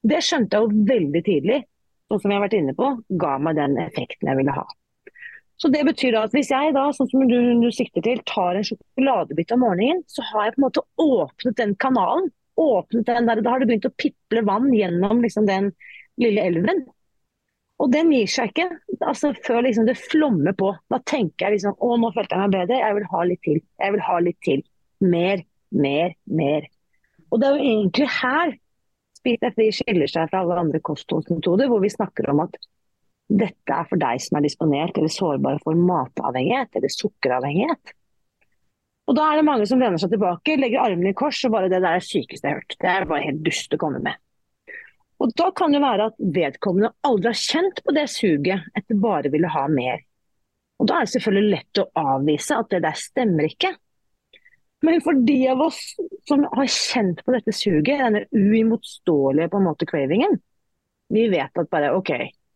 det 0.07 0.21
skjønte 0.23 0.59
jeg 0.59 0.67
jo 0.67 0.87
veldig 0.93 1.23
tidlig, 1.25 1.63
sånn 2.13 2.21
som 2.21 2.31
jeg 2.31 2.39
har 2.39 2.45
vært 2.45 2.59
inne 2.59 2.77
på, 2.77 2.93
ga 3.19 3.35
meg 3.41 3.57
den 3.57 3.75
effekten 3.81 4.29
jeg 4.29 4.39
ville 4.39 4.55
ha. 4.55 4.65
Så 5.61 5.69
det 5.71 5.83
betyr 5.87 6.17
at 6.19 6.33
Hvis 6.35 6.51
jeg 6.51 6.73
da, 6.75 6.87
sånn 6.91 7.09
som 7.11 7.27
du, 7.29 7.37
du 7.61 7.69
sikter 7.73 8.03
til, 8.05 8.21
tar 8.29 8.57
en 8.59 8.65
sjokoladebit 8.67 9.53
om 9.55 9.63
morgenen, 9.63 10.01
så 10.11 10.25
har 10.31 10.47
jeg 10.47 10.55
på 10.55 10.61
en 10.61 10.65
måte 10.67 10.83
åpnet 10.99 11.59
den 11.59 11.75
kanalen. 11.79 12.31
åpnet 12.59 13.07
den 13.07 13.29
der, 13.29 13.41
Da 13.41 13.53
har 13.53 13.61
det 13.61 13.69
begynt 13.69 13.87
å 13.89 13.95
piple 13.97 14.43
vann 14.45 14.73
gjennom 14.73 15.23
liksom, 15.23 15.47
den 15.49 15.71
lille 16.21 16.41
elven. 16.41 16.83
Og 17.81 17.89
den 17.91 18.11
gir 18.13 18.29
seg 18.29 18.51
ikke 18.51 18.67
altså, 19.01 19.33
før 19.45 19.63
liksom, 19.65 19.87
det 19.89 19.97
flommer 19.97 20.53
på. 20.57 20.73
Da 20.93 20.99
tenker 21.09 21.47
jeg 21.47 21.57
liksom 21.57 21.79
å 21.79 21.95
nå 21.97 22.11
følte 22.13 22.37
jeg 22.37 22.43
meg 22.43 22.57
bedre, 22.57 22.81
jeg 22.83 22.97
vil 22.99 23.09
ha 23.13 23.23
litt 23.29 23.43
til. 23.47 23.63
Jeg 23.81 23.95
vil 23.95 24.05
ha 24.09 24.19
litt 24.27 24.39
til. 24.45 24.65
Mer, 25.03 25.45
mer, 25.71 26.13
mer. 26.29 26.69
Og 27.31 27.41
det 27.41 27.49
er 27.49 27.57
jo 27.57 27.71
egentlig 27.71 28.11
her 28.19 28.53
Spis 29.23 29.39
dette 29.39 29.69
skiller 29.71 30.09
seg 30.11 30.27
fra 30.27 30.41
alle 30.43 30.59
andre 30.59 30.81
kostholdsmetoder, 30.83 31.69
hvor 31.71 31.79
vi 31.79 31.91
snakker 31.93 32.27
om 32.33 32.41
at 32.43 32.57
dette 33.31 33.71
er 33.71 33.85
for 33.87 34.01
deg 34.01 34.19
som 34.19 34.35
er 34.35 34.43
disponert 34.43 34.97
eller 34.99 35.11
sårbar 35.11 35.61
for 35.63 35.79
matavhengighet 35.79 36.75
eller 36.75 36.91
sukkeravhengighet. 36.91 37.93
Og 39.07 39.15
Da 39.15 39.29
er 39.29 39.39
det 39.39 39.47
mange 39.47 39.67
som 39.67 39.79
lener 39.79 39.99
seg 39.99 40.11
tilbake, 40.11 40.57
legger 40.59 40.83
armene 40.83 41.11
i 41.11 41.15
kors 41.15 41.39
og 41.47 41.55
bare 41.55 41.71
det 41.71 41.79
der 41.83 41.97
er 41.97 42.03
sykeste 42.03 42.47
jeg 42.47 42.51
har 42.51 42.59
hørt. 42.59 42.75
Det 42.79 42.91
er 42.91 43.07
bare 43.07 43.25
helt 43.29 43.41
dust 43.47 43.75
å 43.75 43.79
komme 43.79 44.03
med. 44.03 44.19
Og 45.23 45.31
Da 45.39 45.49
kan 45.55 45.71
det 45.71 45.81
være 45.83 46.09
at 46.11 46.19
vedkommende 46.19 46.91
aldri 47.07 47.31
har 47.31 47.39
kjent 47.39 47.79
på 47.83 47.95
det 47.95 48.09
suget 48.11 48.67
etter 48.75 48.99
bare 48.99 49.31
ville 49.31 49.51
ha 49.55 49.65
mer. 49.71 50.03
Og 50.79 50.87
Da 50.91 50.99
er 50.99 51.07
det 51.07 51.15
selvfølgelig 51.15 51.55
lett 51.55 51.79
å 51.79 51.89
avvise 51.95 52.59
at 52.59 52.75
det 52.75 52.83
der 52.83 52.99
stemmer 52.99 53.47
ikke. 53.47 53.71
Men 54.83 55.01
for 55.03 55.15
de 55.27 55.37
av 55.47 55.61
oss 55.63 55.79
som 56.27 56.43
har 56.51 56.67
kjent 56.67 57.21
på 57.23 57.35
dette 57.35 57.53
suget, 57.55 58.01
denne 58.01 58.25
uimotståelige 58.35 59.51
på 59.51 59.61
en 59.61 59.67
måte 59.69 59.87
cravingen, 59.87 60.39
vi 61.13 61.27
vet 61.31 61.59
at 61.59 61.69
bare 61.71 61.93
OK, 61.95 62.11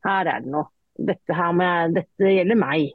her 0.07 0.31
er 0.31 0.43
det 0.43 0.51
noe. 0.51 0.71
Dette, 0.97 1.29
jeg, 1.29 1.91
dette 1.93 2.29
gjelder 2.33 2.57
meg. 2.57 2.87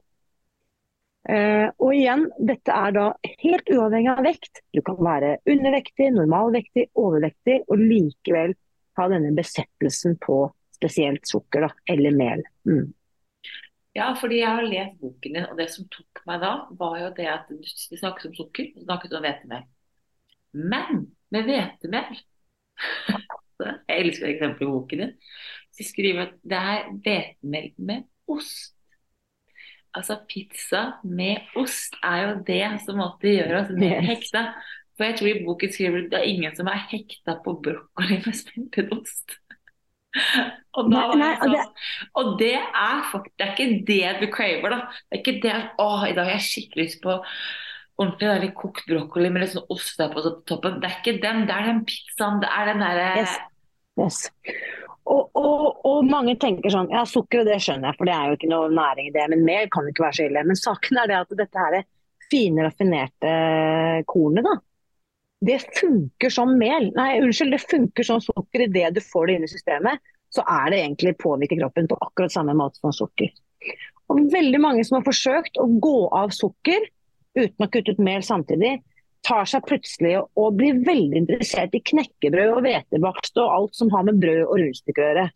Eh, 1.31 1.69
og 1.79 1.93
igjen, 1.95 2.25
dette 2.43 2.75
er 2.75 2.95
da 2.97 3.05
helt 3.45 3.71
uavhengig 3.71 4.11
av 4.11 4.25
vekt. 4.27 4.63
Du 4.75 4.81
kan 4.83 4.99
være 4.99 5.37
undervektig, 5.47 6.09
normalvektig, 6.17 6.89
overvektig 6.99 7.61
og 7.69 7.79
likevel 7.79 8.57
ha 8.99 9.07
denne 9.13 9.31
besettelsen 9.37 10.19
på 10.21 10.45
spesielt 10.75 11.31
sukker 11.31 11.69
da, 11.69 11.71
eller 11.95 12.17
mel. 12.17 12.43
Mm. 12.67 12.91
Ja, 13.97 14.07
fordi 14.17 14.39
jeg 14.41 14.49
har 14.49 14.65
lest 14.65 15.01
boken 15.03 15.35
din, 15.37 15.47
og 15.51 15.59
det 15.61 15.69
som 15.73 15.89
tok 15.93 16.23
meg 16.29 16.41
da, 16.41 16.53
var 16.81 16.99
jo 17.03 17.09
det 17.17 17.29
at 17.29 17.51
du 17.51 17.59
snakket 17.69 18.31
om 18.31 18.37
sukker, 18.39 18.71
du 18.73 18.85
snakket 18.87 19.17
om 19.19 19.25
hvetemel. 19.25 19.67
Men 20.53 21.03
med 21.33 21.49
hvetemel 21.49 22.21
Jeg 23.89 23.99
elsker 24.01 24.31
eksempelet 24.33 24.67
i 24.67 24.71
boken 24.73 25.03
din. 25.05 25.13
Så 25.73 25.85
skriver 25.87 26.25
at 26.27 26.39
det 26.43 26.59
er 26.59 26.89
hvetemel 27.05 27.69
med 27.79 28.09
ost. 28.33 28.73
Altså 29.95 30.17
pizza 30.29 30.83
med 31.05 31.53
ost 31.61 31.95
er 32.03 32.23
jo 32.25 32.33
det 32.49 32.65
som 32.87 32.99
måtte 32.99 33.29
gjøre 33.29 33.61
oss 33.61 33.73
mer 33.77 34.01
hekta. 34.09 34.47
For 34.97 35.09
jeg 35.09 35.19
tror 35.19 35.31
i 35.31 35.45
boken 35.45 35.73
skriver 35.73 36.03
at 36.03 36.11
det 36.13 36.21
er 36.21 36.33
ingen 36.33 36.57
som 36.57 36.69
er 36.73 36.85
hekta 36.91 37.37
på 37.45 37.55
brokkoli 37.65 38.19
med 38.25 38.37
smeltet 38.41 38.93
ost. 38.97 39.37
og, 40.77 40.89
nei, 40.93 41.05
nei, 41.17 41.33
og, 41.41 41.53
det, 41.55 41.63
og, 42.21 42.33
det, 42.41 42.55
er 42.61 43.03
faktisk 43.09 43.37
Det 43.39 43.47
er 43.47 43.53
ikke 43.55 43.85
det 43.89 44.15
du 44.21 44.27
craver, 44.33 44.75
da. 44.75 44.81
Det 45.09 45.19
er 45.19 45.23
ikke 45.23 45.39
det 45.45 45.53
at 45.57 45.81
å, 45.81 45.89
i 46.05 46.17
dag 46.17 46.29
har 46.29 46.37
jeg 46.37 46.49
skikkelig 46.49 46.89
lyst 46.89 47.01
på 47.05 47.17
ordentlig 48.01 48.29
deilig 48.29 48.53
kokt 48.59 48.87
brokkoli 48.89 49.31
med 49.33 49.45
litt 49.45 49.55
sånn 49.55 49.73
ost 49.73 49.99
der 50.01 50.13
på 50.13 50.25
toppen. 50.49 50.79
Det 50.83 50.89
er 50.89 51.01
ikke 51.01 51.19
den, 51.23 51.45
det 51.49 51.57
er 51.57 51.69
den 51.71 51.83
pizzaen. 51.89 52.41
Det 52.43 52.51
er 52.53 52.71
den 52.71 52.85
derre 52.85 53.09
yes. 53.21 53.37
yes. 54.01 54.23
Og, 55.03 55.33
og, 55.35 55.81
og, 55.83 56.05
mange 56.07 56.37
tenker 56.39 56.71
sånn 56.71 56.93
Ja, 56.95 57.03
sukker, 57.09 57.43
og 57.43 57.49
det 57.51 57.59
skjønner 57.63 57.91
jeg, 57.91 57.99
for 57.99 58.09
det 58.09 58.15
er 58.15 58.29
jo 58.31 58.37
ikke 58.39 58.51
noe 58.53 58.69
næring 58.73 59.11
i 59.11 59.15
det. 59.15 59.25
Men 59.33 59.47
mer 59.49 59.71
kan 59.73 59.89
ikke 59.89 60.07
være 60.07 60.19
så 60.19 60.29
ille. 60.29 60.45
Men 60.49 60.61
saken 60.61 61.01
er 61.03 61.11
det 61.11 61.19
at 61.19 61.35
dette 61.43 61.65
her 61.67 61.79
fine, 62.33 62.67
raffinerte 62.69 63.33
kornet, 64.09 64.47
da. 64.47 64.57
Det 65.43 65.59
funker 65.81 66.31
som 66.31 66.55
mel. 66.59 66.91
Nei, 66.95 67.17
unnskyld, 67.23 67.55
det 67.57 67.65
funker 67.67 68.07
som 68.07 68.21
sukker 68.23 68.67
idet 68.69 68.93
du 68.95 69.01
får 69.03 69.27
det 69.27 69.39
inn 69.39 69.47
i 69.47 69.51
systemet. 69.51 70.03
Så 70.33 70.45
er 70.49 70.71
det 70.71 70.81
egentlig 70.85 71.17
påvirker 71.21 71.59
kroppen 71.61 71.91
på 71.91 71.99
akkurat 72.01 72.33
samme 72.33 72.55
måte 72.57 72.79
som 72.81 72.95
sukker. 72.95 73.33
Og 74.13 74.21
veldig 74.33 74.61
mange 74.63 74.85
som 74.87 75.01
har 75.01 75.07
forsøkt 75.07 75.59
å 75.61 75.67
gå 75.83 75.99
av 76.15 76.33
sukker 76.37 76.87
uten 77.39 77.65
å 77.65 77.69
kutte 77.73 77.95
ut 77.95 78.03
mel 78.03 78.25
samtidig, 78.25 78.79
tar 79.25 79.47
seg 79.49 79.65
plutselig 79.69 80.17
og 80.21 80.57
blir 80.59 80.81
veldig 80.85 81.23
interessert 81.23 81.75
i 81.79 81.83
knekkebrød 81.93 82.57
og 82.57 82.67
hvetebakst 82.67 83.39
og 83.39 83.55
alt 83.55 83.79
som 83.79 83.93
har 83.95 84.05
med 84.09 84.19
brød 84.23 84.43
og 84.45 84.59
rundstykker 84.59 85.03
å 85.05 85.09
gjøre. 85.09 85.27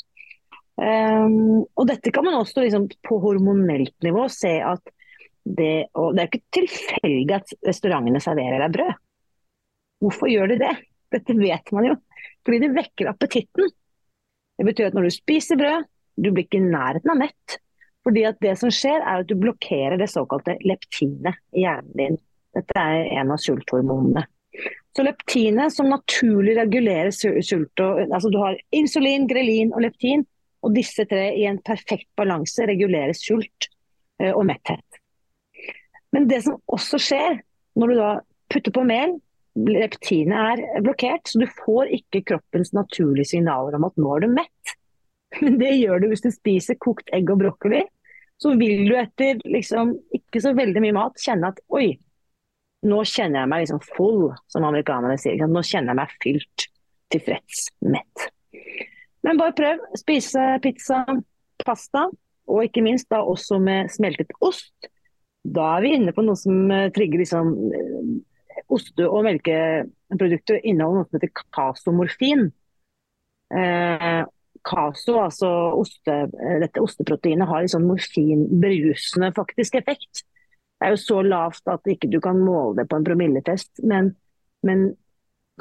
Um, 0.77 1.63
og 1.65 1.87
dette 1.89 2.13
kan 2.13 2.27
man 2.27 2.37
også 2.37 2.67
liksom, 2.67 2.91
på 3.07 3.19
hormonelt 3.23 3.95
nivå 4.05 4.27
se 4.33 4.59
at 4.61 4.83
det, 5.47 5.87
og 5.95 6.17
det 6.17 6.25
er 6.25 6.31
ikke 6.33 6.59
tilfeldig 6.59 7.37
at 7.39 7.55
restaurantene 7.65 8.21
serverer 8.21 8.67
deg 8.67 8.75
brød. 8.75 8.97
Hvorfor 10.03 10.31
gjør 10.31 10.53
de 10.53 10.61
det? 10.61 10.75
Dette 11.15 11.37
vet 11.39 11.73
man 11.75 11.91
jo. 11.91 11.97
Fordi 12.47 12.63
det 12.63 12.75
vekker 12.77 13.11
appetitten. 13.11 13.71
Det 14.57 14.67
betyr 14.67 14.91
at 14.91 14.97
når 14.97 15.09
du 15.09 15.15
spiser 15.15 15.59
brød, 15.61 15.87
du 16.17 16.31
blir 16.31 16.47
ikke 16.47 16.61
i 16.61 16.69
nærheten 16.69 17.13
av 17.13 17.21
mett. 17.21 17.59
Fordi 18.07 18.23
at 18.29 18.39
det 18.45 18.55
som 18.61 18.71
skjer 18.73 19.01
er 19.01 19.25
at 19.25 19.29
du 19.29 19.35
blokkerer 19.39 19.99
det 20.01 20.09
såkalte 20.13 20.57
leptinet 20.65 21.41
i 21.57 21.65
hjernen 21.65 21.99
din. 21.99 22.19
Dette 22.57 22.79
er 22.81 23.11
en 23.19 23.33
av 23.35 23.41
sulthormonene. 23.43 24.23
Så 24.97 25.05
leptinet 25.05 25.75
som 25.75 25.91
naturlig 25.93 26.55
regulerer 26.57 27.11
sult 27.13 27.83
altså 27.83 28.31
Du 28.33 28.39
har 28.41 28.57
insulin, 28.73 29.27
grelin 29.29 29.75
og 29.75 29.85
leptin. 29.85 30.25
Og 30.65 30.73
disse 30.75 31.05
tre 31.07 31.29
i 31.37 31.45
en 31.47 31.61
perfekt 31.63 32.09
balanse 32.19 32.65
regulerer 32.67 33.15
sult 33.15 33.69
eh, 34.23 34.33
og 34.33 34.47
metthet. 34.49 35.03
Men 36.15 36.31
det 36.31 36.41
som 36.47 36.57
også 36.73 36.99
skjer 37.03 37.43
når 37.77 37.93
du 37.93 37.99
da 37.99 38.11
putter 38.51 38.73
på 38.73 38.87
mel, 38.89 39.19
leptinet 39.57 40.37
er 40.37 40.83
blokkert, 40.85 41.29
så 41.31 41.41
du 41.41 41.47
får 41.65 41.93
ikke 41.97 42.25
kroppens 42.33 42.75
naturlige 42.77 43.33
signaler 43.33 43.79
om 43.79 43.87
at 43.89 44.01
nå 44.01 44.17
er 44.17 44.27
du 44.27 44.35
mett. 44.37 44.75
Men 45.43 45.59
det 45.61 45.75
gjør 45.79 46.03
du 46.03 46.11
hvis 46.13 46.25
du 46.25 46.31
spiser 46.35 46.79
kokt 46.81 47.13
egg 47.17 47.31
og 47.33 47.41
brokkoli. 47.45 47.83
Så 48.43 48.53
vil 48.61 48.85
du 48.85 48.93
etter 49.01 49.41
liksom, 49.49 49.95
ikke 50.13 50.43
så 50.45 50.53
veldig 50.57 50.83
mye 50.85 50.97
mat 50.97 51.23
kjenne 51.23 51.55
at 51.55 51.63
oi, 51.73 51.95
nå 52.87 52.99
kjenner 53.09 53.43
jeg 53.43 53.51
meg 53.51 53.63
liksom 53.65 53.81
full, 53.97 54.27
som 54.53 54.67
amerikanerne 54.69 55.17
sier. 55.21 55.41
Nå 55.49 55.63
kjenner 55.65 55.95
jeg 55.95 56.01
meg 56.03 56.13
fylt, 56.23 56.67
tilfreds, 57.15 57.63
mett. 57.89 58.27
Men 59.27 59.41
bare 59.41 59.57
prøv. 59.57 59.81
Spise 59.99 60.45
pizza, 60.63 61.01
pasta, 61.65 62.07
og 62.47 62.69
ikke 62.69 62.85
minst 62.85 63.09
da 63.11 63.23
også 63.25 63.59
med 63.63 63.91
smeltet 63.95 64.37
ost. 64.45 64.75
Da 65.47 65.77
er 65.77 65.87
vi 65.87 65.95
inne 65.97 66.15
på 66.15 66.23
noe 66.27 66.39
som 66.39 66.71
eh, 66.75 66.89
trigger 66.95 67.23
liksom 67.23 67.51
eh, 67.75 68.13
Oste- 68.73 69.07
og 69.07 69.23
melkeprodukter 69.27 70.59
inneholder 70.65 71.05
noe 71.05 71.09
som 71.09 71.19
heter 71.19 71.33
kasomorfin. 71.55 72.49
Eh, 73.55 74.23
kaso, 74.67 75.21
altså 75.23 75.51
oste, 75.79 76.15
eh, 76.27 76.59
dette 76.65 76.83
osteproteinet, 76.83 77.47
har 77.47 77.63
en 77.63 77.75
sånn 77.77 77.87
morfinbrusende 77.87 79.31
faktisk 79.37 79.79
effekt. 79.79 80.25
Det 80.77 80.89
er 80.89 80.95
jo 80.97 81.01
så 81.01 81.23
lavt 81.25 81.71
at 81.73 81.87
ikke 81.89 82.11
du 82.11 82.19
kan 82.21 82.41
måle 82.43 82.77
det 82.81 82.89
på 82.91 82.99
en 82.99 83.07
promilletest. 83.07 83.71
Men, 83.87 84.11
men 84.67 84.89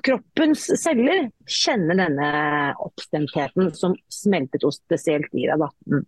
kroppens 0.03 0.65
celler 0.81 1.29
kjenner 1.47 2.01
denne 2.01 2.29
oppstemtheten 2.83 3.71
som 3.77 3.95
smeltet 4.11 4.65
ost 4.67 4.83
spesielt 4.83 5.31
gir 5.31 5.53
deg. 5.53 6.01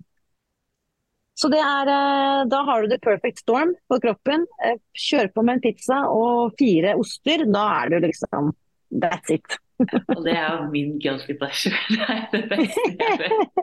Så 1.38 1.50
det 1.54 1.60
er, 1.62 1.90
eh, 1.94 2.46
Da 2.50 2.64
har 2.66 2.82
du 2.82 2.90
the 2.90 2.98
perfect 2.98 3.40
storm 3.40 3.76
på 3.90 4.00
kroppen. 4.02 4.48
Eh, 4.66 4.78
kjør 4.98 5.34
på 5.34 5.44
med 5.46 5.58
en 5.58 5.62
pizza 5.62 6.02
og 6.10 6.56
fire 6.58 6.96
oster. 6.98 7.46
Da 7.46 7.84
er 7.84 7.90
du 7.90 8.08
liksom 8.08 8.54
That's 8.92 9.30
it. 9.30 9.58
Og 10.16 10.24
det 10.26 10.34
er 10.34 10.56
jo 10.58 10.70
min 10.72 10.98
guilty 11.00 11.36
pleasure. 11.38 11.78
Det 11.90 12.08
er 12.08 12.24
det 12.32 12.44
beste 12.50 12.86
jeg 12.88 13.20
vet. 13.22 13.60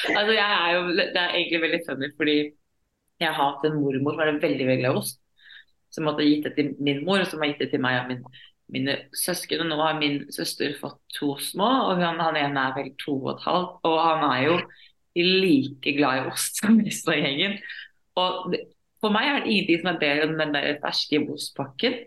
Altså 0.18 0.32
jeg 0.32 0.50
er 0.50 0.70
jo, 0.76 0.82
det 0.96 1.16
er 1.16 1.34
egentlig 1.34 1.60
veldig 1.60 1.80
funny, 1.88 2.10
fordi 2.16 2.36
jeg 3.20 3.28
har 3.28 3.34
hatt 3.36 3.66
en 3.66 3.80
mormor 3.80 4.14
som 4.14 4.22
er 4.22 4.38
veldig 4.40 4.66
veldig 4.68 4.78
glad 4.80 4.94
i 4.94 5.00
ost. 5.00 5.18
Som 5.90 6.06
hadde 6.06 6.28
gitt 6.28 6.46
det 6.46 6.54
til 6.56 6.70
min 6.78 7.02
mor, 7.04 7.18
og 7.20 7.26
som 7.26 7.42
har 7.42 7.50
gitt 7.50 7.64
det 7.64 7.72
til 7.72 7.82
meg 7.82 7.98
og 8.04 8.12
min, 8.12 8.22
mine 8.70 8.96
søsken. 9.16 9.64
Og 9.64 9.72
nå 9.72 9.80
har 9.82 9.98
min 9.98 10.22
søster 10.32 10.76
fått 10.78 11.00
to 11.18 11.34
små, 11.42 11.70
og 11.90 12.00
han, 12.00 12.22
han 12.22 12.38
ene 12.38 12.68
er 12.68 12.76
vel 12.78 12.92
to 13.02 13.16
og 13.18 13.32
et 13.34 13.44
halvt. 13.48 13.74
Og 13.90 13.98
han 13.98 14.24
er 14.30 14.44
jo 14.46 14.56
like 15.16 15.92
glad 15.96 16.20
i 16.22 16.28
ost 16.30 16.60
som 16.62 16.78
resten 16.80 17.12
av 17.14 17.18
gjengen. 17.18 17.56
Og 18.20 18.54
for 19.00 19.14
meg 19.14 19.26
er 19.28 19.40
det 19.40 19.50
ingenting 19.52 19.80
som 19.82 19.92
er 19.94 20.00
bedre 20.02 20.26
enn 20.28 20.38
den 20.40 20.54
der 20.56 20.80
ferske 20.82 21.20
ostpakken. 21.34 21.98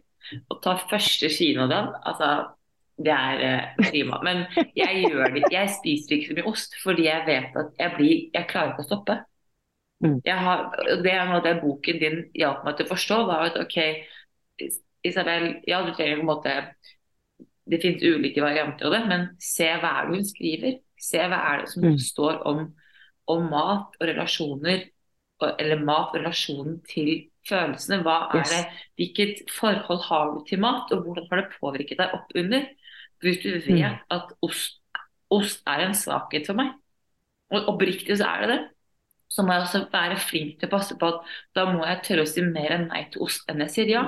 Å 0.49 0.59
ta 0.63 0.77
første 0.89 1.29
skien 1.29 1.59
av 1.59 1.69
den, 1.71 1.89
altså 2.07 2.29
det 3.03 3.11
er 3.11 3.41
eh, 3.43 3.89
prima. 3.89 4.19
Men 4.23 4.45
jeg 4.77 5.03
gjør 5.09 5.33
det 5.35 5.49
Jeg 5.51 5.71
spiser 5.73 6.15
ikke 6.15 6.29
så 6.29 6.37
mye 6.37 6.51
ost 6.53 6.75
fordi 6.83 7.07
jeg 7.09 7.25
vet 7.27 7.55
at 7.59 7.71
jeg 7.81 7.95
blir 7.97 8.13
Jeg 8.37 8.47
klarer 8.51 8.71
ikke 8.73 8.85
å 8.85 8.87
stoppe. 8.87 9.17
Mm. 10.03 10.19
Jeg 10.25 10.35
har, 10.45 10.63
det 11.03 11.11
er 11.11 11.27
noe 11.29 11.41
det 11.43 11.55
boken 11.61 11.99
din 12.01 12.17
hjalp 12.37 12.63
meg 12.67 12.75
til 12.77 12.85
å 12.87 12.91
forstå, 12.91 13.17
var 13.27 13.45
at 13.47 13.59
OK, 13.61 13.77
Isabel, 15.03 15.45
ja 15.67 15.81
du 15.85 15.93
trenger 15.95 16.19
på 16.19 16.25
en 16.25 16.29
måte 16.29 16.53
Det 17.65 17.79
finnes 17.81 18.03
ulike 18.03 18.41
varianter 18.43 18.89
av 18.89 18.95
det, 18.97 19.01
men 19.07 19.21
se 19.39 19.69
hva 19.79 19.93
er 20.01 20.07
det 20.09 20.17
hun 20.17 20.25
skriver. 20.27 20.73
Se 20.99 21.19
hva 21.31 21.37
er 21.51 21.61
det 21.63 21.69
som 21.71 21.83
Mm. 21.87 21.97
står 21.99 22.41
om, 22.47 22.65
om 23.27 23.47
mat 23.51 23.95
og 23.99 24.07
relasjoner, 24.07 24.85
eller 25.59 25.81
mat 25.83 26.13
og 26.13 26.19
relasjonen 26.21 26.79
til 26.87 27.11
følelsene. 27.49 28.01
Hva 28.05 28.17
er 28.39 28.47
det, 28.51 28.61
Hvilket 28.99 29.43
forhold 29.51 30.01
har 30.09 30.31
du 30.33 30.43
til 30.47 30.59
mat, 30.63 30.91
og 30.91 31.03
hvordan 31.03 31.27
har 31.31 31.41
det 31.41 31.57
påvirket 31.59 31.99
deg 31.99 32.13
opp 32.15 32.31
under? 32.35 32.65
Hvis 33.23 33.41
du 33.43 33.49
vet 33.51 33.67
Mm. 33.95 33.99
at 34.11 34.33
ost, 34.41 34.79
ost 35.31 35.63
er 35.67 35.87
en 35.87 35.95
svakhet 35.95 36.45
for 36.47 36.53
meg, 36.59 36.73
og 37.51 37.67
oppriktig 37.73 38.17
så 38.17 38.25
er 38.25 38.41
det 38.41 38.49
det, 38.49 38.61
så 39.29 39.41
må 39.43 39.53
jeg 39.53 39.61
også 39.61 39.79
være 39.91 40.17
flink 40.19 40.59
til 40.59 40.67
å 40.69 40.71
passe 40.75 40.95
på 40.99 41.07
at 41.09 41.31
da 41.57 41.65
må 41.71 41.85
jeg 41.85 42.01
tørre 42.05 42.25
å 42.25 42.29
si 42.29 42.41
mer 42.45 42.75
enn 42.75 42.87
nei 42.91 43.05
til 43.11 43.23
ost 43.25 43.47
enn 43.49 43.63
jeg 43.65 43.73
sier 43.75 43.91
ja. 43.95 44.03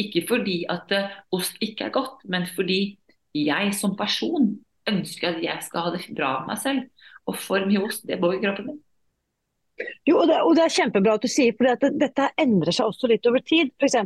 Ikke 0.00 0.24
fordi 0.28 0.64
at 0.72 0.90
eh, 0.92 1.12
ost 1.32 1.56
ikke 1.64 1.86
er 1.86 1.94
godt, 1.94 2.24
men 2.24 2.46
fordi 2.56 2.98
jeg 3.36 3.74
som 3.76 3.96
person 3.96 4.56
ønsker 4.88 5.34
at 5.36 5.42
jeg 5.44 5.62
skal 5.66 5.86
ha 5.86 5.92
det 5.94 6.06
bra 6.16 6.32
med 6.40 6.48
meg 6.54 6.58
selv. 6.62 6.82
Og 7.26 7.38
for 7.42 7.66
mye 7.68 7.84
ost, 7.86 8.04
det 8.08 8.18
bor 8.22 8.34
i 8.34 8.42
kroppen 8.42 8.70
din. 8.70 8.82
Jo, 10.08 10.22
og 10.22 10.28
det, 10.30 10.40
og 10.40 10.54
det 10.56 10.64
er 10.64 10.72
kjempebra 10.72 11.16
at 11.18 11.24
du 11.26 11.28
sier, 11.28 11.54
for 11.56 11.68
dette, 11.68 11.90
dette 12.00 12.30
endrer 12.40 12.72
seg 12.72 12.88
også 12.88 13.10
litt 13.10 13.26
over 13.28 13.42
tid. 13.44 13.72
F.eks. 13.76 13.98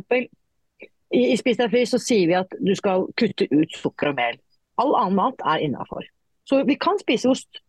i, 1.15 1.21
i 1.31 1.37
Spis 1.39 1.59
deg 1.61 1.71
fri 1.71 1.83
så 1.87 1.99
sier 2.01 2.27
vi 2.27 2.37
at 2.39 2.55
du 2.59 2.73
skal 2.75 3.07
kutte 3.19 3.47
ut 3.53 3.77
sukker 3.79 4.11
og 4.11 4.17
mel. 4.19 4.39
All 4.81 4.95
annen 4.97 5.19
mat 5.19 5.43
er 5.53 5.63
innafor. 5.63 6.07
Så 6.49 6.63
vi 6.67 6.75
kan 6.81 6.99
spise 6.99 7.31
ost. 7.31 7.61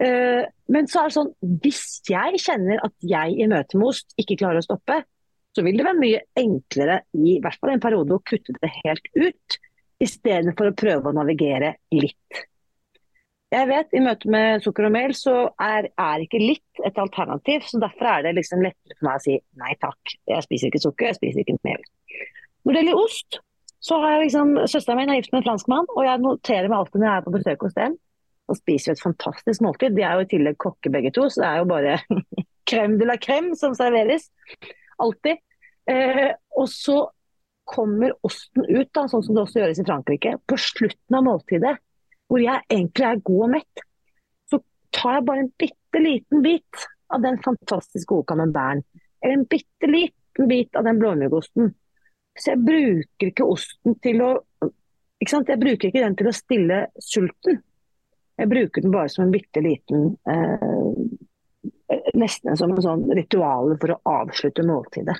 Eh, 0.00 0.44
men 0.72 0.88
så 0.88 1.02
er 1.02 1.10
det 1.10 1.16
sånn, 1.16 1.32
hvis 1.64 1.82
jeg 2.08 2.42
kjenner 2.44 2.82
at 2.86 2.94
jeg 3.04 3.34
i 3.36 3.48
møte 3.50 3.80
med 3.80 3.90
ost 3.90 4.14
ikke 4.20 4.38
klarer 4.40 4.62
å 4.62 4.68
stoppe, 4.68 5.00
så 5.56 5.64
vil 5.66 5.80
det 5.80 5.86
være 5.86 5.98
mye 5.98 6.20
enklere 6.38 7.00
i 7.18 7.40
hvert 7.42 7.58
fall 7.58 7.74
en 7.74 7.82
periode 7.82 8.14
å 8.14 8.22
kutte 8.22 8.54
det 8.60 8.70
helt 8.84 9.10
ut, 9.18 9.58
istedenfor 10.00 10.70
å 10.70 10.76
prøve 10.78 11.10
å 11.10 11.16
navigere 11.16 11.74
litt. 11.92 12.44
Jeg 13.50 13.66
vet 13.66 13.94
i 13.98 14.00
møte 14.02 14.30
med 14.30 14.62
sukker 14.62 14.86
og 14.86 14.92
mel 14.94 15.12
så 15.18 15.32
er, 15.58 15.88
er 15.98 16.22
ikke 16.22 16.38
litt 16.38 16.82
et 16.86 16.98
alternativ. 17.02 17.64
så 17.66 17.80
Derfor 17.82 18.06
er 18.12 18.26
det 18.26 18.36
liksom 18.36 18.62
lettere 18.62 18.94
for 18.94 19.08
meg 19.08 19.18
å 19.18 19.24
si 19.24 19.34
nei 19.58 19.72
takk. 19.82 20.12
Jeg 20.30 20.46
spiser 20.46 20.70
ikke 20.70 20.82
sukker, 20.84 21.08
jeg 21.10 21.18
spiser 21.18 21.42
ikke 21.42 21.56
mel. 21.66 21.82
Når 22.62 22.76
det 22.76 22.84
gjelder 22.84 23.00
ost, 23.00 23.40
så 23.82 23.98
har 23.98 24.14
jeg 24.14 24.28
liksom, 24.28 24.54
søsteren 24.70 25.00
min 25.00 25.10
er 25.10 25.18
gift 25.18 25.34
med 25.34 25.40
en 25.40 25.48
franskmann, 25.48 25.90
og 25.96 26.06
jeg 26.06 26.22
noterer 26.22 26.70
meg 26.70 26.78
alltid 26.78 27.02
når 27.02 27.08
jeg 27.08 27.16
er 27.16 27.26
på 27.26 27.34
besøk 27.38 27.66
hos 27.66 27.76
dem. 27.80 27.98
Og 28.50 28.60
spiser 28.60 28.90
jo 28.90 28.96
et 28.98 29.04
fantastisk 29.08 29.66
måltid. 29.66 29.98
De 29.98 30.06
er 30.06 30.14
jo 30.14 30.26
i 30.26 30.30
tillegg 30.30 30.60
kokker 30.60 30.94
begge 30.94 31.14
to, 31.16 31.26
så 31.26 31.42
det 31.42 31.50
er 31.50 31.60
jo 31.62 31.68
bare 31.74 31.98
crème 32.70 32.98
de 33.02 33.10
la 33.10 33.18
crème 33.18 33.58
som 33.58 33.74
serveres. 33.74 34.30
Alltid. 35.02 35.42
Eh, 35.90 36.28
og 36.54 36.70
så 36.70 37.02
kommer 37.70 38.14
osten 38.26 38.66
ut, 38.66 38.88
da, 38.94 39.08
sånn 39.10 39.26
som 39.26 39.34
det 39.34 39.42
også 39.42 39.64
gjøres 39.64 39.82
i 39.82 39.86
Frankrike, 39.86 40.38
på 40.46 40.58
slutten 40.70 41.18
av 41.18 41.26
måltidet 41.26 41.78
hvor 42.30 42.42
jeg 42.42 42.62
egentlig 42.70 43.06
er 43.08 43.22
god 43.26 43.44
og 43.46 43.52
mett, 43.56 43.84
så 44.50 44.60
tar 44.94 45.18
jeg 45.18 45.26
bare 45.28 45.44
en 45.44 45.52
bitte 45.58 46.02
liten 46.02 46.44
bit 46.44 46.84
av 47.10 47.24
den 47.24 47.40
fantastisk 47.42 48.12
gode 48.12 48.28
camemberten. 48.30 48.84
Eller 49.20 49.40
en 49.40 49.48
bitte 49.50 49.90
liten 49.90 50.48
bit 50.48 50.78
av 50.78 50.86
den 50.86 51.00
blåmuggosten. 51.02 51.72
Så 52.38 52.52
jeg 52.52 52.62
bruker 52.64 53.32
ikke 53.32 53.48
osten 53.50 53.98
til 54.04 54.22
å 54.24 54.30
ikke 55.20 55.34
sant? 55.34 55.50
Jeg 55.52 55.60
bruker 55.60 55.90
ikke 55.90 56.04
den 56.04 56.16
til 56.16 56.30
å 56.30 56.36
stille 56.36 56.78
sulten. 57.02 57.58
Jeg 58.40 58.48
bruker 58.48 58.84
den 58.84 58.94
bare 58.94 59.10
som 59.12 59.26
en 59.26 59.34
bitte 59.34 59.60
liten 59.64 60.14
eh, 60.24 61.02
Nesten 62.16 62.56
som 62.56 62.70
en 62.72 62.84
sånn 62.84 63.02
ritual 63.16 63.74
for 63.82 63.92
å 63.92 63.98
avslutte 64.22 64.62
måltidet. 64.64 65.16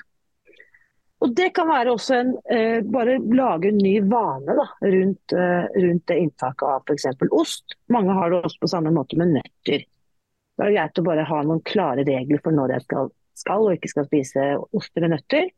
Og 1.21 1.35
Det 1.37 1.51
kan 1.53 1.69
være 1.69 1.93
også 1.93 2.17
en 2.17 2.31
eh, 2.49 2.81
Bare 2.93 3.19
lage 3.35 3.69
en 3.69 3.77
ny 3.77 3.93
vane 4.09 4.55
da, 4.57 4.65
rundt, 4.81 5.33
eh, 5.37 5.65
rundt 5.85 6.05
det 6.09 6.17
inntaket 6.17 6.65
av 6.65 6.85
f.eks. 6.87 7.07
ost. 7.29 7.77
Mange 7.93 8.15
har 8.17 8.31
det 8.31 8.41
også 8.41 8.63
på 8.63 8.69
samme 8.71 8.93
måte 8.95 9.19
med 9.21 9.35
nøtter. 9.35 9.85
Da 10.57 10.65
er 10.65 10.71
det 10.71 10.77
greit 10.79 11.01
å 11.01 11.05
bare 11.05 11.27
ha 11.29 11.41
noen 11.45 11.61
klare 11.65 12.05
regler 12.07 12.41
for 12.41 12.57
når 12.57 12.75
jeg 12.75 12.87
skal, 12.87 13.11
skal 13.37 13.67
og 13.67 13.77
ikke 13.77 13.91
skal 13.93 14.07
spise 14.09 14.47
ost 14.73 14.97
eller 14.97 15.13
nøtter. 15.13 15.51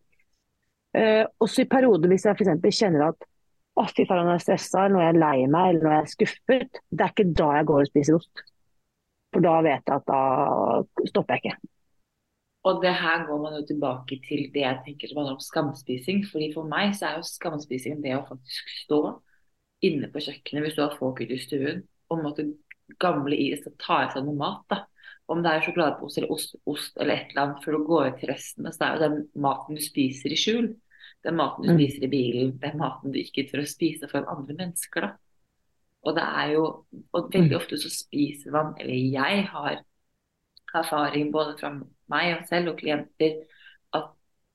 Eh, 0.99 1.23
også 1.41 1.63
i 1.63 1.69
perioder 1.71 2.11
hvis 2.11 2.27
jeg 2.27 2.37
f.eks. 2.37 2.81
kjenner 2.83 3.07
at 3.07 3.29
å 3.73 3.87
fy 3.89 4.03
faen, 4.05 4.27
når 4.27 4.35
jeg 4.35 4.41
er 4.41 4.45
stressa, 4.45 4.87
når 4.91 5.01
jeg 5.01 5.13
er 5.13 5.21
lei 5.23 5.37
meg 5.49 5.69
eller 5.71 5.85
når 5.87 5.95
jeg 5.95 6.03
er 6.03 6.11
skuffet, 6.11 6.81
det 6.91 7.05
er 7.05 7.13
ikke 7.15 7.31
da 7.39 7.53
jeg 7.57 7.69
går 7.71 7.85
og 7.85 7.89
spiser 7.89 8.19
ost. 8.19 8.43
For 9.33 9.45
da 9.45 9.55
vet 9.65 9.87
jeg 9.89 9.95
at 9.95 10.11
da 10.11 11.07
stopper 11.09 11.39
jeg 11.39 11.47
ikke. 11.47 11.72
Og 12.63 12.81
det 12.83 12.93
her 12.95 13.25
går 13.27 13.41
man 13.43 13.55
jo 13.59 13.65
tilbake 13.67 14.19
til 14.23 14.45
det 14.53 14.61
jeg 14.63 14.81
tenker 14.85 15.09
som 15.11 15.17
handler 15.19 15.35
om 15.35 15.43
skamspising. 15.43 16.23
fordi 16.31 16.51
For 16.53 16.63
meg 16.63 16.93
så 16.95 17.09
er 17.09 17.17
jo 17.19 17.27
skamspising 17.27 18.01
det 18.03 18.15
å 18.15 18.25
faktisk 18.29 18.69
stå 18.85 18.99
inne 19.83 20.07
på 20.13 20.21
kjøkkenet 20.23 20.63
hvis 20.63 20.77
du 20.77 20.81
har 20.85 20.95
folk 20.99 21.19
ute 21.21 21.35
i 21.35 21.41
stuen 21.43 21.81
og 22.09 22.21
måtte 22.23 22.45
gamle 23.03 23.35
i 23.35 23.49
skal 23.59 23.75
ta 23.81 23.97
i 24.05 24.11
seg 24.13 24.23
noe 24.27 24.37
mat. 24.39 24.63
da. 24.71 24.77
Om 25.31 25.43
det 25.43 25.51
er 25.51 25.65
sjokoladepose 25.65 26.19
eller 26.21 26.31
ost, 26.35 26.55
ost 26.67 26.97
eller 26.99 27.15
et 27.15 27.29
eller 27.31 27.41
annet 27.45 27.63
før 27.65 27.77
du 27.77 27.83
går 27.87 28.07
ut 28.13 28.17
til 28.21 28.31
resten. 28.31 28.71
Så 28.71 28.83
er 28.87 28.95
jo 28.95 29.03
den 29.03 29.19
maten 29.43 29.75
du 29.79 29.81
spiser 29.83 30.31
i 30.31 30.39
skjul. 30.39 30.73
Den 31.23 31.35
maten 31.39 31.63
du 31.67 31.71
Mm. 31.71 31.77
spiser 31.77 32.03
i 32.03 32.11
bilen. 32.11 32.57
Den 32.59 32.77
maten 32.77 33.11
du 33.11 33.19
ikke 33.19 33.47
tør 33.51 33.63
å 33.63 33.67
spise 33.67 34.07
for 34.11 34.23
andre 34.27 34.55
mennesker. 34.55 35.01
da. 35.01 35.11
Og 36.03 36.15
det 36.15 36.23
er 36.23 36.51
jo 36.53 36.85
Og 37.13 37.31
veldig 37.33 37.55
ofte 37.55 37.77
så 37.79 37.89
spiser 37.89 38.51
man, 38.51 38.73
eller 38.79 38.93
jeg 38.93 39.45
har 39.47 39.83
erfaring 40.79 41.31
både 41.33 41.55
fra 41.59 41.71
meg 42.11 42.35
og 42.37 42.45
selv 42.49 42.73
og 42.73 42.77
klienter, 42.81 43.39
at 43.95 44.11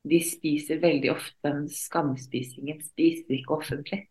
de 0.08 0.20
spiser 0.24 0.82
veldig 0.82 1.12
ofte 1.14 1.48
den 1.48 1.66
skamspisingen 1.72 2.82
spiser 2.84 3.38
ikke 3.38 3.58
offentlig. 3.58 4.04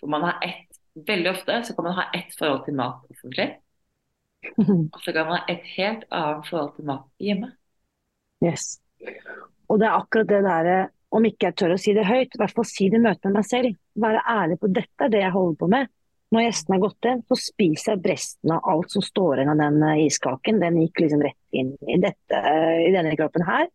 For 0.00 0.10
man 0.12 0.28
har 0.28 0.38
ett 0.46 0.78
Veldig 0.92 1.30
ofte 1.30 1.54
så 1.64 1.72
kan 1.72 1.86
man 1.86 1.94
ha 1.96 2.02
ett 2.12 2.34
forhold 2.36 2.66
til 2.66 2.74
mat 2.76 3.06
offentlig, 3.08 3.46
og 4.92 4.98
så 5.00 5.14
kan 5.16 5.24
man 5.24 5.38
ha 5.38 5.54
et 5.54 5.62
helt 5.78 6.02
annet 6.12 6.50
forhold 6.50 6.74
til 6.76 6.84
mat 6.90 7.06
hjemme. 7.16 7.48
Yes. 8.44 8.66
Og 9.72 9.80
det 9.80 9.86
er 9.88 9.96
akkurat 9.96 10.28
det 10.28 10.42
der, 10.44 10.90
om 11.16 11.24
ikke 11.24 11.48
jeg 11.48 11.56
tør 11.62 11.74
å 11.76 11.80
si 11.80 11.94
det 11.96 12.04
høyt, 12.04 12.34
i 12.36 12.42
hvert 12.42 12.54
fall 12.58 12.68
si 12.68 12.90
det 12.92 13.00
i 13.00 13.04
møte 13.06 13.30
med 13.30 13.38
meg 13.38 13.48
selv. 13.48 13.80
Være 14.04 14.20
ærlig 14.34 14.58
på 14.60 14.70
dette 14.76 15.06
er 15.06 15.14
det 15.14 15.22
jeg 15.22 15.32
holder 15.32 15.58
på 15.62 15.70
med. 15.72 15.88
Når 16.32 16.46
gjestene 16.46 16.78
har 16.78 16.82
gått 16.86 17.06
hjem, 17.08 17.20
så 17.28 17.36
spiser 17.36 17.92
jeg 17.92 18.08
resten 18.08 18.54
av 18.54 18.64
alt 18.72 18.94
som 18.94 19.04
står 19.04 19.42
igjen 19.42 19.52
av 19.52 19.60
den 19.60 19.82
eh, 19.84 20.06
iskaken. 20.06 20.62
Den 20.62 20.80
gikk 20.80 21.04
liksom 21.04 21.24
rett 21.26 21.58
inn 21.60 21.74
i, 21.84 21.98
dette, 22.00 22.40
i 22.86 22.90
denne 22.94 23.12
kroppen 23.18 23.44
her. 23.44 23.68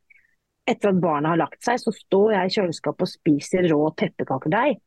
Etter 0.68 0.92
at 0.92 1.02
barna 1.04 1.36
har 1.36 1.42
lagt 1.44 1.62
seg, 1.64 1.80
så 1.80 1.94
står 1.96 2.34
jeg 2.34 2.50
i 2.50 2.56
kjøleskapet 2.58 3.06
og 3.06 3.12
spiser 3.12 3.70
rå 3.70 3.80
pepperkakedeig. 4.02 4.82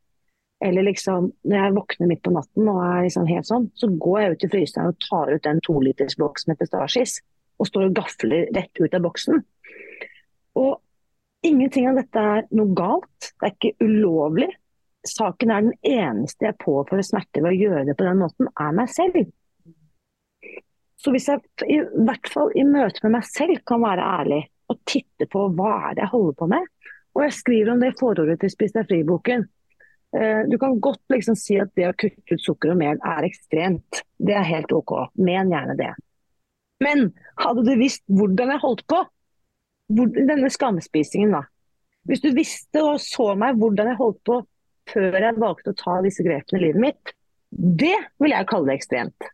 Eller 0.61 0.85
liksom, 0.85 1.31
når 1.49 1.57
jeg 1.57 1.77
våkner 1.79 2.11
midt 2.11 2.23
på 2.27 2.35
natten 2.35 2.69
og 2.69 2.83
er 2.85 3.07
liksom 3.07 3.29
helt 3.31 3.49
sånn, 3.49 3.71
så 3.79 3.89
går 4.03 4.19
jeg 4.21 4.33
ut 4.35 4.45
i 4.45 4.51
fryseren 4.53 4.91
og 4.93 4.99
tar 5.07 5.33
ut 5.33 5.47
den 5.47 5.63
tolitersboks 5.65 6.51
med 6.51 6.59
Pistachis 6.61 7.17
og 7.61 7.69
står 7.69 7.87
og 7.89 7.97
gafler 7.97 8.51
rett 8.57 8.83
ut 8.83 8.97
av 8.97 9.05
boksen. 9.07 9.41
Og 10.61 11.47
ingenting 11.47 11.89
av 11.89 12.01
dette 12.03 12.27
er 12.35 12.45
noe 12.57 12.75
galt. 12.77 13.31
Det 13.31 13.49
er 13.49 13.55
ikke 13.55 13.87
ulovlig. 13.87 14.51
Saken 15.07 15.51
er 15.51 15.65
den 15.65 15.77
eneste 15.87 16.51
jeg 16.51 16.59
påfører 16.61 17.07
smerte 17.07 17.41
ved 17.41 17.55
å 17.55 17.61
gjøre 17.61 17.85
det 17.89 17.97
på 17.97 18.05
den 18.05 18.21
måten, 18.21 18.51
er 18.61 18.75
meg 18.77 18.91
selv. 18.93 19.31
Så 21.01 21.13
hvis 21.15 21.31
jeg 21.31 21.41
i 21.73 21.79
hvert 22.05 22.29
fall 22.29 22.51
i 22.53 22.65
møte 22.69 23.01
med 23.07 23.17
meg 23.17 23.29
selv 23.29 23.63
kan 23.69 23.81
være 23.81 24.05
ærlig 24.21 24.43
og 24.71 24.83
titte 24.89 25.27
på 25.31 25.47
hva 25.57 25.71
er 25.89 25.97
det 25.97 26.05
jeg 26.05 26.13
holder 26.13 26.37
på 26.37 26.51
med, 26.53 26.67
og 27.17 27.25
jeg 27.25 27.39
skriver 27.39 27.73
om 27.73 27.81
det 27.81 27.91
i 27.91 27.97
forordet 27.99 28.37
til 28.43 28.53
Spis 28.53 28.77
deg 28.77 28.87
fri-boken. 28.91 29.47
Eh, 30.15 30.43
Du 30.51 30.59
kan 30.59 30.77
godt 30.81 31.03
liksom 31.11 31.39
si 31.39 31.57
at 31.59 31.73
det 31.75 31.89
å 31.89 31.97
kutte 31.97 32.37
ut 32.37 32.45
sukker 32.45 32.75
og 32.75 32.79
mel 32.79 33.01
er 33.01 33.27
ekstremt. 33.27 34.03
Det 34.19 34.37
er 34.37 34.47
helt 34.47 34.73
OK. 34.77 34.93
Men 35.17 35.51
gjerne 35.51 35.79
det. 35.81 35.95
Men 36.85 37.11
hadde 37.41 37.65
du 37.67 37.73
visst 37.81 38.05
hvordan 38.09 38.53
jeg 38.55 38.63
holdt 38.63 38.87
på, 38.89 39.01
denne 39.91 40.53
skamspisingen 40.53 41.35
da. 41.35 41.43
Hvis 42.07 42.23
du 42.23 42.31
visste 42.33 42.83
og 42.87 43.01
så 43.03 43.33
meg 43.39 43.59
hvordan 43.61 43.91
jeg 43.91 43.99
holdt 43.99 44.21
på 44.25 44.39
før 44.91 45.19
jeg 45.19 45.41
valgte 45.41 45.73
å 45.73 45.79
ta 45.79 45.99
disse 46.05 46.25
grepene 46.27 46.61
i 46.61 46.65
livet 46.69 46.85
mitt, 46.89 47.17
Det 47.51 47.97
vil 48.23 48.31
jeg 48.31 48.47
kalle 48.47 48.71
det 48.71 48.77
ekstremt. 48.79 49.25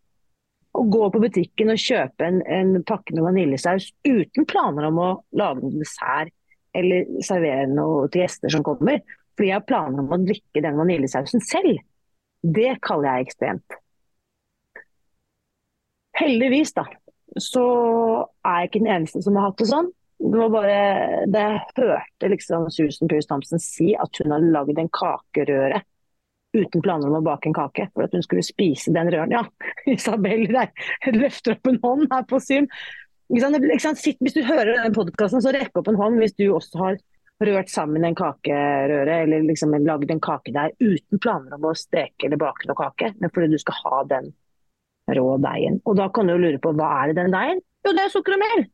Å 0.77 0.83
gå 0.89 1.09
på 1.13 1.21
butikken 1.21 1.73
og 1.73 1.81
kjøpe 1.81 2.25
en, 2.25 2.39
en 2.49 2.83
pakke 2.89 3.13
med 3.13 3.27
vaniljesaus 3.27 3.91
uten 4.09 4.47
planer 4.49 4.89
om 4.89 5.01
å 5.01 5.09
lage 5.37 5.61
en 5.65 5.77
dessert 5.83 6.33
eller 6.77 7.21
servere 7.25 7.69
noe 7.69 8.09
til 8.13 8.25
gjester 8.25 8.53
som 8.53 8.65
kommer, 8.65 9.03
fordi 9.37 9.51
jeg 9.51 9.59
har 9.59 9.69
planer 9.69 10.01
om 10.01 10.13
å 10.17 10.21
drikke 10.25 10.63
den 10.65 10.81
vaniljesausen 10.81 11.45
selv. 11.45 11.81
Det 12.41 12.77
kaller 12.85 13.19
jeg 13.19 13.29
ekstremt. 13.29 13.77
Heldigvis, 16.17 16.73
da, 16.77 16.87
så 17.37 17.67
er 18.45 18.63
jeg 18.63 18.71
ikke 18.71 18.85
den 18.85 18.93
eneste 18.95 19.23
som 19.25 19.37
har 19.37 19.51
hatt 19.51 19.61
det 19.61 19.69
sånn. 19.69 19.91
Det 20.17 20.39
var 20.41 20.53
bare 20.53 20.77
da 21.29 21.43
jeg 21.43 21.65
hørte 21.77 22.31
liksom 22.33 22.71
Susan 22.73 23.11
Pearce 23.11 23.29
Thompson 23.29 23.61
si 23.61 23.93
at 24.01 24.23
hun 24.23 24.33
hadde 24.33 24.53
lagd 24.55 24.81
en 24.81 24.93
kakerøre 24.93 25.83
uten 26.57 26.83
planer 26.83 27.11
om 27.11 27.19
å 27.19 27.25
bake 27.25 27.51
en 27.51 27.57
kake, 27.57 27.89
for 27.93 28.07
at 28.07 28.15
hun 28.17 28.25
skulle 28.25 28.45
spise 28.47 28.93
den 28.95 29.11
røren. 29.13 29.35
Ja, 29.35 29.43
Isabel 29.93 30.47
der 30.49 30.73
løfter 31.13 31.57
opp 31.57 31.69
en 31.69 31.83
hånd 31.83 32.07
her 32.13 32.25
på 32.31 32.41
Zoom. 32.41 32.71
Hvis 33.29 34.37
du 34.37 34.43
hører 34.47 34.73
denne 34.73 34.95
podkasten, 34.95 35.43
så 35.43 35.53
rekk 35.55 35.77
opp 35.81 35.91
en 35.91 35.99
hånd 35.99 36.21
hvis 36.23 36.37
du 36.39 36.47
også 36.55 36.81
har 36.85 36.99
rørt 37.45 37.69
sammen 37.69 38.07
en 38.07 38.17
kakerøre 38.17 39.19
eller 39.27 39.45
liksom 39.45 39.75
lagd 39.85 40.11
en 40.15 40.23
kake 40.25 40.55
der 40.55 40.73
uten 40.81 41.21
planer 41.21 41.59
om 41.59 41.67
å 41.69 41.75
steke 41.77 42.29
eller 42.29 42.41
bake 42.41 42.69
noe 42.69 42.79
kake, 42.79 43.13
men 43.21 43.33
fordi 43.35 43.51
du 43.53 43.61
skal 43.61 43.77
ha 43.83 44.05
den 44.15 44.31
rå 45.19 45.27
deigen. 45.43 45.83
Og 45.85 45.99
da 45.99 46.09
kan 46.15 46.31
du 46.31 46.39
lure 46.39 46.63
på 46.63 46.73
hva 46.79 46.95
er 47.03 47.13
det 47.13 47.21
den 47.21 47.35
deigen? 47.35 47.61
Jo, 47.87 47.93
det 47.93 48.07
er 48.07 48.15
sukker 48.15 48.39
og 48.39 48.43
mel. 48.43 48.65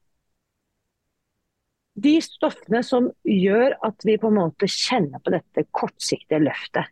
De 1.93 2.15
stoffene 2.25 2.81
som 2.87 3.11
gjør 3.29 3.77
at 3.85 4.07
vi 4.09 4.17
på 4.21 4.31
en 4.31 4.39
måte 4.39 4.69
kjenner 4.71 5.21
på 5.21 5.35
dette 5.35 5.67
kortsiktige 5.77 6.41
løftet, 6.41 6.89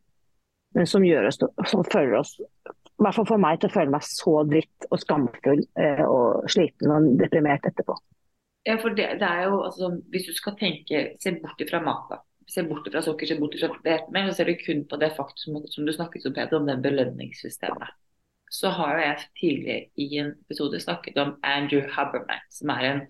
men 0.76 0.86
som 0.86 1.05
gjør 1.05 1.30
oss, 1.30 1.40
som 1.70 1.86
føler 1.88 2.20
oss 2.20 2.36
i 2.40 3.03
hvert 3.03 3.16
fall 3.16 3.28
for 3.30 3.40
meg 3.40 3.61
til 3.61 3.70
å 3.70 3.72
føle 3.72 3.94
meg 3.94 4.05
så 4.05 4.34
dritt 4.44 4.86
og 4.92 5.01
skamfull 5.01 5.62
eh, 5.80 6.03
og 6.05 6.51
sliten 6.53 6.92
og 6.92 7.07
deprimert 7.16 7.64
etterpå. 7.64 7.96
Ja, 8.68 8.74
for 8.82 8.92
det, 8.92 9.07
det 9.22 9.24
er 9.24 9.46
jo, 9.48 9.62
altså, 9.64 9.88
Hvis 10.12 10.26
du 10.28 10.34
skal 10.36 10.59
tenke, 10.61 11.01
se 11.22 11.32
bort 11.40 11.64
fra 11.70 11.80
mat, 11.80 12.11
da. 12.12 12.20
Se 12.51 12.66
bort 12.68 12.90
fra 12.92 13.01
sukker, 13.01 13.30
se 13.30 13.38
bort 13.40 13.57
fra 13.57 13.72
det, 13.86 13.96
men 14.12 14.28
så 14.28 14.36
ser 14.36 14.51
du 14.51 14.61
kun 14.61 14.84
på 14.90 15.01
det 15.01 15.14
faktum 15.16 15.62
som 15.72 15.88
du 15.88 15.94
snakket 15.96 16.28
om, 16.28 16.36
Peter, 16.36 16.61
om 16.61 16.68
den 16.68 16.84
belønningssystemet 16.84 17.96
så 18.51 18.70
har 18.74 18.94
jo 18.94 19.03
jeg 19.05 19.26
tidligere 19.40 19.84
i 19.96 20.07
en 20.18 20.32
episode 20.44 20.80
snakket 20.82 21.18
om 21.22 21.36
Andrew 21.42 21.82
Haberman, 21.94 22.42
som 22.51 22.72
er 22.74 22.86
en, 22.88 23.03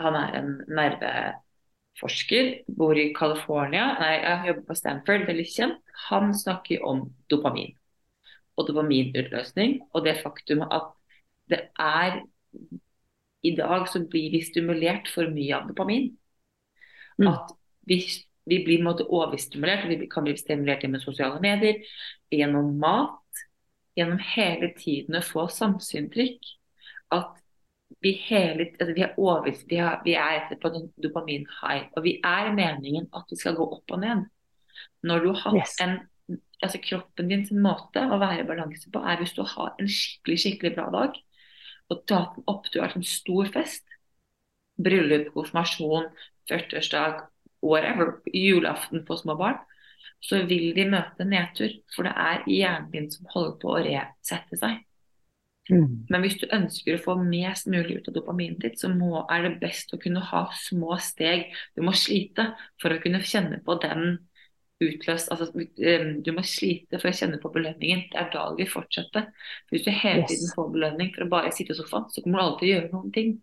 han 0.00 0.18
er 0.18 0.36
en 0.38 0.50
nerveforsker, 0.78 2.50
bor 2.78 2.98
i 2.98 3.12
California, 3.16 3.86
nei, 4.00 4.12
jeg 4.22 4.50
jobber 4.50 4.66
på 4.68 4.76
Stanford, 4.78 5.26
veldig 5.28 5.46
kjent. 5.50 5.80
Han 6.08 6.34
snakker 6.36 6.84
om 6.86 7.06
dopamin 7.30 7.74
og 8.54 8.68
dopaminutløsning, 8.68 9.80
og 9.92 10.04
det 10.06 10.20
faktum 10.22 10.62
at 10.66 10.92
det 11.50 11.66
er 11.80 12.22
I 13.44 13.50
dag 13.58 13.88
så 13.92 14.00
blir 14.08 14.30
vi 14.32 14.40
stimulert 14.40 15.10
for 15.12 15.28
mye 15.28 15.52
av 15.52 15.66
dopamin. 15.68 16.06
Mm. 17.18 17.26
At 17.28 17.50
vi, 17.84 17.98
vi 18.48 18.62
blir 18.64 18.78
på 18.78 18.80
en 18.80 18.86
måte 18.86 19.04
overstimulert, 19.04 19.84
vi 19.90 20.08
kan 20.08 20.24
bli 20.24 20.32
stimulert 20.40 20.80
gjennom 20.80 21.02
sosiale 21.02 21.42
medier, 21.44 21.82
gjennom 22.32 22.70
mat 22.80 23.20
gjennom 23.98 24.20
hele 24.34 24.72
tiden 24.78 25.18
å 25.18 25.24
få 25.24 25.46
samsyntrykk. 25.52 26.52
At 27.14 27.38
vi 28.04 28.12
hele 28.26 28.68
altså 28.68 28.92
vi, 28.92 29.02
er 29.02 29.14
over, 29.16 29.48
vi, 29.48 29.76
har, 29.80 30.00
vi 30.04 30.14
er 30.20 30.50
på 30.60 30.70
en 30.70 30.90
dopamin-high. 31.02 31.88
Og 31.96 32.04
vi 32.04 32.18
er 32.24 32.52
meningen 32.54 33.08
at 33.16 33.30
vi 33.32 33.38
skal 33.40 33.56
gå 33.56 33.66
opp 33.78 33.94
og 33.96 34.02
ned. 34.02 34.26
Når 35.04 35.24
du 35.24 35.32
har 35.40 35.56
yes. 35.56 35.78
en 35.84 36.02
altså 36.64 36.80
Kroppen 36.80 37.28
din 37.28 37.44
sin 37.44 37.60
måte 37.60 38.00
å 38.08 38.16
være 38.20 38.44
i 38.44 38.48
balanse 38.48 38.88
på 38.92 39.02
er 39.04 39.18
hvis 39.20 39.34
du 39.36 39.42
har 39.44 39.74
en 39.80 39.90
skikkelig 39.90 40.38
skikkelig 40.40 40.72
bra 40.78 40.86
dag 40.94 41.18
og 41.92 42.04
tatt 42.08 42.38
den 42.38 42.46
opp 42.48 42.68
har 42.72 42.94
en 42.96 43.04
stor 43.04 43.50
fest. 43.52 43.84
Bryllup, 44.80 45.28
konfirmasjon, 45.34 46.08
40-årsdag, 46.50 47.20
whatever. 47.62 48.16
Julaften 48.32 49.04
på 49.06 49.18
små 49.20 49.36
barn 49.38 49.60
så 50.24 50.40
vil 50.48 50.72
de 50.76 50.86
møte 50.88 51.26
nedtur. 51.28 51.76
For 51.94 52.08
det 52.08 52.14
er 52.16 52.48
hjernen 52.48 52.90
din 52.94 53.10
som 53.12 53.28
holder 53.34 53.58
på 53.60 53.74
å 53.74 53.82
resette 53.84 54.58
seg. 54.60 54.80
Mm. 55.70 56.04
Men 56.12 56.24
hvis 56.24 56.36
du 56.42 56.44
ønsker 56.52 56.98
å 56.98 57.02
få 57.02 57.14
mest 57.22 57.68
mulig 57.72 58.00
ut 58.00 58.10
av 58.10 58.18
dopaminet 58.18 58.60
ditt, 58.60 58.76
så 58.80 58.90
må, 58.92 59.22
er 59.32 59.46
det 59.46 59.54
best 59.62 59.94
å 59.96 60.00
kunne 60.00 60.20
ha 60.32 60.44
små 60.58 60.98
steg. 61.00 61.54
Du 61.76 61.80
må 61.86 61.94
slite 61.96 62.50
for 62.82 62.92
å 62.92 63.00
kunne 63.02 63.22
kjenne 63.24 63.62
på 63.64 63.78
den 63.82 64.18
utløst 64.84 65.30
altså, 65.32 65.46
Du 65.54 66.30
må 66.34 66.42
slite 66.44 66.98
for 66.98 67.08
å 67.08 67.16
kjenne 67.16 67.40
på 67.40 67.52
belønningen. 67.54 68.08
Det 68.12 68.20
er 68.20 68.28
da 68.34 68.48
du 68.50 68.60
vil 68.60 68.70
fortsette. 68.70 69.28
Hvis 69.72 69.86
du 69.86 69.90
hele 69.94 70.26
tiden 70.28 70.52
får 70.52 70.70
belønning 70.74 71.14
for 71.14 71.24
å 71.24 71.32
bare 71.32 71.54
sitte 71.54 71.72
i 71.72 71.78
sofaen, 71.78 72.10
så 72.12 72.24
kommer 72.24 72.40
du 72.40 72.44
alltid 72.44 72.64
til 72.64 72.68
å 72.68 72.74
gjøre 72.74 72.92
noen 72.92 73.14
ting. 73.14 73.34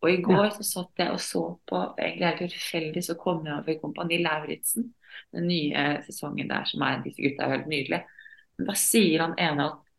Og 0.00 0.08
i 0.08 0.22
går 0.24 0.46
så 0.56 0.64
satt 0.64 1.02
jeg 1.02 1.12
og 1.12 1.20
så 1.20 1.42
på 1.68 1.82
egentlig 2.00 2.30
helt 2.30 2.54
tilfeldig 2.54 3.02
så 3.04 3.18
kom 3.20 3.44
jeg 3.44 3.58
over 3.58 3.76
Kompani 3.82 4.22
Lauritzen 4.24 4.88
den 5.34 5.50
nye 5.50 5.82
sesongen 6.06 6.48
der 6.48 6.64
som 6.68 6.82
er 6.86 7.02
Disse 7.04 7.20
gutta 7.20 7.44
er 7.44 7.58
helt 7.58 7.68
nydelige. 7.68 8.24
Men 8.56 8.70
da 8.70 8.76
sier 8.80 9.26
han 9.26 9.36
ene 9.40 9.68
at 9.68 9.89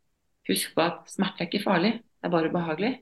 husk 0.49 0.75
på 0.75 0.83
at 0.83 1.11
smerte 1.11 1.43
er 1.43 1.49
ikke 1.49 1.63
farlig, 1.63 1.93
det 2.01 2.29
er 2.29 2.33
bare 2.33 2.49
ubehagelig. 2.51 2.93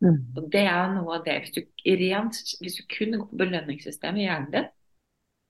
Mm. 0.00 0.18
Og 0.36 0.52
Det 0.52 0.62
er 0.62 0.92
noe 0.94 1.18
av 1.18 1.24
det. 1.26 1.36
Hvis 1.42 1.54
du, 1.56 1.62
rent, 2.02 2.42
hvis 2.60 2.78
du 2.78 2.84
kun 2.92 3.16
går 3.18 3.26
på 3.30 3.40
belønningssystemet 3.42 4.22
i 4.22 4.26
hjernen 4.28 4.52
din, 4.54 4.68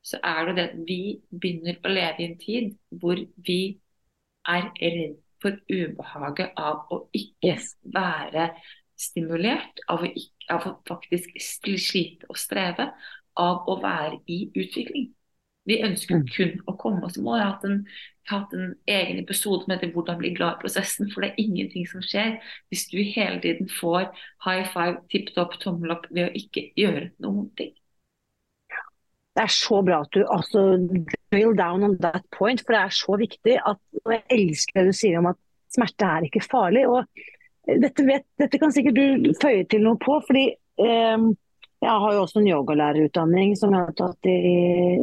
så 0.09 0.21
er 0.25 0.47
det 0.49 0.57
det 0.57 0.67
at 0.71 0.77
vi 0.89 1.01
begynner 1.31 1.79
å 1.85 1.93
leve 1.93 2.23
i 2.23 2.29
en 2.31 2.39
tid 2.41 2.75
hvor 3.01 3.21
vi 3.45 3.61
er 4.49 4.71
redd 4.81 5.19
for 5.43 5.59
ubehaget 5.69 6.57
av 6.59 6.89
å 6.95 7.03
ikke 7.15 7.59
være 7.95 8.49
stimulert, 8.99 9.83
av 9.91 10.03
å, 10.03 10.09
ikke, 10.09 10.49
av 10.55 10.67
å 10.67 10.75
faktisk 10.89 11.37
slite 11.43 12.27
og 12.31 12.41
streve, 12.41 12.89
av 13.39 13.69
å 13.71 13.77
være 13.83 14.23
i 14.27 14.49
utvikling. 14.57 15.13
Vi 15.69 15.83
ønsker 15.85 16.23
mm. 16.23 16.29
kun 16.33 16.55
å 16.71 16.77
komme 16.81 17.05
oss 17.09 17.19
i 17.19 17.25
mål. 17.25 17.39
Jeg 17.39 17.47
har 17.47 17.57
hatt 17.57 17.67
en, 17.69 17.81
hatt 18.31 18.55
en 18.57 18.71
egen 18.89 19.21
episode 19.21 19.65
som 19.65 19.75
heter 19.75 19.93
'Hvordan 19.93 20.21
bli 20.21 20.31
glad 20.37 20.57
i 20.57 20.63
prosessen'. 20.63 21.11
For 21.13 21.25
det 21.25 21.31
er 21.31 21.43
ingenting 21.45 21.89
som 21.91 22.05
skjer 22.05 22.39
hvis 22.73 22.87
du 22.93 23.03
hele 23.03 23.41
tiden 23.45 23.69
får 23.69 24.09
high 24.47 24.65
five, 24.73 25.03
tipp 25.13 25.35
topp, 25.35 25.59
tommel 25.61 25.93
opp 25.97 26.09
ved 26.11 26.31
å 26.31 26.37
ikke 26.41 26.71
gjøre 26.77 27.11
noen 27.21 27.51
ting. 27.59 27.75
Det 29.37 29.45
er 29.45 29.55
så 29.55 29.83
bra 29.87 30.01
at 30.03 30.15
du 30.17 30.25
altså, 30.27 30.63
drill 31.31 31.53
down 31.55 31.85
on 31.87 31.99
that 32.03 32.25
point, 32.35 32.61
for 32.65 32.75
det 32.75 32.81
er 32.81 32.95
så 32.97 33.19
viktig. 33.21 33.59
at, 33.67 33.79
og 34.05 34.13
Jeg 34.13 34.25
elsker 34.35 34.81
det 34.81 34.87
du 34.87 34.97
sier 34.99 35.19
om 35.21 35.29
at 35.31 35.39
smerte 35.71 36.09
er 36.09 36.27
ikke 36.27 36.43
farlig. 36.43 36.89
og 36.89 37.05
Dette, 37.69 38.03
vet, 38.09 38.25
dette 38.41 38.59
kan 38.59 38.73
sikkert 38.73 38.97
du 38.97 39.35
føye 39.43 39.69
til 39.69 39.85
noe 39.85 40.01
på. 40.01 40.17
fordi 40.27 40.57
um, 40.81 41.37
jeg 41.79 42.01
har 42.03 42.15
jo 42.15 42.23
også 42.25 42.41
en 42.41 42.49
yogalærerutdanning 42.51 43.53
som 43.59 43.75
jeg 43.75 43.87
har 43.87 43.99
tatt 43.99 44.29
i, 44.31 44.39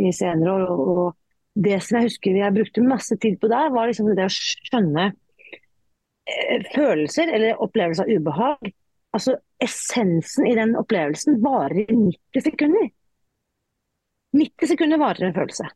i 0.07 0.11
senere 0.15 0.55
år. 0.55 0.65
Og, 0.71 0.97
og, 1.05 1.21
det 1.55 1.77
som 1.85 1.95
jeg 1.95 2.09
husker 2.09 2.35
jeg 2.35 2.51
brukte 2.51 2.81
masse 2.83 3.15
tid 3.23 3.37
på 3.39 3.47
der, 3.47 3.69
var 3.71 3.87
liksom 3.87 4.09
det 4.11 4.25
å 4.27 4.33
skjønne 4.33 5.05
eh, 5.07 6.65
følelser 6.73 7.31
eller 7.31 7.61
opplevelser 7.63 8.03
av 8.03 8.11
ubehag. 8.11 8.73
Altså 9.15 9.37
Essensen 9.63 10.49
i 10.49 10.57
den 10.57 10.73
opplevelsen 10.75 11.39
varer 11.45 11.85
i 11.85 11.95
90 11.95 12.43
sekunder. 12.49 12.89
90 14.35 14.71
sekunder 14.73 14.99
varer 14.99 15.29
en 15.29 15.37
følelse. 15.37 15.69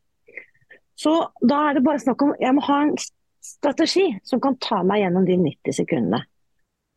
Så 0.99 1.15
da 1.47 1.61
er 1.69 1.79
det 1.79 1.85
bare 1.85 2.03
snakk 2.03 2.25
om 2.25 2.35
Jeg 2.43 2.57
må 2.57 2.65
ha 2.67 2.81
en 2.83 2.97
strategi 2.99 4.09
som 4.27 4.43
kan 4.43 4.59
ta 4.59 4.81
meg 4.83 5.05
gjennom 5.05 5.23
de 5.29 5.39
90 5.39 5.79
sekundene. 5.79 6.25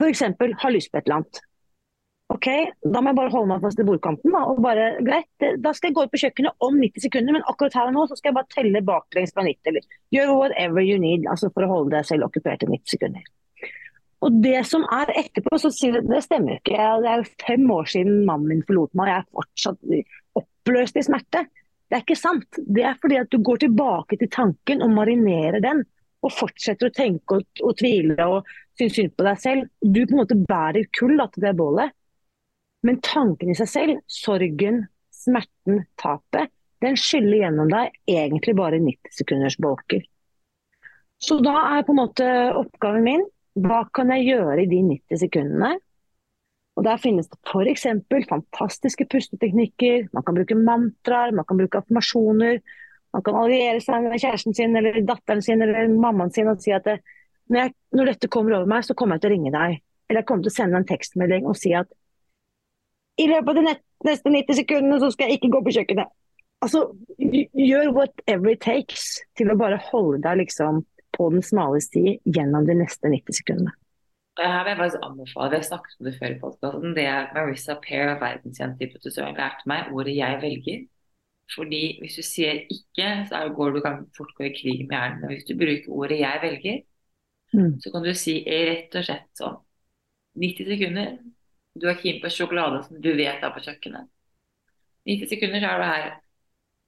F.eks. 0.03 0.26
ha 0.59 0.74
lyst 0.74 0.90
på 0.90 0.98
et 0.98 1.07
eller 1.07 1.20
annet. 1.20 1.42
OK, 2.33 2.49
da 2.80 3.03
må 3.03 3.11
jeg 3.11 3.18
bare 3.18 3.33
holde 3.33 3.51
meg 3.51 3.64
fast 3.64 3.80
i 3.83 3.85
bordkanten. 3.85 4.33
Da, 4.33 4.43
og 4.49 4.62
bare, 4.64 4.89
greit, 5.05 5.28
da 5.61 5.72
skal 5.76 5.91
jeg 5.91 5.97
gå 5.99 6.07
ut 6.07 6.12
på 6.14 6.20
kjøkkenet 6.22 6.64
om 6.64 6.78
90 6.80 7.05
sekunder, 7.05 7.37
men 7.37 7.47
akkurat 7.51 7.76
her 7.76 7.91
og 7.91 7.97
nå 7.97 8.07
så 8.09 8.16
skal 8.16 8.30
jeg 8.30 8.39
bare 8.39 8.55
telle 8.55 8.83
baklengs 8.89 9.35
fra 9.37 9.45
90. 9.45 9.68
Eller 9.68 9.99
gjør 10.16 10.35
whatever 10.39 10.87
you 10.87 10.99
need 11.03 11.28
altså 11.28 11.53
for 11.53 11.66
å 11.66 11.72
holde 11.74 11.97
deg 11.97 12.09
selv 12.09 12.28
okkupert 12.30 12.64
i 12.64 12.70
90 12.72 12.95
sekunder. 12.97 13.30
Og 14.22 14.37
det 14.45 14.61
som 14.70 14.85
er 14.95 15.11
etterpå, 15.18 15.59
så 15.59 15.72
sier 15.74 15.99
det, 15.99 16.05
det 16.09 16.22
stemmer 16.24 16.61
ikke. 16.61 16.91
Det 17.03 17.11
er 17.11 17.22
jo 17.24 17.30
fem 17.43 17.64
år 17.74 17.91
siden 17.91 18.20
mannen 18.28 18.53
min 18.53 18.66
forlot 18.68 18.93
meg, 18.95 19.03
og 19.03 19.11
jeg 19.11 19.18
er 19.18 19.33
fortsatt 19.41 20.43
oppløst 20.43 21.01
i 21.01 21.07
smerte. 21.09 21.47
Det 21.91 21.99
er 21.99 22.05
ikke 22.07 22.16
sant. 22.16 22.61
Det 22.62 22.85
er 22.87 23.01
fordi 23.03 23.18
at 23.20 23.33
du 23.35 23.43
går 23.45 23.64
tilbake 23.66 24.16
til 24.20 24.30
tanken 24.33 24.85
og 24.87 24.95
marinerer 24.95 25.61
den. 25.61 25.83
Og 26.22 26.30
fortsetter 26.30 26.87
å 26.87 26.95
tenke 26.95 27.41
og, 27.41 27.62
og 27.66 27.74
tvile 27.80 28.28
og 28.30 28.53
synes 28.78 28.95
synd 28.95 29.16
på 29.18 29.26
deg 29.26 29.43
selv. 29.43 29.66
Du 29.83 30.05
på 30.05 30.14
en 30.14 30.20
måte 30.22 30.39
bærer 30.39 30.87
kull 30.95 31.18
til 31.35 31.45
det 31.45 31.53
bålet. 31.59 31.93
Men 32.83 32.99
tanken 33.05 33.53
i 33.53 33.57
seg 33.59 33.70
selv, 33.70 34.01
sorgen, 34.11 34.87
smerten, 35.14 35.85
tapet, 36.01 36.51
den 36.83 36.99
skyller 36.99 37.45
gjennom 37.45 37.70
deg 37.70 37.95
egentlig 38.11 38.57
bare 38.59 38.80
90 38.83 39.14
sekunders 39.14 39.57
bolker. 39.62 40.03
Så 41.22 41.39
da 41.45 41.55
er 41.76 41.87
på 41.87 41.95
en 41.95 42.01
måte 42.01 42.26
oppgaven 42.59 43.07
min 43.07 43.24
hva 43.62 43.83
kan 43.95 44.11
jeg 44.14 44.30
gjøre 44.33 44.62
i 44.64 44.68
de 44.70 44.80
90 44.89 45.20
sekundene? 45.20 45.76
Og 46.72 46.87
Der 46.87 46.97
finnes 46.97 47.28
det 47.28 47.37
f.eks. 47.45 47.85
fantastiske 48.30 49.05
pusteteknikker, 49.12 50.09
man 50.16 50.24
kan 50.24 50.39
bruke 50.39 50.57
mantraer, 50.57 51.35
man 51.37 51.45
kan 51.45 51.61
bruke 51.61 51.83
affirmasjoner. 51.83 52.62
Man 53.12 53.22
kan 53.22 53.37
alliere 53.37 53.80
seg 53.85 54.07
med 54.07 54.16
kjæresten 54.16 54.57
sin 54.57 54.76
eller 54.76 55.03
datteren 55.05 55.43
sin 55.45 55.61
eller 55.61 55.91
mammaen 55.93 56.33
sin 56.33 56.49
og 56.49 56.62
si 56.64 56.72
at 56.72 56.89
når, 56.89 57.59
jeg, 57.59 57.74
når 57.93 58.09
dette 58.14 58.30
kommer 58.33 58.57
over 58.57 58.70
meg, 58.72 58.87
så 58.87 58.97
kommer 58.97 59.18
jeg 59.18 59.24
til 59.24 59.28
å 59.28 59.35
ringe 59.35 59.53
deg. 59.53 59.83
Eller 60.09 60.22
jeg 60.22 60.28
kommer 60.30 60.47
til 60.47 60.55
å 60.55 60.57
sende 60.57 60.80
en 60.80 60.89
tekstmelding 60.89 61.51
og 61.51 61.59
si 61.61 61.74
at 61.76 61.93
i 63.20 63.26
løpet 63.28 63.48
av 63.48 63.58
de 63.58 63.74
neste 64.08 64.32
90 64.32 64.58
sekundene 64.62 65.00
så 65.02 65.10
skal 65.12 65.28
jeg 65.28 65.40
ikke 65.40 65.52
gå 65.52 65.60
på 65.66 65.74
kjøkkenet. 65.76 66.12
Altså, 66.62 66.84
gjør 67.18 67.90
whatever 67.96 68.54
it 68.54 68.62
takes 68.62 69.18
til 69.38 69.50
å 69.50 69.58
bare 69.58 69.80
holde 69.90 70.22
deg 70.22 70.44
liksom 70.44 70.84
på 71.12 71.28
den 71.34 71.42
smale 71.44 71.80
sti 71.82 72.18
gjennom 72.24 72.66
de 72.68 72.76
neste 72.78 73.10
90 73.10 73.38
sekundene. 73.40 73.74
Det 74.38 74.46
Her 74.48 74.62
vil 74.64 74.70
jeg 74.70 74.78
faktisk 74.78 75.02
anbefale, 75.04 75.50
vi 75.50 75.58
har 75.58 75.66
snakket 75.66 75.98
om 75.98 76.06
det 76.06 76.14
før 76.18 76.30
i 76.30 76.38
podcasten, 76.40 76.94
det 76.96 77.04
er 77.04 77.26
Marissa 77.34 77.74
Peer, 77.82 78.14
verdenskjent 78.22 78.80
hypnotisør, 78.80 79.34
lærte 79.36 79.68
meg 79.68 79.92
ordet 79.92 80.14
'jeg 80.16 80.38
velger'. 80.44 80.88
Fordi 81.54 81.82
hvis 82.00 82.16
du 82.16 82.22
sier 82.22 82.54
'ikke', 82.70 83.28
så 83.28 83.52
går 83.56 83.70
du 83.74 83.80
kan 83.80 84.06
fort 84.16 84.32
gå 84.38 84.44
i 84.44 84.56
krig 84.56 84.88
med 84.88 84.96
hjernen. 84.96 85.20
Men 85.20 85.30
hvis 85.30 85.44
du 85.44 85.54
bruker 85.54 85.92
ordet 85.92 86.18
'jeg 86.18 86.40
velger', 86.42 86.82
Mm. 87.52 87.80
så 87.80 87.90
kan 87.92 88.02
du 88.02 88.14
si 88.14 88.44
rett 88.48 88.94
og 88.94 89.04
slett 89.04 89.28
sånn 89.36 89.58
90 90.40 90.64
sekunder, 90.64 91.18
du 91.79 91.89
er 91.89 91.99
keen 92.01 92.20
på 92.23 92.31
sjokolade 92.33 92.83
som 92.87 93.01
du 93.03 93.12
vet 93.16 93.43
er 93.43 93.55
på 93.55 93.62
kjøkkenet. 93.64 94.11
90 95.09 95.33
sekunder 95.33 95.62
så 95.62 95.70
er 95.73 95.81
du 95.81 95.87
her. 95.89 96.11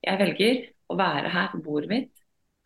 Jeg 0.04 0.20
velger 0.20 0.60
å 0.92 0.98
være 1.00 1.32
her 1.34 1.48
på 1.54 1.62
bordet 1.64 1.90
mitt 1.94 2.12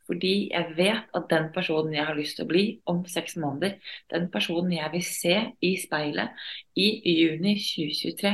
fordi 0.09 0.49
jeg 0.49 0.73
vet 0.79 1.11
at 1.13 1.27
den 1.29 1.51
personen 1.53 1.93
jeg 1.93 2.07
har 2.09 2.17
lyst 2.17 2.39
til 2.39 2.47
å 2.47 2.49
bli 2.49 2.63
om 2.89 3.03
seks 3.05 3.37
måneder, 3.37 3.75
den 4.09 4.31
personen 4.33 4.73
jeg 4.73 4.89
vil 4.95 5.05
se 5.05 5.35
i 5.61 5.75
speilet 5.77 6.47
i 6.81 6.87
juni 7.13 7.59
2023, 7.61 8.33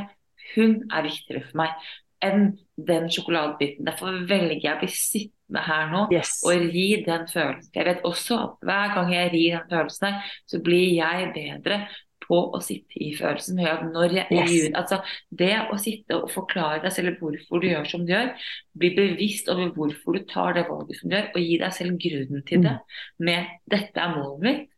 hun 0.55 0.77
er 0.87 1.09
viktigere 1.09 1.43
for 1.49 1.59
meg 1.65 1.89
enn 2.25 2.47
den 2.79 3.11
sjokoladebiten. 3.13 3.85
Derfor 3.89 4.23
velger 4.29 4.63
jeg 4.63 4.77
å 4.77 4.81
bli 4.85 4.91
sittende 4.95 5.65
her 5.67 5.91
nå 5.91 6.05
Yes. 6.15 6.37
og 6.47 6.63
ri 6.71 6.87
den 7.05 7.27
følelsen. 7.29 7.73
Jeg 7.75 7.89
vet 7.91 8.07
også 8.07 8.39
at 8.39 8.65
hver 8.71 8.95
gang 8.95 9.13
jeg 9.13 9.33
rir 9.35 9.59
den 9.59 9.71
følelsen 9.75 10.09
her, 10.09 10.33
så 10.47 10.63
blir 10.65 10.95
jeg 10.95 11.33
bedre 11.35 11.81
på 12.27 12.39
å 12.57 12.61
sitte 12.65 12.99
i 13.01 13.13
følelsen. 13.17 13.59
Jeg, 13.61 14.27
Yes. 14.31 14.69
altså, 14.75 15.01
det 15.31 15.53
å 15.73 15.79
sitte 15.81 16.17
og 16.23 16.31
forklare 16.33 16.83
deg 16.83 16.93
selv 16.93 17.19
hvorfor 17.21 17.61
du 17.61 17.69
gjør 17.69 17.89
som 17.89 18.05
du 18.07 18.13
gjør, 18.13 18.33
bli 18.79 18.91
bevisst 18.97 19.49
over 19.53 19.71
hvorfor 19.77 20.19
du 20.19 20.25
tar 20.31 20.55
det 20.55 20.67
valget 20.69 20.97
som 21.01 21.11
du 21.11 21.17
gjør, 21.17 21.31
og 21.35 21.41
gi 21.41 21.59
deg 21.59 21.73
selv 21.73 21.99
grunnen 22.01 22.45
til 22.47 22.63
det 22.63 22.79
med 23.19 23.47
'dette 23.71 23.97
er 24.01 24.15
målet 24.17 24.41
mitt', 24.43 24.69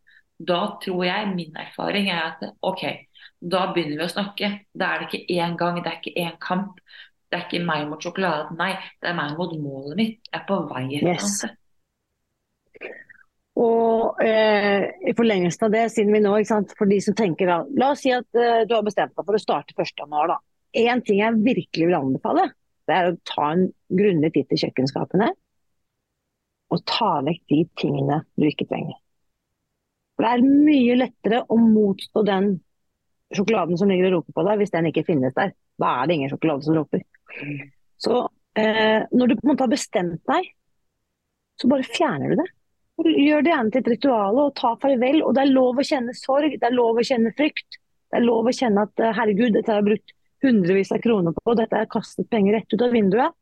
da 0.46 0.76
tror 0.82 1.04
jeg, 1.04 1.34
min 1.34 1.54
erfaring 1.56 2.10
er 2.10 2.22
at 2.36 2.42
OK, 2.62 2.82
da 3.40 3.72
begynner 3.72 3.96
vi 3.96 4.04
å 4.04 4.14
snakke. 4.14 4.50
Da 4.76 4.84
er 4.94 4.98
det 4.98 5.08
ikke 5.12 5.32
én 5.40 5.56
gang, 5.56 5.82
det 5.82 5.92
er 5.92 6.00
ikke 6.02 6.20
én 6.20 6.38
kamp. 6.38 6.78
Det 7.30 7.40
er 7.40 7.46
ikke 7.48 7.64
meg 7.66 7.88
mot 7.88 7.98
sjokoladen, 8.00 8.56
nei. 8.58 8.72
Det 9.02 9.08
er 9.10 9.14
meg 9.14 9.36
mot 9.36 9.50
målet 9.58 9.96
mitt. 9.96 10.18
Jeg 10.32 10.40
er 10.40 10.44
på 10.46 10.68
vei 10.68 10.84
et 10.96 11.02
annet 11.02 11.22
Yes. 11.22 11.38
sted. 11.38 11.56
Og 13.56 14.20
eh, 14.20 14.90
i 15.08 15.14
forlengelsen 15.16 15.66
av 15.66 15.72
det, 15.72 15.86
siden 15.94 16.12
vi 16.12 16.20
nå, 16.20 16.34
sant, 16.44 16.74
for 16.76 16.90
de 16.90 16.98
som 17.00 17.16
tenker 17.16 17.48
da, 17.48 17.62
La 17.80 17.94
oss 17.94 18.02
si 18.04 18.12
at 18.12 18.28
eh, 18.36 18.66
du 18.68 18.74
har 18.76 18.84
bestemt 18.84 19.14
deg 19.16 19.24
for 19.24 19.38
å 19.38 19.40
starte 19.40 19.72
1. 19.72 19.94
januar. 20.02 20.34
da. 20.34 20.38
En 20.76 21.00
ting 21.04 21.22
jeg 21.22 21.40
virkelig 21.40 21.88
vil 21.88 21.96
anbefale, 21.96 22.50
det 22.86 22.94
er 22.94 23.10
å 23.10 23.16
ta 23.26 23.48
en 23.54 23.64
grundig 23.88 24.34
titt 24.34 24.52
i 24.52 24.60
kjøkkenskapene. 24.60 25.30
Og 26.74 26.82
ta 26.84 27.10
vekk 27.24 27.42
de 27.52 27.62
tingene 27.80 28.20
du 28.36 28.46
ikke 28.48 28.68
trenger. 28.68 28.98
For 30.16 30.26
det 30.26 30.32
er 30.34 30.64
mye 30.66 30.98
lettere 31.00 31.42
å 31.52 31.56
motstå 31.60 32.24
den 32.26 32.52
sjokoladen 33.36 33.78
som 33.80 33.90
ligger 33.90 34.10
og 34.10 34.20
roper 34.20 34.36
på 34.36 34.44
deg, 34.46 34.60
hvis 34.60 34.74
den 34.74 34.90
ikke 34.90 35.06
finnes 35.06 35.34
der. 35.36 35.54
Da 35.80 35.92
er 36.00 36.08
det 36.08 36.18
ingen 36.18 36.32
sjokolade 36.32 36.66
som 36.66 36.76
roper. 36.76 37.02
Så 38.00 38.20
eh, 38.58 39.02
når 39.12 39.32
du 39.32 39.36
på 39.38 39.46
en 39.46 39.52
måte 39.52 39.66
har 39.66 39.72
bestemt 39.72 40.22
deg, 40.28 40.52
så 41.60 41.70
bare 41.72 41.88
fjerner 41.88 42.32
du 42.32 42.42
det. 42.42 42.48
Gjør 42.96 43.42
det 43.44 43.50
gjerne 43.52 43.72
til 43.72 43.82
et 43.82 43.90
ritual 43.92 44.38
og 44.40 44.54
ta 44.56 44.72
farvel. 44.80 45.20
Og 45.24 45.34
det 45.36 45.44
er 45.44 45.52
lov 45.52 45.80
å 45.80 45.84
kjenne 45.84 46.14
sorg, 46.16 46.56
det 46.56 46.68
er 46.68 46.76
lov 46.76 47.00
å 47.00 47.04
kjenne 47.04 47.32
frykt. 47.36 47.80
Det 48.10 48.20
er 48.20 48.24
lov 48.24 48.48
å 48.48 48.54
kjenne 48.54 48.86
at 48.86 49.02
eh, 49.02 49.14
herregud, 49.16 49.52
dette 49.56 49.72
har 49.72 49.82
jeg 49.82 49.88
brukt 49.90 50.14
hundrevis 50.44 50.92
av 50.94 51.02
kroner 51.04 51.34
på, 51.34 51.42
og 51.50 51.58
dette 51.58 51.74
har 51.74 51.84
jeg 51.84 51.92
kastet 51.96 52.28
penger 52.30 52.58
rett 52.58 52.72
ut 52.72 52.84
av 52.86 52.94
vinduet. 52.94 53.36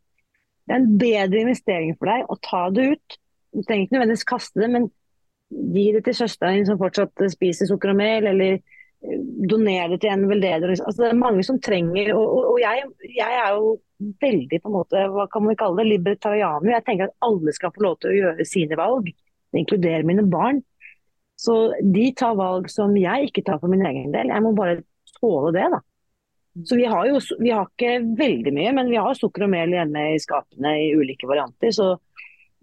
Det 0.64 0.72
er 0.72 0.80
en 0.80 0.98
bedre 0.98 1.42
investering 1.44 1.96
for 1.98 2.10
deg 2.10 2.30
å 2.30 2.38
ta 2.42 2.62
det 2.74 2.86
ut. 2.94 3.16
Du 3.54 3.62
trenger 3.62 3.84
ikke 3.84 3.96
nødvendigvis 3.98 4.28
kaste 4.30 4.62
det, 4.62 4.70
men 4.72 4.86
gi 5.74 5.90
det 5.94 6.04
til 6.06 6.16
søsteren 6.18 6.58
din 6.58 6.70
som 6.70 6.80
fortsatt 6.80 7.22
eh, 7.22 7.32
spiser 7.32 7.70
sukker 7.70 7.92
og 7.92 7.98
mel, 8.00 8.28
eller 8.30 8.56
eh, 8.56 9.18
donere 9.52 9.92
det 9.94 10.00
til 10.02 10.14
en 10.14 10.24
veldeder. 10.30 10.74
Altså, 10.74 10.96
det 11.02 11.10
er 11.12 11.20
mange 11.20 11.44
som 11.46 11.60
trenger 11.62 12.14
Og, 12.16 12.24
og, 12.24 12.48
og 12.54 12.62
jeg, 12.64 12.88
jeg 13.12 13.42
er 13.42 13.58
jo 13.58 13.76
veldig 14.24 14.60
på 14.60 14.70
en 14.70 14.78
måte, 14.80 15.04
hva 15.12 15.28
kan 15.30 15.46
vi 15.46 15.58
kalle 15.60 15.82
det, 15.82 15.90
libertarianer. 15.92 16.72
Jeg 16.74 16.86
tenker 16.88 17.12
at 17.12 17.28
alle 17.28 17.54
skal 17.54 17.72
få 17.74 17.84
lov 17.84 18.00
til 18.00 18.10
å 18.10 18.16
gjøre 18.18 18.48
sine 18.48 18.80
valg. 18.80 19.12
Det 19.54 19.62
inkluderer 19.62 20.06
mine 20.06 20.26
barn. 20.26 20.60
Så 21.38 21.74
de 21.82 22.08
tar 22.18 22.36
valg 22.38 22.66
som 22.70 22.94
jeg 22.98 23.30
ikke 23.30 23.44
tar 23.46 23.60
for 23.62 23.70
min 23.70 23.84
egen 23.86 24.12
del. 24.14 24.30
Jeg 24.30 24.42
må 24.44 24.54
bare 24.56 24.82
tåle 25.16 25.52
det, 25.54 25.66
da. 25.72 25.80
Så 26.66 26.78
vi 26.78 26.86
har 26.86 27.08
jo 27.10 27.18
vi 27.40 27.50
har 27.50 27.66
ikke 27.66 27.96
veldig 28.18 28.52
mye, 28.54 28.72
men 28.76 28.90
vi 28.92 28.98
har 29.02 29.16
sukker 29.18 29.46
og 29.46 29.50
mel 29.54 29.74
hjemme 29.74 30.04
i 30.12 30.20
skapene 30.22 30.74
i 30.84 30.92
ulike 30.94 31.26
varianter. 31.26 31.72
Så, 31.74 31.88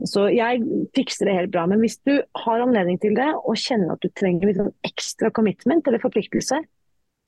så 0.08 0.30
jeg 0.32 0.64
fikser 0.96 1.28
det 1.28 1.38
helt 1.40 1.54
bra. 1.56 1.66
Men 1.68 1.84
hvis 1.84 1.98
du 2.08 2.14
har 2.46 2.64
anledning 2.64 3.02
til 3.04 3.18
det, 3.20 3.28
og 3.44 3.60
kjenner 3.60 3.96
at 3.96 4.04
du 4.04 4.12
trenger 4.16 4.48
litt 4.48 4.62
sånn 4.62 4.72
ekstra 4.88 5.34
commitment 5.36 5.88
eller 5.88 6.04
forpliktelse, 6.04 6.62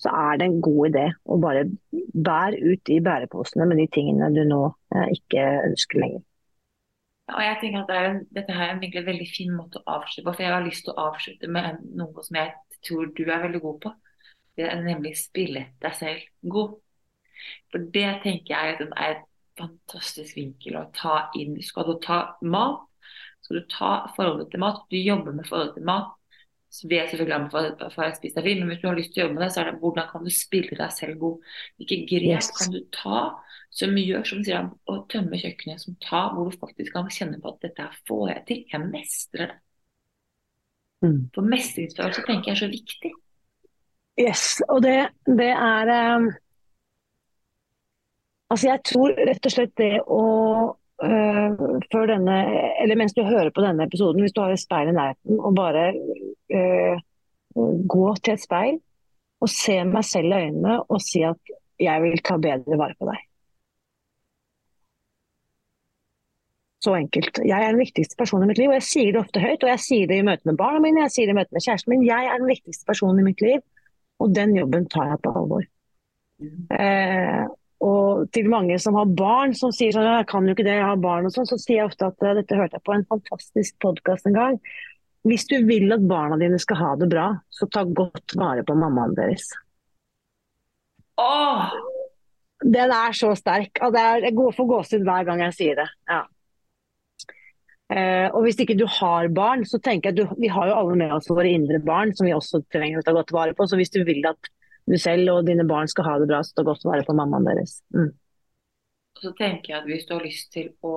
så 0.04 0.12
er 0.32 0.40
det 0.40 0.48
en 0.48 0.62
god 0.64 0.90
idé 0.90 1.08
å 1.32 1.40
bare 1.40 1.68
bære 1.92 2.60
ut 2.64 2.82
de 2.90 3.00
bæreposene 3.04 3.68
med 3.70 3.84
de 3.84 3.90
tingene 3.94 4.32
du 4.34 4.42
nå 4.48 4.64
eh, 4.96 5.12
ikke 5.20 5.44
ønsker 5.68 6.02
lenger. 6.02 6.24
Ja, 7.30 7.36
og 7.38 7.44
jeg 7.46 7.58
tenker 7.62 7.84
at 7.84 7.90
det 7.92 7.98
er 7.98 8.08
en, 8.10 8.24
Dette 8.36 8.56
her 8.56 8.70
er 8.70 8.78
en 8.78 9.08
veldig 9.08 9.28
fin 9.32 9.52
måte 9.56 9.80
å 9.82 9.98
avslutte 9.98 10.26
på. 10.28 10.36
For 10.36 10.44
jeg 10.46 10.54
har 10.54 10.66
lyst 10.66 10.86
til 10.88 10.94
å 10.96 11.06
avslutte 11.10 11.50
med 11.52 11.84
noe 12.00 12.26
som 12.26 12.40
jeg 12.40 12.54
tror 12.84 13.12
du 13.16 13.24
er 13.24 13.46
veldig 13.46 13.62
god 13.64 13.78
på. 13.86 13.94
Det 14.58 14.66
er 14.70 14.82
nemlig 14.86 15.16
spille 15.18 15.68
deg 15.82 15.96
selv 15.98 16.26
god. 16.56 16.76
For 17.72 17.86
det 17.96 18.10
tenker 18.24 18.54
jeg 18.54 18.76
er 18.82 19.14
et 19.14 19.24
fantastisk 19.60 20.36
vinkel 20.38 20.80
å 20.80 20.88
ta 20.96 21.30
inn. 21.40 21.56
Skal 21.64 21.88
du 21.90 21.96
ta 22.04 22.20
mat, 22.42 22.84
skal 23.46 23.62
du 23.62 23.72
ta 23.72 23.94
forholdet 24.18 24.52
til 24.54 24.62
mat. 24.64 24.84
Du 24.92 25.00
jobber 25.00 25.36
med 25.36 25.48
forholdet 25.50 25.80
til 25.80 25.88
mat. 25.90 26.12
Så 26.74 26.88
vil 26.90 26.98
er 26.98 27.10
selvfølgelig 27.10 27.36
anbefalt 27.38 27.82
for 27.94 28.02
å 28.08 28.14
spise 28.18 28.40
deg 28.40 28.48
fri, 28.48 28.54
men 28.58 28.72
hvis 28.72 28.80
du 28.82 28.88
har 28.90 28.96
lyst 28.98 29.12
til 29.14 29.22
å 29.22 29.26
jobbe 29.28 29.38
med 29.38 29.44
det, 29.46 29.50
så 29.54 29.60
er 29.62 29.68
det 29.70 29.82
hvordan 29.84 30.08
kan 30.10 30.24
du 30.26 30.32
spille 30.34 30.78
deg 30.80 30.94
selv 30.96 31.20
god. 31.22 31.52
Hvilke 31.78 31.98
grep 32.10 32.24
Yes. 32.32 32.50
kan 32.58 32.74
du 32.74 32.80
ta 32.96 33.20
som 33.74 33.98
gjør 33.98 34.26
som 34.28 34.44
sier, 34.46 34.70
å 34.90 34.96
tømme 35.10 35.40
kjøkkenet, 35.42 35.82
som 35.82 35.98
tar 36.04 36.34
hvor 36.36 36.50
du 36.50 36.58
faktisk 36.62 36.94
kan 36.94 37.10
kjenne 37.12 37.40
på 37.42 37.54
at 37.54 37.66
dette 37.66 37.90
får 38.08 38.24
jeg 38.30 38.46
til, 38.50 38.64
jeg 38.74 38.90
mestrer 38.90 39.50
det. 39.50 39.60
Mm. 41.04 41.20
For 41.36 41.50
mestringsfølelse 41.52 42.24
tenker 42.28 42.52
jeg 42.52 42.56
er 42.56 42.62
så 42.62 42.70
viktig. 42.72 43.12
Yes, 44.22 44.46
og 44.70 44.84
det, 44.86 44.98
det 45.26 45.52
er 45.52 45.94
um, 46.18 46.32
Altså, 48.54 48.68
jeg 48.68 48.84
tror 48.86 49.16
rett 49.18 49.48
og 49.50 49.54
slett 49.56 49.72
det 49.82 49.94
å 50.14 50.24
uh, 50.70 51.64
før 51.90 52.12
denne, 52.12 52.36
eller 52.84 53.00
mens 53.00 53.16
du 53.18 53.24
hører 53.26 53.50
på 53.50 53.64
denne 53.66 53.88
episoden, 53.90 54.22
hvis 54.22 54.36
du 54.36 54.44
har 54.44 54.54
et 54.54 54.62
speil 54.62 54.92
i 54.92 54.94
nærheten, 54.94 55.40
og 55.42 55.56
bare 55.58 55.88
uh, 56.54 57.02
gå 57.96 58.06
til 58.22 58.36
et 58.36 58.44
speil 58.44 58.78
og 59.42 59.50
se 59.50 59.80
meg 59.90 60.06
selv 60.06 60.30
i 60.30 60.46
øynene 60.46 60.78
og 60.86 61.02
si 61.04 61.24
at 61.26 61.54
jeg 61.82 62.06
vil 62.06 62.22
ta 62.22 62.38
bedre 62.38 62.78
vare 62.78 62.96
på 63.00 63.10
deg. 63.10 63.26
Så 66.84 66.96
enkelt. 66.98 67.40
Jeg 67.48 67.56
er 67.56 67.72
den 67.72 67.80
viktigste 67.80 68.18
personen 68.20 68.48
i 68.48 68.52
mitt 68.52 68.60
liv, 68.60 68.72
og 68.72 68.76
jeg 68.82 68.88
sier 68.90 69.12
det 69.14 69.22
ofte 69.22 69.40
høyt. 69.40 69.64
Og 69.64 69.72
jeg 69.72 69.82
sier 69.86 70.10
det 70.10 70.20
i 70.20 70.26
møte 70.28 70.50
med 70.50 70.60
barna 70.60 70.82
mine, 70.84 71.06
jeg 71.06 71.16
sier 71.16 71.30
det 71.30 71.36
i 71.36 71.40
møte 71.40 71.56
med 71.56 71.64
kjæresten 71.64 71.94
min. 71.94 72.08
Jeg 72.08 72.28
er 72.28 72.42
den 72.42 72.50
viktigste 72.50 72.88
personen 72.90 73.22
i 73.22 73.28
mitt 73.30 73.44
liv, 73.44 73.62
og 74.20 74.34
den 74.36 74.56
jobben 74.58 74.88
tar 74.92 75.14
jeg 75.14 75.22
på 75.24 75.36
alvor. 75.40 75.68
Eh, 76.76 77.44
og 77.84 78.32
til 78.36 78.50
mange 78.52 78.78
som 78.80 78.98
har 79.00 79.12
barn 79.16 79.56
som 79.58 79.72
sier 79.76 79.96
sånn, 79.96 80.08
jeg 80.08 80.28
kan 80.32 80.48
jo 80.48 80.56
ikke 80.56 80.66
det, 80.68 80.76
jeg 80.80 80.88
har 80.88 81.00
barn 81.04 81.28
og 81.28 81.36
sånn, 81.36 81.48
så 81.48 81.60
sier 81.60 81.82
jeg 81.82 81.92
ofte 81.92 82.10
at 82.12 82.24
eh, 82.24 82.36
dette 82.40 82.60
hørte 82.60 82.80
jeg 82.80 82.86
på 82.88 82.96
en 82.96 83.08
fantastisk 83.10 83.80
podkast 83.84 84.28
en 84.30 84.38
gang. 84.38 84.60
Hvis 85.28 85.48
du 85.48 85.56
vil 85.68 85.92
at 85.96 86.04
barna 86.08 86.36
dine 86.40 86.60
skal 86.60 86.80
ha 86.82 86.92
det 87.00 87.08
bra, 87.12 87.30
så 87.52 87.68
ta 87.72 87.86
godt 87.88 88.36
vare 88.40 88.64
på 88.68 88.76
mammaen 88.76 89.16
deres. 89.16 89.48
Åh! 91.22 91.72
Den 92.64 92.92
er 92.96 93.16
så 93.16 93.34
sterk. 93.36 93.80
og 93.84 93.92
det 93.96 94.02
er, 94.02 94.24
Jeg 94.28 94.36
går 94.36 94.52
for 94.56 94.68
gåsehud 94.68 95.04
hver 95.08 95.28
gang 95.28 95.44
jeg 95.48 95.56
sier 95.56 95.80
det. 95.80 95.88
Ja. 96.12 96.24
Eh, 97.92 98.28
og 98.32 98.46
hvis 98.46 98.60
ikke 98.64 98.78
du 98.80 98.86
har 98.88 99.28
barn, 99.36 99.66
så 99.68 99.80
tenker 99.84 100.10
jeg 100.10 100.16
at 100.16 100.22
du, 100.22 100.38
vi 100.40 100.52
har 100.52 100.70
jo 100.70 100.78
alle 100.80 100.96
med 101.00 101.14
oss 101.14 101.28
våre 101.30 101.52
indre 101.52 101.82
barn, 101.84 102.14
som 102.16 102.28
vi 102.28 102.36
også 102.36 102.64
trenger 102.74 103.02
å 103.02 103.06
ta 103.06 103.14
godt 103.16 103.34
vare 103.36 103.58
på. 103.58 103.68
Så 103.68 103.80
hvis 103.80 103.92
du 103.94 104.02
vil 104.08 104.24
at 104.30 104.50
du 104.90 104.96
selv 105.00 105.32
og 105.32 105.46
dine 105.48 105.66
barn 105.68 105.90
skal 105.92 106.08
ha 106.08 106.16
det 106.20 106.30
bra, 106.32 106.42
så 106.44 106.56
ta 106.58 106.66
godt 106.68 106.86
vare 106.88 107.06
på 107.08 107.16
mammaen 107.18 107.48
deres. 107.48 107.78
Mm. 107.96 108.12
Så 109.20 109.32
tenker 109.38 109.74
jeg 109.74 109.82
at 109.82 109.92
hvis 109.92 110.08
du 110.08 110.16
har 110.16 110.26
lyst 110.26 110.50
til 110.56 110.72
å 110.84 110.96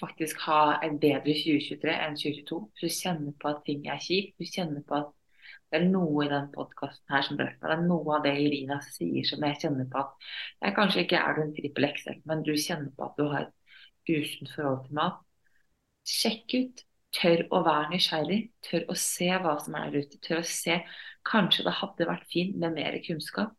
faktisk 0.00 0.42
ha 0.46 0.80
et 0.86 0.98
bedre 1.02 1.34
2023 1.34 1.94
enn 1.94 2.18
2022, 2.18 2.60
så 2.82 2.92
kjenne 2.94 3.32
på 3.40 3.50
at 3.50 3.64
ting 3.66 3.88
er 3.90 4.02
kjipt, 4.02 4.36
du 4.38 4.46
kjenner 4.46 4.84
på 4.86 5.00
at 5.00 5.10
det 5.70 5.78
er 5.78 5.86
noe 5.86 6.24
i 6.24 6.30
den 6.30 6.48
podkasten 6.54 7.14
her 7.14 7.24
som 7.26 7.38
berører 7.38 7.58
meg, 7.58 7.70
det 7.70 7.76
er 7.76 7.86
noe 7.86 8.14
av 8.16 8.24
det 8.26 8.32
Irina 8.42 8.80
sier 8.82 9.26
som 9.26 9.44
jeg 9.46 9.58
kjenner 9.62 9.86
på 9.90 10.02
at 10.02 10.30
jeg 10.64 10.76
kanskje 10.78 11.04
ikke 11.04 11.20
er 11.22 11.36
du 11.36 11.42
en 11.44 11.52
trippel 11.54 11.86
XL, 11.90 12.22
men 12.26 12.42
du 12.46 12.52
kjenner 12.54 12.90
på 12.96 13.06
at 13.06 13.18
du 13.18 13.26
har 13.30 13.44
et 13.46 13.54
usunt 14.18 14.54
forhold 14.54 14.86
til 14.86 14.98
mat. 14.98 15.20
Sjekk 16.10 16.56
ut 16.56 16.84
tør 17.14 17.44
å 17.54 17.62
være 17.66 17.90
nysgjerrig, 17.94 18.40
tør 18.64 18.84
å 18.90 18.96
se 18.98 19.30
hva 19.42 19.56
som 19.62 19.76
er 19.78 19.90
der 19.90 20.04
ute. 20.04 20.20
Tør 20.24 20.42
å 20.42 20.46
se 20.46 20.80
Kanskje 21.28 21.66
det 21.66 21.74
hadde 21.76 22.06
vært 22.08 22.30
fint 22.32 22.54
med 22.56 22.72
mer 22.72 22.94
kunnskap, 23.04 23.52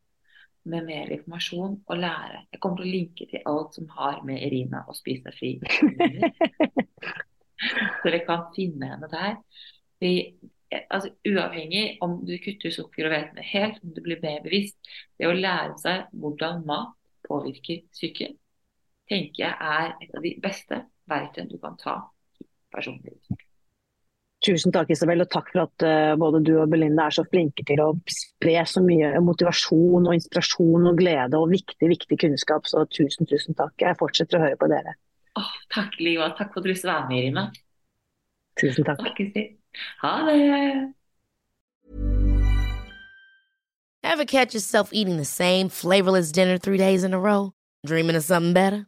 med 0.65 0.87
mer 0.87 1.11
informasjon 1.13 1.75
og 1.85 1.99
lære. 1.99 2.39
Jeg 2.53 2.61
kommer 2.61 2.81
til 2.81 2.87
å 2.87 2.93
linke 2.95 3.27
til 3.29 3.45
alt 3.51 3.77
som 3.77 3.91
har 3.97 4.23
med 4.25 4.41
Irina 4.47 4.81
og 4.89 4.97
spise 4.97 5.33
fri 5.35 5.51
Så 7.61 8.07
dere 8.07 8.23
kan 8.25 8.47
finne 8.55 8.89
henne 8.95 9.09
der. 9.11 9.37
Vi, 10.01 10.13
altså, 10.89 11.11
uavhengig 11.29 11.99
om 12.01 12.17
du 12.25 12.33
kutter 12.41 12.73
sukker 12.73 13.05
og 13.05 13.13
hvete 13.13 13.45
helt, 13.51 13.77
om 13.85 13.93
du 13.93 14.01
blir 14.01 14.21
mer 14.23 14.41
bevisst, 14.41 14.79
det 15.21 15.29
å 15.29 15.37
lære 15.37 15.77
seg 15.81 16.09
hvordan 16.17 16.65
mat 16.65 16.97
påvirker 17.27 17.83
psyken, 17.93 18.40
tenker 19.11 19.43
jeg 19.43 19.53
er 19.53 19.93
et 20.01 20.17
av 20.17 20.25
de 20.25 20.35
beste 20.41 20.83
verktøyene 21.11 21.51
du 21.51 21.59
kan 21.61 21.77
ta 21.79 21.97
i 22.39 22.45
personlig 22.73 23.17
utvikling. 23.17 23.47
Tusen 24.41 24.73
takk, 24.73 24.89
Isabel, 24.89 25.21
og 25.21 25.29
takk 25.29 25.51
for 25.53 25.67
at 25.67 25.83
uh, 25.85 26.15
både 26.17 26.39
du 26.41 26.55
og 26.57 26.71
Belinda 26.71 27.05
er 27.05 27.13
så 27.13 27.21
flinke 27.29 27.61
til 27.67 27.77
å 27.83 27.91
spre 28.09 28.63
så 28.65 28.81
mye 28.81 29.11
motivasjon 29.21 30.07
og 30.07 30.15
inspirasjon 30.15 30.87
og 30.89 30.97
glede 30.97 31.37
og 31.37 31.51
viktig, 31.51 31.91
viktig 31.91 32.17
kunnskap. 32.23 32.65
Så 32.65 32.81
tusen, 32.89 33.29
tusen 33.29 33.57
takk. 33.59 33.75
Jeg 33.83 33.99
fortsetter 33.99 34.39
å 34.39 34.47
høre 34.47 34.57
på 34.57 34.71
dere. 34.71 34.95
Oh, 35.37 35.51
takk, 35.75 35.93
Liva. 36.01 36.31
Takk 36.39 36.55
for 36.55 36.63
at 36.63 36.65
du 36.65 36.71
ville 36.71 36.89
være 36.89 37.05
med, 37.11 37.19
Irina. 37.19 37.45
Tusen 38.59 38.87
takk. 38.87 39.05
takk 39.05 39.21
Ha 40.01 40.15
det. 40.25 40.39
Ever 44.03 44.25
catch 44.25 44.55
yourself 44.55 44.89
eating 44.91 45.17
the 45.17 45.25
same 45.25 45.69
flavorless 45.69 46.31
dinner 46.31 46.57
three 46.57 46.77
days 46.77 47.03
in 47.03 47.13
a 47.13 47.19
row? 47.19 47.53
Dreaming 47.85 48.15
of 48.15 48.23
something 48.23 48.53
better? 48.53 48.87